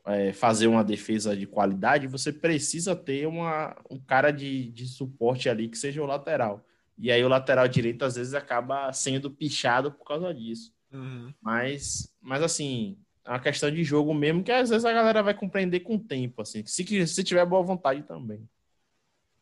é, 0.05 0.33
fazer 0.33 0.67
uma 0.67 0.83
defesa 0.83 1.35
de 1.35 1.45
qualidade, 1.47 2.07
você 2.07 2.33
precisa 2.33 2.95
ter 2.95 3.27
uma, 3.27 3.75
um 3.89 3.99
cara 3.99 4.31
de, 4.31 4.71
de 4.71 4.87
suporte 4.87 5.49
ali 5.49 5.69
que 5.69 5.77
seja 5.77 6.01
o 6.01 6.05
lateral. 6.07 6.65
E 6.97 7.11
aí 7.11 7.23
o 7.23 7.27
lateral 7.29 7.67
direito 7.67 8.03
às 8.05 8.15
vezes 8.15 8.33
acaba 8.33 8.91
sendo 8.93 9.31
pichado 9.31 9.91
por 9.91 10.05
causa 10.05 10.33
disso. 10.33 10.73
Uhum. 10.91 11.33
Mas, 11.41 12.13
mas 12.21 12.43
assim, 12.43 12.97
é 13.25 13.29
uma 13.31 13.39
questão 13.39 13.71
de 13.71 13.83
jogo 13.83 14.13
mesmo 14.13 14.43
que 14.43 14.51
às 14.51 14.69
vezes 14.69 14.85
a 14.85 14.93
galera 14.93 15.23
vai 15.23 15.33
compreender 15.33 15.81
com 15.81 15.95
o 15.95 15.99
tempo, 15.99 16.41
assim. 16.41 16.65
Se, 16.65 16.83
que- 16.83 17.07
se 17.07 17.23
tiver 17.23 17.45
boa 17.45 17.63
vontade 17.63 18.03
também. 18.03 18.47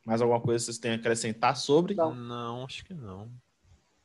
Mais 0.05 0.21
alguma 0.21 0.39
coisa 0.39 0.59
que 0.59 0.65
vocês 0.65 0.77
têm 0.77 0.91
a 0.91 0.95
acrescentar 0.95 1.55
sobre? 1.57 1.93
Não. 1.95 2.15
Não, 2.15 2.65
acho 2.65 2.85
que 2.85 2.93
não. 2.93 3.31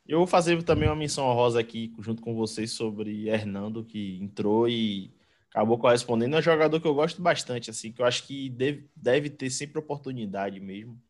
Eu 0.07 0.19
vou 0.19 0.27
fazer 0.27 0.63
também 0.63 0.89
uma 0.89 0.97
menção 0.97 1.25
honrosa 1.27 1.59
aqui 1.61 1.95
junto 2.01 2.21
com 2.23 2.35
vocês 2.35 2.73
sobre 2.73 3.29
Hernando, 3.29 3.85
que 3.85 4.19
entrou 4.21 4.69
e 4.69 5.11
acabou 5.49 5.79
correspondendo. 5.79 6.37
É 6.37 6.41
um 6.41 6.43
jogador 6.43 6.79
que 6.79 6.87
eu 6.87 6.95
gosto 6.95 7.23
bastante, 7.23 7.71
assim, 7.71 7.91
que 7.91 8.03
eu 8.03 8.07
acho 8.07 8.27
que 8.27 8.51
deve, 8.51 8.87
deve 8.95 9.31
ter 9.31 9.49
sempre 9.49 9.79
oportunidade 9.79 10.61
mesmo. 10.61 11.01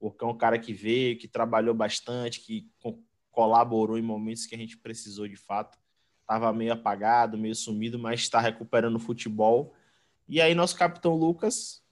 Porque 0.00 0.24
é 0.24 0.26
um 0.26 0.36
cara 0.36 0.58
que 0.58 0.72
veio, 0.72 1.18
que 1.18 1.28
trabalhou 1.28 1.74
bastante, 1.74 2.40
que 2.40 2.68
colaborou 3.30 3.98
em 3.98 4.02
momentos 4.02 4.46
que 4.46 4.54
a 4.54 4.58
gente 4.58 4.76
precisou 4.78 5.28
de 5.28 5.36
fato. 5.36 5.78
Estava 6.22 6.52
meio 6.52 6.72
apagado, 6.72 7.36
meio 7.36 7.54
sumido, 7.54 7.98
mas 7.98 8.20
está 8.20 8.40
recuperando 8.40 8.96
o 8.96 9.00
futebol. 9.00 9.74
E 10.26 10.40
aí, 10.40 10.54
nosso 10.54 10.76
capitão 10.76 11.14
Lucas 11.14 11.84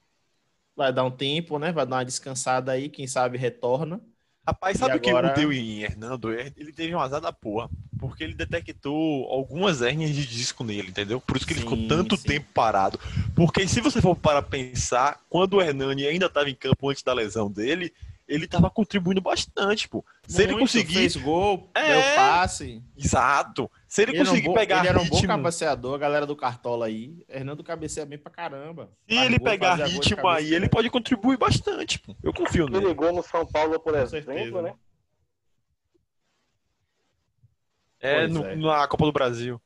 vai 0.75 0.93
dar 0.93 1.05
um 1.05 1.11
tempo, 1.11 1.59
né? 1.59 1.71
Vai 1.71 1.87
dar 1.87 1.97
uma 1.97 2.05
descansada 2.05 2.73
aí, 2.73 2.89
quem 2.89 3.07
sabe 3.07 3.37
retorna. 3.37 4.01
Rapaz, 4.49 4.79
sabe 4.79 4.95
o 4.95 5.09
agora... 5.11 5.35
que 5.35 5.41
deu 5.41 5.53
em 5.53 5.83
Hernando? 5.83 6.33
Ele 6.33 6.73
teve 6.73 6.95
um 6.95 7.01
azar 7.01 7.21
da 7.21 7.31
porra. 7.31 7.69
Porque 7.99 8.25
ele 8.25 8.33
detectou 8.33 9.27
algumas 9.27 9.83
hérnias 9.83 10.15
de 10.15 10.25
disco 10.25 10.65
nele, 10.65 10.89
entendeu? 10.89 11.21
Por 11.21 11.37
isso 11.37 11.47
que 11.47 11.53
ele 11.53 11.61
sim, 11.61 11.69
ficou 11.69 11.87
tanto 11.87 12.17
sim. 12.17 12.29
tempo 12.29 12.47
parado. 12.55 12.99
Porque 13.35 13.69
se 13.69 13.83
você 13.83 14.01
for 14.01 14.17
para 14.17 14.41
pensar, 14.41 15.21
quando 15.29 15.55
o 15.55 15.61
Hernani 15.61 16.07
ainda 16.07 16.27
estava 16.27 16.49
em 16.49 16.55
campo 16.55 16.89
antes 16.89 17.03
da 17.03 17.13
lesão 17.13 17.51
dele, 17.51 17.93
ele 18.27 18.47
estava 18.47 18.71
contribuindo 18.71 19.21
bastante, 19.21 19.87
pô. 19.87 20.03
Se 20.27 20.39
Muito, 20.39 20.51
ele 20.51 20.61
conseguir. 20.61 20.95
Fez 20.95 21.17
gol, 21.17 21.69
é... 21.75 21.93
deu 21.93 22.17
passe. 22.17 22.83
Exato. 22.97 23.71
Se 23.89 24.03
ele, 24.03 24.13
ele 24.13 24.19
conseguir 24.19 24.49
um 24.51 24.53
pegar 24.53 24.81
Ele 24.81 24.89
era 24.89 24.99
ritmo... 24.99 25.17
um 25.17 25.21
bom 25.23 25.27
cabeceador, 25.27 25.95
a 25.95 25.99
galera 25.99 26.27
do 26.27 26.37
Cartola 26.37 26.87
aí. 26.87 27.25
Hernando 27.27 27.65
cabeceia 27.65 28.05
bem 28.05 28.19
pra 28.19 28.31
caramba. 28.31 28.93
Se 29.09 29.17
ele 29.17 29.39
gol, 29.39 29.49
pegar 29.49 29.75
ritmo 29.77 30.29
aí, 30.29 30.55
ele 30.55 30.69
pode 30.69 30.91
contribuir 30.91 31.39
bastante, 31.39 31.99
pô. 31.99 32.15
Eu 32.23 32.35
confio 32.35 32.67
nele. 32.67 32.85
Ele 32.85 32.89
ligou 32.89 33.13
no 33.15 33.23
São 33.23 33.47
Paulo, 33.47 33.81
por 33.81 33.95
Com 33.95 33.99
exemplo, 33.99 34.35
certeza. 34.35 34.63
né? 34.63 34.75
É, 38.01 38.27
no, 38.29 38.45
é, 38.45 38.55
na 38.55 38.87
Copa 38.87 39.07
do 39.07 39.13
Brasil. 39.13 39.61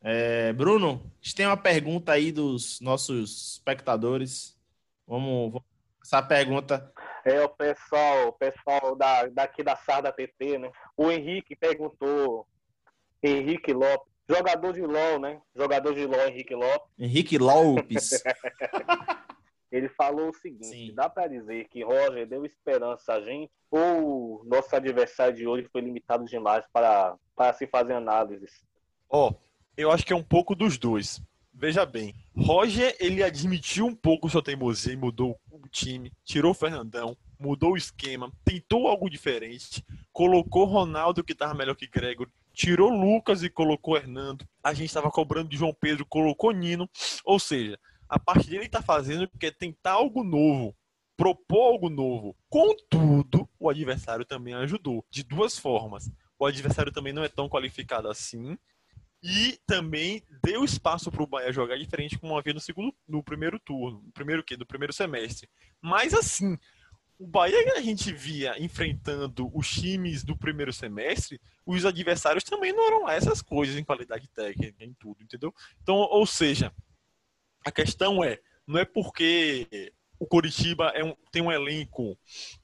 É, 0.00 0.52
Bruno, 0.54 1.02
a 1.04 1.24
gente 1.24 1.34
tem 1.36 1.46
uma 1.46 1.56
pergunta 1.56 2.12
aí 2.12 2.32
dos 2.32 2.80
nossos 2.80 3.52
espectadores. 3.52 4.58
Vamos, 5.06 5.52
vamos 5.52 5.72
essa 6.02 6.22
pergunta. 6.22 6.92
É 7.24 7.40
o 7.42 7.48
pessoal, 7.48 8.28
o 8.28 8.32
pessoal 8.32 8.96
da, 8.96 9.26
daqui 9.26 9.62
da 9.62 9.76
Sarda 9.76 10.10
TT, 10.10 10.58
né? 10.58 10.70
O 10.96 11.10
Henrique 11.10 11.54
perguntou, 11.54 12.46
Henrique 13.22 13.72
Lopes, 13.72 14.12
jogador 14.28 14.72
de 14.72 14.82
LOL, 14.82 15.18
né? 15.20 15.40
Jogador 15.54 15.94
de 15.94 16.06
LOL, 16.06 16.28
Henrique 16.28 16.54
Lopes. 16.54 16.88
Henrique 16.98 17.38
Lopes. 17.38 18.22
Ele 19.72 19.88
falou 19.88 20.28
o 20.28 20.34
seguinte: 20.34 20.66
Sim. 20.66 20.94
dá 20.94 21.08
para 21.08 21.28
dizer 21.28 21.66
que 21.68 21.82
Roger 21.82 22.26
deu 22.26 22.44
esperança 22.44 23.14
a 23.14 23.20
gente 23.22 23.50
ou 23.70 24.44
nosso 24.44 24.76
adversário 24.76 25.34
de 25.34 25.46
hoje 25.46 25.66
foi 25.72 25.80
limitado 25.80 26.26
demais 26.26 26.62
para, 26.70 27.16
para 27.34 27.54
se 27.54 27.66
fazer 27.66 27.94
análises? 27.94 28.62
Ó, 29.08 29.30
oh, 29.30 29.34
eu 29.74 29.90
acho 29.90 30.04
que 30.04 30.12
é 30.12 30.16
um 30.16 30.22
pouco 30.22 30.54
dos 30.54 30.76
dois. 30.76 31.22
Veja 31.54 31.86
bem, 31.86 32.14
Roger 32.36 32.94
ele 33.00 33.22
admitiu 33.22 33.86
um 33.86 33.94
pouco 33.94 34.28
sua 34.28 34.42
teimosia 34.42 34.92
e 34.92 34.96
mudou 34.96 35.38
o 35.50 35.68
time, 35.68 36.12
tirou 36.24 36.50
o 36.50 36.54
Fernandão, 36.54 37.16
mudou 37.38 37.72
o 37.72 37.76
esquema, 37.76 38.30
tentou 38.44 38.88
algo 38.88 39.08
diferente, 39.08 39.84
colocou 40.12 40.64
Ronaldo 40.64 41.24
que 41.24 41.32
estava 41.32 41.54
melhor 41.54 41.76
que 41.76 41.86
Gregor, 41.86 42.28
tirou 42.52 42.90
Lucas 42.90 43.42
e 43.42 43.50
colocou 43.50 43.96
Hernando. 43.96 44.46
A 44.62 44.72
gente 44.72 44.88
estava 44.88 45.10
cobrando 45.10 45.48
de 45.48 45.56
João 45.56 45.74
Pedro, 45.74 46.06
colocou 46.06 46.52
Nino. 46.52 46.88
Ou 47.24 47.38
seja, 47.38 47.78
a 48.08 48.18
parte 48.18 48.48
dele 48.48 48.66
está 48.66 48.82
fazendo 48.82 49.28
que 49.38 49.46
é 49.46 49.50
tentar 49.50 49.92
algo 49.92 50.22
novo, 50.22 50.76
propor 51.16 51.72
algo 51.72 51.88
novo. 51.88 52.36
Contudo, 52.48 53.48
o 53.58 53.70
adversário 53.70 54.24
também 54.24 54.54
ajudou 54.54 55.04
de 55.10 55.22
duas 55.22 55.58
formas. 55.58 56.10
O 56.38 56.46
adversário 56.46 56.92
também 56.92 57.12
não 57.12 57.24
é 57.24 57.28
tão 57.28 57.48
qualificado 57.48 58.08
assim 58.08 58.58
e 59.22 59.58
também 59.66 60.22
deu 60.42 60.64
espaço 60.64 61.10
para 61.10 61.22
o 61.22 61.26
Bahia 61.26 61.52
jogar 61.52 61.78
diferente 61.78 62.18
como 62.18 62.36
havia 62.36 62.52
no 62.52 62.60
segundo, 62.60 62.92
no 63.06 63.22
primeiro 63.22 63.58
turno, 63.60 64.02
no 64.04 64.12
primeiro 64.12 64.42
que, 64.42 64.56
no 64.56 64.66
primeiro 64.66 64.92
semestre. 64.92 65.48
Mas 65.80 66.12
assim, 66.12 66.58
o 67.22 67.26
Bahia 67.26 67.56
a 67.76 67.80
gente 67.80 68.12
via 68.12 68.60
enfrentando 68.60 69.48
os 69.56 69.70
times 69.70 70.24
do 70.24 70.36
primeiro 70.36 70.72
semestre, 70.72 71.40
os 71.64 71.86
adversários 71.86 72.42
também 72.42 72.72
não 72.72 72.84
eram 72.84 73.08
essas 73.08 73.40
coisas 73.40 73.76
em 73.76 73.84
qualidade 73.84 74.28
técnica, 74.28 74.84
em 74.84 74.92
tudo, 74.94 75.22
entendeu? 75.22 75.54
Então, 75.80 75.94
ou 75.94 76.26
seja, 76.26 76.72
a 77.64 77.70
questão 77.70 78.24
é, 78.24 78.40
não 78.66 78.80
é 78.80 78.84
porque 78.84 79.92
o 80.18 80.26
Coritiba 80.26 80.88
é 80.88 81.04
um, 81.04 81.14
tem 81.30 81.40
um 81.40 81.52
elenco 81.52 82.18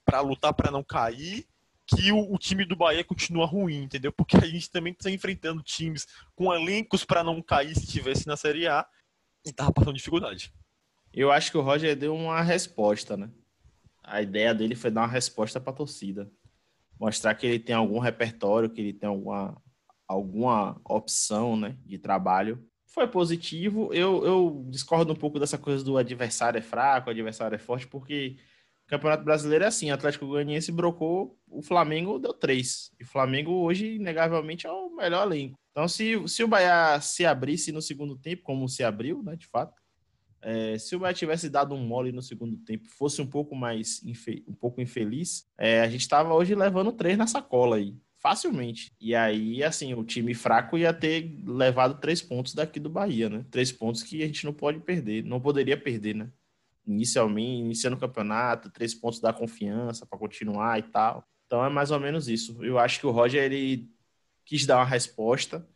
para 0.05 0.21
lutar 0.21 0.53
para 0.53 0.73
não 0.73 0.83
cair 0.83 1.47
que 1.87 2.11
o, 2.11 2.35
o, 2.35 2.37
time 2.37 2.65
do 2.65 2.75
Bahia 2.75 3.05
continua 3.05 3.47
ruim, 3.47 3.85
entendeu? 3.85 4.13
Porque 4.13 4.37
a 4.37 4.47
gente 4.47 4.69
também 4.71 4.93
está 4.93 5.09
enfrentando 5.09 5.63
times 5.63 6.05
com 6.35 6.53
elencos 6.53 7.05
para 7.05 7.23
não 7.23 7.41
cair 7.41 7.77
se 7.77 7.87
tivesse 7.87 8.27
na 8.27 8.37
Série 8.37 8.67
A 8.67 8.85
e 9.47 9.53
tava 9.53 9.73
passando 9.73 9.95
dificuldade. 9.95 10.53
Eu 11.15 11.31
acho 11.31 11.53
que 11.53 11.57
o 11.57 11.63
Roger 11.63 11.97
deu 11.97 12.15
uma 12.15 12.43
resposta, 12.43 13.17
né? 13.17 13.31
A 14.09 14.23
ideia 14.23 14.55
dele 14.55 14.75
foi 14.75 14.91
dar 14.91 15.03
uma 15.03 15.07
resposta 15.07 15.61
para 15.61 15.73
a 15.73 15.77
torcida. 15.77 16.31
Mostrar 16.99 17.35
que 17.35 17.47
ele 17.47 17.59
tem 17.59 17.75
algum 17.75 17.99
repertório, 17.99 18.71
que 18.71 18.81
ele 18.81 18.93
tem 18.93 19.09
alguma, 19.09 19.61
alguma 20.07 20.81
opção 20.85 21.57
né, 21.57 21.77
de 21.85 21.99
trabalho 21.99 22.69
foi 22.89 23.07
positivo. 23.07 23.93
Eu, 23.93 24.25
eu 24.25 24.67
discordo 24.69 25.13
um 25.13 25.17
pouco 25.17 25.39
dessa 25.39 25.57
coisa 25.57 25.85
do 25.85 25.97
adversário 25.97 26.59
é 26.59 26.63
fraco, 26.63 27.09
o 27.09 27.11
adversário 27.11 27.55
é 27.55 27.59
forte, 27.59 27.87
porque 27.87 28.37
o 28.87 28.89
Campeonato 28.89 29.25
Brasileiro 29.25 29.65
é 29.65 29.69
assim: 29.69 29.91
o 29.91 29.95
Atlético 29.95 30.27
Goianiense 30.27 30.73
brocou, 30.73 31.39
o 31.47 31.63
Flamengo 31.63 32.19
deu 32.19 32.35
três. 32.35 32.91
E 32.99 33.05
o 33.05 33.07
Flamengo 33.07 33.53
hoje, 33.53 33.95
inegavelmente, 33.95 34.67
é 34.67 34.73
o 34.73 34.91
melhor 34.91 35.27
elenco. 35.27 35.59
Então, 35.71 35.87
se, 35.87 36.27
se 36.27 36.43
o 36.43 36.49
Bahia 36.49 37.01
se 37.01 37.25
abrisse 37.25 37.71
no 37.71 37.81
segundo 37.81 38.17
tempo, 38.17 38.43
como 38.43 38.69
se 38.69 38.83
abriu, 38.83 39.23
né, 39.23 39.37
de 39.37 39.47
fato, 39.47 39.73
é, 40.43 40.79
se 40.79 40.95
o 40.95 41.01
Bahia 41.01 41.15
tivesse 41.15 41.49
dado 41.49 41.75
um 41.75 41.85
mole 41.85 42.13
no 42.13 42.23
segundo 42.23 42.57
tempo, 42.59 42.89
fosse 42.89 43.21
um 43.21 43.27
pouco 43.27 43.55
mais 43.55 44.03
um 44.47 44.55
pouco 44.55 44.81
infeliz, 44.81 45.49
é, 45.57 45.81
a 45.81 45.89
gente 45.89 46.03
estava 46.03 46.33
hoje 46.35 46.55
levando 46.55 46.93
três 46.93 47.17
na 47.17 47.27
sacola 47.27 47.77
aí 47.77 47.95
facilmente. 48.19 48.93
E 49.01 49.15
aí, 49.15 49.63
assim, 49.63 49.95
o 49.95 50.05
time 50.05 50.35
fraco 50.35 50.77
ia 50.77 50.93
ter 50.93 51.41
levado 51.47 52.01
três 52.01 52.21
pontos 52.21 52.53
daqui 52.53 52.79
do 52.81 52.91
Bahia, 52.91 53.31
né? 53.31 53.45
Três 53.51 53.73
pontos 53.73 54.03
que 54.03 54.23
a 54.23 54.27
gente 54.27 54.45
não 54.45 54.53
pode 54.53 54.81
perder, 54.81 55.25
não 55.25 55.41
poderia 55.41 55.77
perder, 55.77 56.15
né? 56.15 56.31
Inicialmente, 56.87 57.61
iniciando 57.61 57.97
o 57.97 58.01
campeonato, 58.01 58.71
três 58.71 58.95
pontos 58.95 59.21
da 59.21 59.33
confiança 59.33 60.05
para 60.05 60.19
continuar 60.19 60.79
e 60.79 60.83
tal. 60.83 61.25
Então 61.47 61.65
é 61.65 61.69
mais 61.69 61.91
ou 61.91 62.01
menos 62.01 62.29
isso. 62.29 62.63
Eu 62.63 62.79
acho 62.79 63.01
que 63.01 63.07
o 63.07 63.11
Roger 63.11 63.43
ele 63.45 63.89
quis 64.45 64.67
dar 64.67 64.79
uma 64.79 64.85
resposta, 64.85 65.67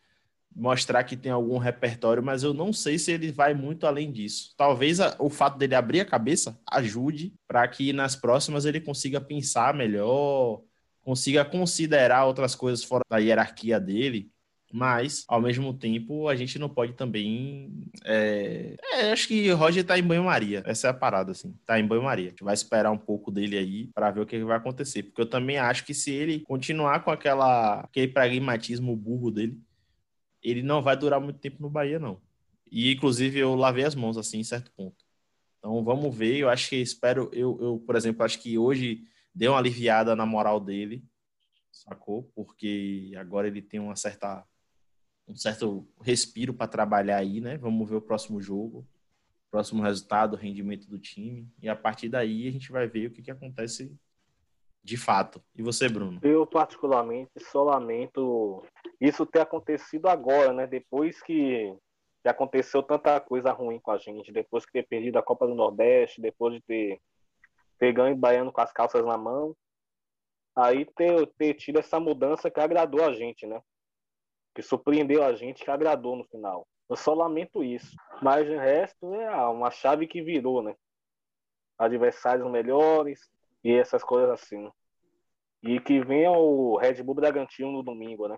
mostrar 0.54 1.04
que 1.04 1.16
tem 1.16 1.32
algum 1.32 1.58
repertório, 1.58 2.22
mas 2.22 2.42
eu 2.42 2.52
não 2.52 2.72
sei 2.72 2.98
se 2.98 3.12
ele 3.12 3.32
vai 3.32 3.54
muito 3.54 3.86
além 3.86 4.10
disso. 4.12 4.52
Talvez 4.56 5.00
a, 5.00 5.16
o 5.18 5.30
fato 5.30 5.58
dele 5.58 5.74
abrir 5.74 6.00
a 6.00 6.04
cabeça 6.04 6.58
ajude 6.70 7.34
para 7.46 7.66
que 7.68 7.92
nas 7.92 8.14
próximas 8.14 8.64
ele 8.64 8.80
consiga 8.80 9.20
pensar 9.20 9.74
melhor, 9.74 10.60
consiga 11.02 11.44
considerar 11.44 12.24
outras 12.26 12.54
coisas 12.54 12.84
fora 12.84 13.02
da 13.10 13.18
hierarquia 13.18 13.80
dele, 13.80 14.30
mas 14.72 15.24
ao 15.28 15.40
mesmo 15.40 15.74
tempo 15.74 16.28
a 16.28 16.34
gente 16.34 16.58
não 16.58 16.68
pode 16.68 16.94
também. 16.94 17.70
É... 18.04 18.74
É, 18.94 19.12
acho 19.12 19.28
que 19.28 19.50
o 19.52 19.56
Roger 19.56 19.84
tá 19.84 19.98
em 19.98 20.02
banho-maria. 20.02 20.62
Essa 20.64 20.86
é 20.86 20.90
a 20.90 20.94
parada, 20.94 21.32
assim. 21.32 21.54
Tá 21.66 21.78
em 21.78 21.86
banho-maria. 21.86 22.28
A 22.28 22.30
gente 22.30 22.42
vai 22.44 22.54
esperar 22.54 22.90
um 22.90 22.96
pouco 22.96 23.30
dele 23.30 23.58
aí 23.58 23.90
para 23.94 24.10
ver 24.10 24.20
o 24.22 24.26
que 24.26 24.42
vai 24.42 24.56
acontecer. 24.56 25.02
Porque 25.02 25.20
eu 25.20 25.26
também 25.26 25.58
acho 25.58 25.84
que 25.84 25.92
se 25.92 26.10
ele 26.10 26.40
continuar 26.40 27.04
com 27.04 27.10
aquela, 27.10 27.80
aquele 27.80 28.08
pragmatismo 28.08 28.96
burro 28.96 29.30
dele, 29.30 29.60
ele 30.42 30.62
não 30.62 30.82
vai 30.82 30.96
durar 30.96 31.20
muito 31.20 31.38
tempo 31.38 31.60
no 31.60 31.70
Bahia, 31.70 31.98
não. 31.98 32.20
E 32.70 32.92
inclusive 32.92 33.38
eu 33.38 33.54
lavei 33.54 33.84
as 33.84 33.94
mãos 33.94 34.16
assim 34.16 34.38
em 34.38 34.44
certo 34.44 34.72
ponto. 34.72 35.04
Então 35.58 35.84
vamos 35.84 36.14
ver. 36.14 36.38
Eu 36.38 36.48
acho 36.48 36.68
que 36.68 36.76
espero. 36.76 37.30
Eu, 37.32 37.58
eu 37.60 37.78
por 37.78 37.96
exemplo, 37.96 38.24
acho 38.24 38.38
que 38.38 38.58
hoje 38.58 39.04
deu 39.34 39.52
uma 39.52 39.58
aliviada 39.58 40.16
na 40.16 40.26
moral 40.26 40.58
dele, 40.58 41.04
sacou? 41.70 42.24
Porque 42.34 43.12
agora 43.16 43.46
ele 43.46 43.62
tem 43.62 43.78
uma 43.80 43.96
certa 43.96 44.44
um 45.28 45.36
certo 45.36 45.88
respiro 46.00 46.52
para 46.52 46.66
trabalhar 46.66 47.18
aí, 47.18 47.40
né? 47.40 47.56
Vamos 47.56 47.88
ver 47.88 47.96
o 47.96 48.02
próximo 48.02 48.42
jogo, 48.42 48.86
próximo 49.50 49.82
resultado, 49.82 50.36
rendimento 50.36 50.88
do 50.88 50.98
time 50.98 51.48
e 51.60 51.68
a 51.68 51.76
partir 51.76 52.08
daí 52.08 52.48
a 52.48 52.50
gente 52.50 52.72
vai 52.72 52.88
ver 52.88 53.06
o 53.06 53.10
que, 53.10 53.22
que 53.22 53.30
acontece 53.30 53.96
de 54.82 54.96
fato. 54.96 55.42
E 55.54 55.62
você, 55.62 55.88
Bruno? 55.88 56.20
Eu 56.22 56.46
particularmente 56.46 57.30
só 57.38 57.62
lamento 57.62 58.64
isso 59.00 59.24
ter 59.24 59.40
acontecido 59.40 60.08
agora, 60.08 60.52
né? 60.52 60.66
Depois 60.66 61.22
que 61.22 61.76
que 62.22 62.28
aconteceu 62.28 62.84
tanta 62.84 63.20
coisa 63.20 63.50
ruim 63.50 63.80
com 63.80 63.90
a 63.90 63.98
gente, 63.98 64.30
depois 64.30 64.64
de 64.64 64.70
ter 64.70 64.86
perdido 64.86 65.18
a 65.18 65.22
Copa 65.22 65.44
do 65.44 65.56
Nordeste, 65.56 66.20
depois 66.20 66.54
de 66.54 66.60
ter 66.62 67.00
pegando 67.78 68.12
e 68.12 68.14
baiano 68.14 68.52
com 68.52 68.60
as 68.60 68.72
calças 68.72 69.04
na 69.04 69.18
mão. 69.18 69.56
Aí 70.54 70.84
ter, 70.84 71.26
ter 71.36 71.54
tido 71.54 71.80
essa 71.80 71.98
mudança 71.98 72.48
que 72.48 72.60
agradou 72.60 73.04
a 73.04 73.12
gente, 73.12 73.44
né? 73.44 73.60
Que 74.54 74.62
surpreendeu 74.62 75.24
a 75.24 75.34
gente, 75.34 75.64
que 75.64 75.70
agradou 75.70 76.14
no 76.14 76.22
final. 76.24 76.64
Eu 76.88 76.94
só 76.94 77.12
lamento 77.12 77.64
isso. 77.64 77.96
Mas 78.22 78.48
o 78.48 78.56
resto 78.56 79.12
é 79.14 79.34
uma 79.48 79.72
chave 79.72 80.06
que 80.06 80.22
virou, 80.22 80.62
né? 80.62 80.76
Adversários 81.76 82.48
melhores 82.48 83.31
e 83.64 83.72
essas 83.72 84.02
coisas 84.02 84.30
assim. 84.30 84.68
E 85.62 85.78
que 85.80 86.02
venha 86.04 86.32
o 86.32 86.76
Red 86.76 87.02
Bull 87.02 87.14
Bragantino 87.14 87.70
no 87.70 87.82
domingo, 87.82 88.28
né? 88.28 88.36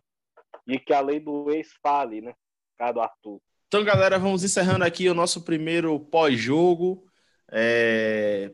E 0.67 0.79
que 0.79 0.93
a 0.93 1.01
lei 1.01 1.21
do 1.21 1.51
ex 1.51 1.69
fale, 1.83 2.21
né? 2.21 2.35
Cara 2.77 2.93
do 2.93 3.01
Arthur. 3.01 3.41
Então, 3.67 3.83
galera, 3.83 4.19
vamos 4.19 4.45
encerrando 4.45 4.85
aqui 4.85 5.09
o 5.09 5.15
nosso 5.15 5.43
primeiro 5.43 5.99
pós-jogo. 5.99 7.05
É... 7.51 8.53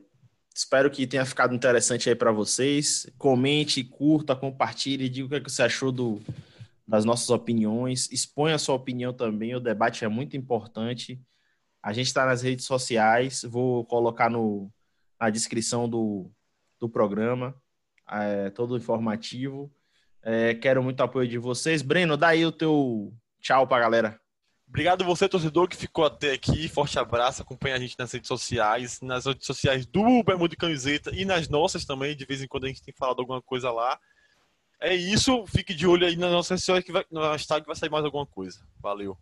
Espero 0.55 0.91
que 0.91 1.07
tenha 1.07 1.25
ficado 1.25 1.55
interessante 1.55 2.09
aí 2.09 2.15
para 2.15 2.33
vocês. 2.33 3.11
Comente, 3.19 3.83
curta, 3.85 4.37
compartilhe, 4.37 5.09
diga 5.09 5.27
o 5.27 5.29
que, 5.29 5.37
é 5.37 5.41
que 5.41 5.51
você 5.51 5.63
achou 5.63 5.91
do, 5.93 6.21
das 6.87 7.05
nossas 7.05 7.31
opiniões. 7.31 8.11
Exponha 8.11 8.57
a 8.57 8.59
sua 8.59 8.75
opinião 8.75 9.13
também, 9.13 9.55
o 9.55 9.61
debate 9.61 10.05
é 10.05 10.09
muito 10.09 10.37
importante. 10.37 11.21
A 11.83 11.93
gente 11.93 12.09
está 12.09 12.27
nas 12.27 12.43
redes 12.43 12.67
sociais, 12.67 13.43
vou 13.43 13.85
colocar 13.87 14.29
no, 14.29 14.71
na 15.21 15.31
descrição 15.31 15.89
do, 15.89 16.31
do 16.81 16.89
programa, 16.89 17.55
é, 18.11 18.51
todo 18.51 18.77
informativo. 18.77 19.71
É, 20.23 20.55
quero 20.55 20.83
muito 20.83 21.01
apoio 21.03 21.29
de 21.29 21.39
vocês. 21.39 21.83
Breno, 21.83 22.17
dá 22.17 22.29
aí 22.29 22.45
o 22.45 22.53
teu 22.53 23.13
tchau 23.41 23.67
para 23.67 23.77
a 23.77 23.81
galera. 23.81 24.21
Obrigado 24.69 25.05
você, 25.05 25.29
torcedor, 25.29 25.69
que 25.69 25.77
ficou 25.77 26.05
até 26.05 26.33
aqui. 26.33 26.69
Forte 26.69 26.99
abraço. 26.99 27.43
Acompanhe 27.43 27.75
a 27.75 27.79
gente 27.79 27.99
nas 27.99 28.13
redes 28.13 28.29
sociais, 28.29 29.01
nas 29.01 29.27
redes 29.27 29.45
sociais 29.45 29.85
do 29.85 30.23
Bermuda 30.23 30.51
de 30.51 30.57
Camiseta 30.57 31.11
e 31.13 31.25
nas 31.25 31.49
nossas 31.49 31.85
também. 31.85 32.17
De 32.17 32.25
vez 32.25 32.41
em 32.41 32.47
quando 32.47 32.65
a 32.65 32.69
gente 32.69 32.83
tem 32.83 32.95
falado 32.97 33.19
alguma 33.19 33.43
coisa 33.43 33.71
lá. 33.73 33.99
É 34.81 34.95
isso. 34.95 35.45
Fique 35.47 35.75
de 35.75 35.87
olho 35.87 36.07
aí 36.07 36.17
nas 36.17 36.31
nossas 36.31 36.51
redes 36.51 36.65
sociais 36.65 36.85
que 36.85 36.93
vai, 36.93 37.05
no 37.11 37.21
hashtag 37.21 37.67
vai 37.67 37.75
sair 37.75 37.91
mais 37.91 38.05
alguma 38.05 38.25
coisa. 38.25 38.61
Valeu. 38.81 39.19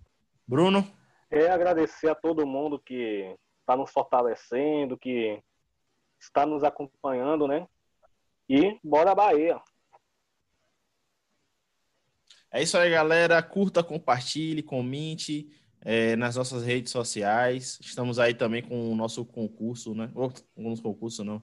Bruno? 0.46 0.86
É 1.30 1.48
agradecer 1.50 2.10
a 2.10 2.14
todo 2.14 2.46
mundo 2.46 2.78
que 2.78 3.34
está 3.60 3.76
nos 3.76 3.90
fortalecendo, 3.90 4.98
que 4.98 5.42
está 6.20 6.44
nos 6.44 6.64
acompanhando, 6.64 7.46
né? 7.46 7.66
E 8.48 8.78
bora 8.82 9.14
Bahia! 9.14 9.60
É 12.50 12.62
isso 12.62 12.78
aí, 12.78 12.90
galera. 12.90 13.42
Curta, 13.42 13.82
compartilhe, 13.84 14.62
comente 14.62 15.48
é, 15.82 16.16
nas 16.16 16.36
nossas 16.36 16.64
redes 16.64 16.90
sociais. 16.90 17.78
Estamos 17.80 18.18
aí 18.18 18.34
também 18.34 18.62
com 18.62 18.90
o 18.90 18.96
nosso 18.96 19.24
concurso, 19.24 19.94
né? 19.94 20.10
Ou, 20.14 20.32
alguns 20.56 20.80
concursos, 20.80 21.24
não. 21.24 21.42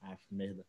Ah, 0.00 0.16
merda. 0.30 0.64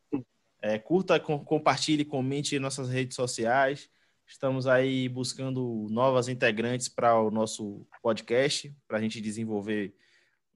É, 0.62 0.78
curta, 0.78 1.20
com, 1.20 1.44
compartilhe, 1.44 2.04
comente 2.04 2.56
em 2.56 2.60
nossas 2.60 2.90
redes 2.90 3.16
sociais. 3.16 3.90
Estamos 4.26 4.68
aí 4.68 5.08
buscando 5.08 5.88
novas 5.90 6.28
integrantes 6.28 6.90
para 6.90 7.18
o 7.22 7.32
nosso 7.32 7.88
podcast, 8.02 8.76
para 8.88 8.98
a 8.98 9.02
gente 9.02 9.22
desenvolver 9.22 9.96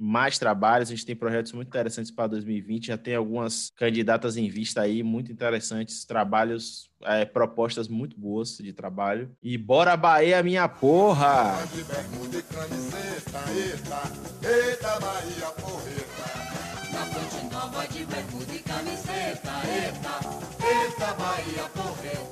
mais 0.01 0.39
trabalhos. 0.39 0.89
A 0.89 0.95
gente 0.95 1.05
tem 1.05 1.15
projetos 1.15 1.51
muito 1.53 1.67
interessantes 1.67 2.09
para 2.09 2.27
2020. 2.27 2.87
Já 2.87 2.97
tem 2.97 3.15
algumas 3.15 3.71
candidatas 3.75 4.35
em 4.35 4.49
vista 4.49 4.81
aí, 4.81 5.03
muito 5.03 5.31
interessantes, 5.31 6.03
trabalhos, 6.05 6.89
é, 7.03 7.23
propostas 7.23 7.87
muito 7.87 8.19
boas 8.19 8.57
de 8.57 8.73
trabalho. 8.73 9.31
E 9.43 9.57
bora 9.57 9.95
Bahia, 9.95 10.41
minha 10.41 10.67
porra! 10.67 11.55
Bahia, 21.17 21.69
porreta. 21.73 22.30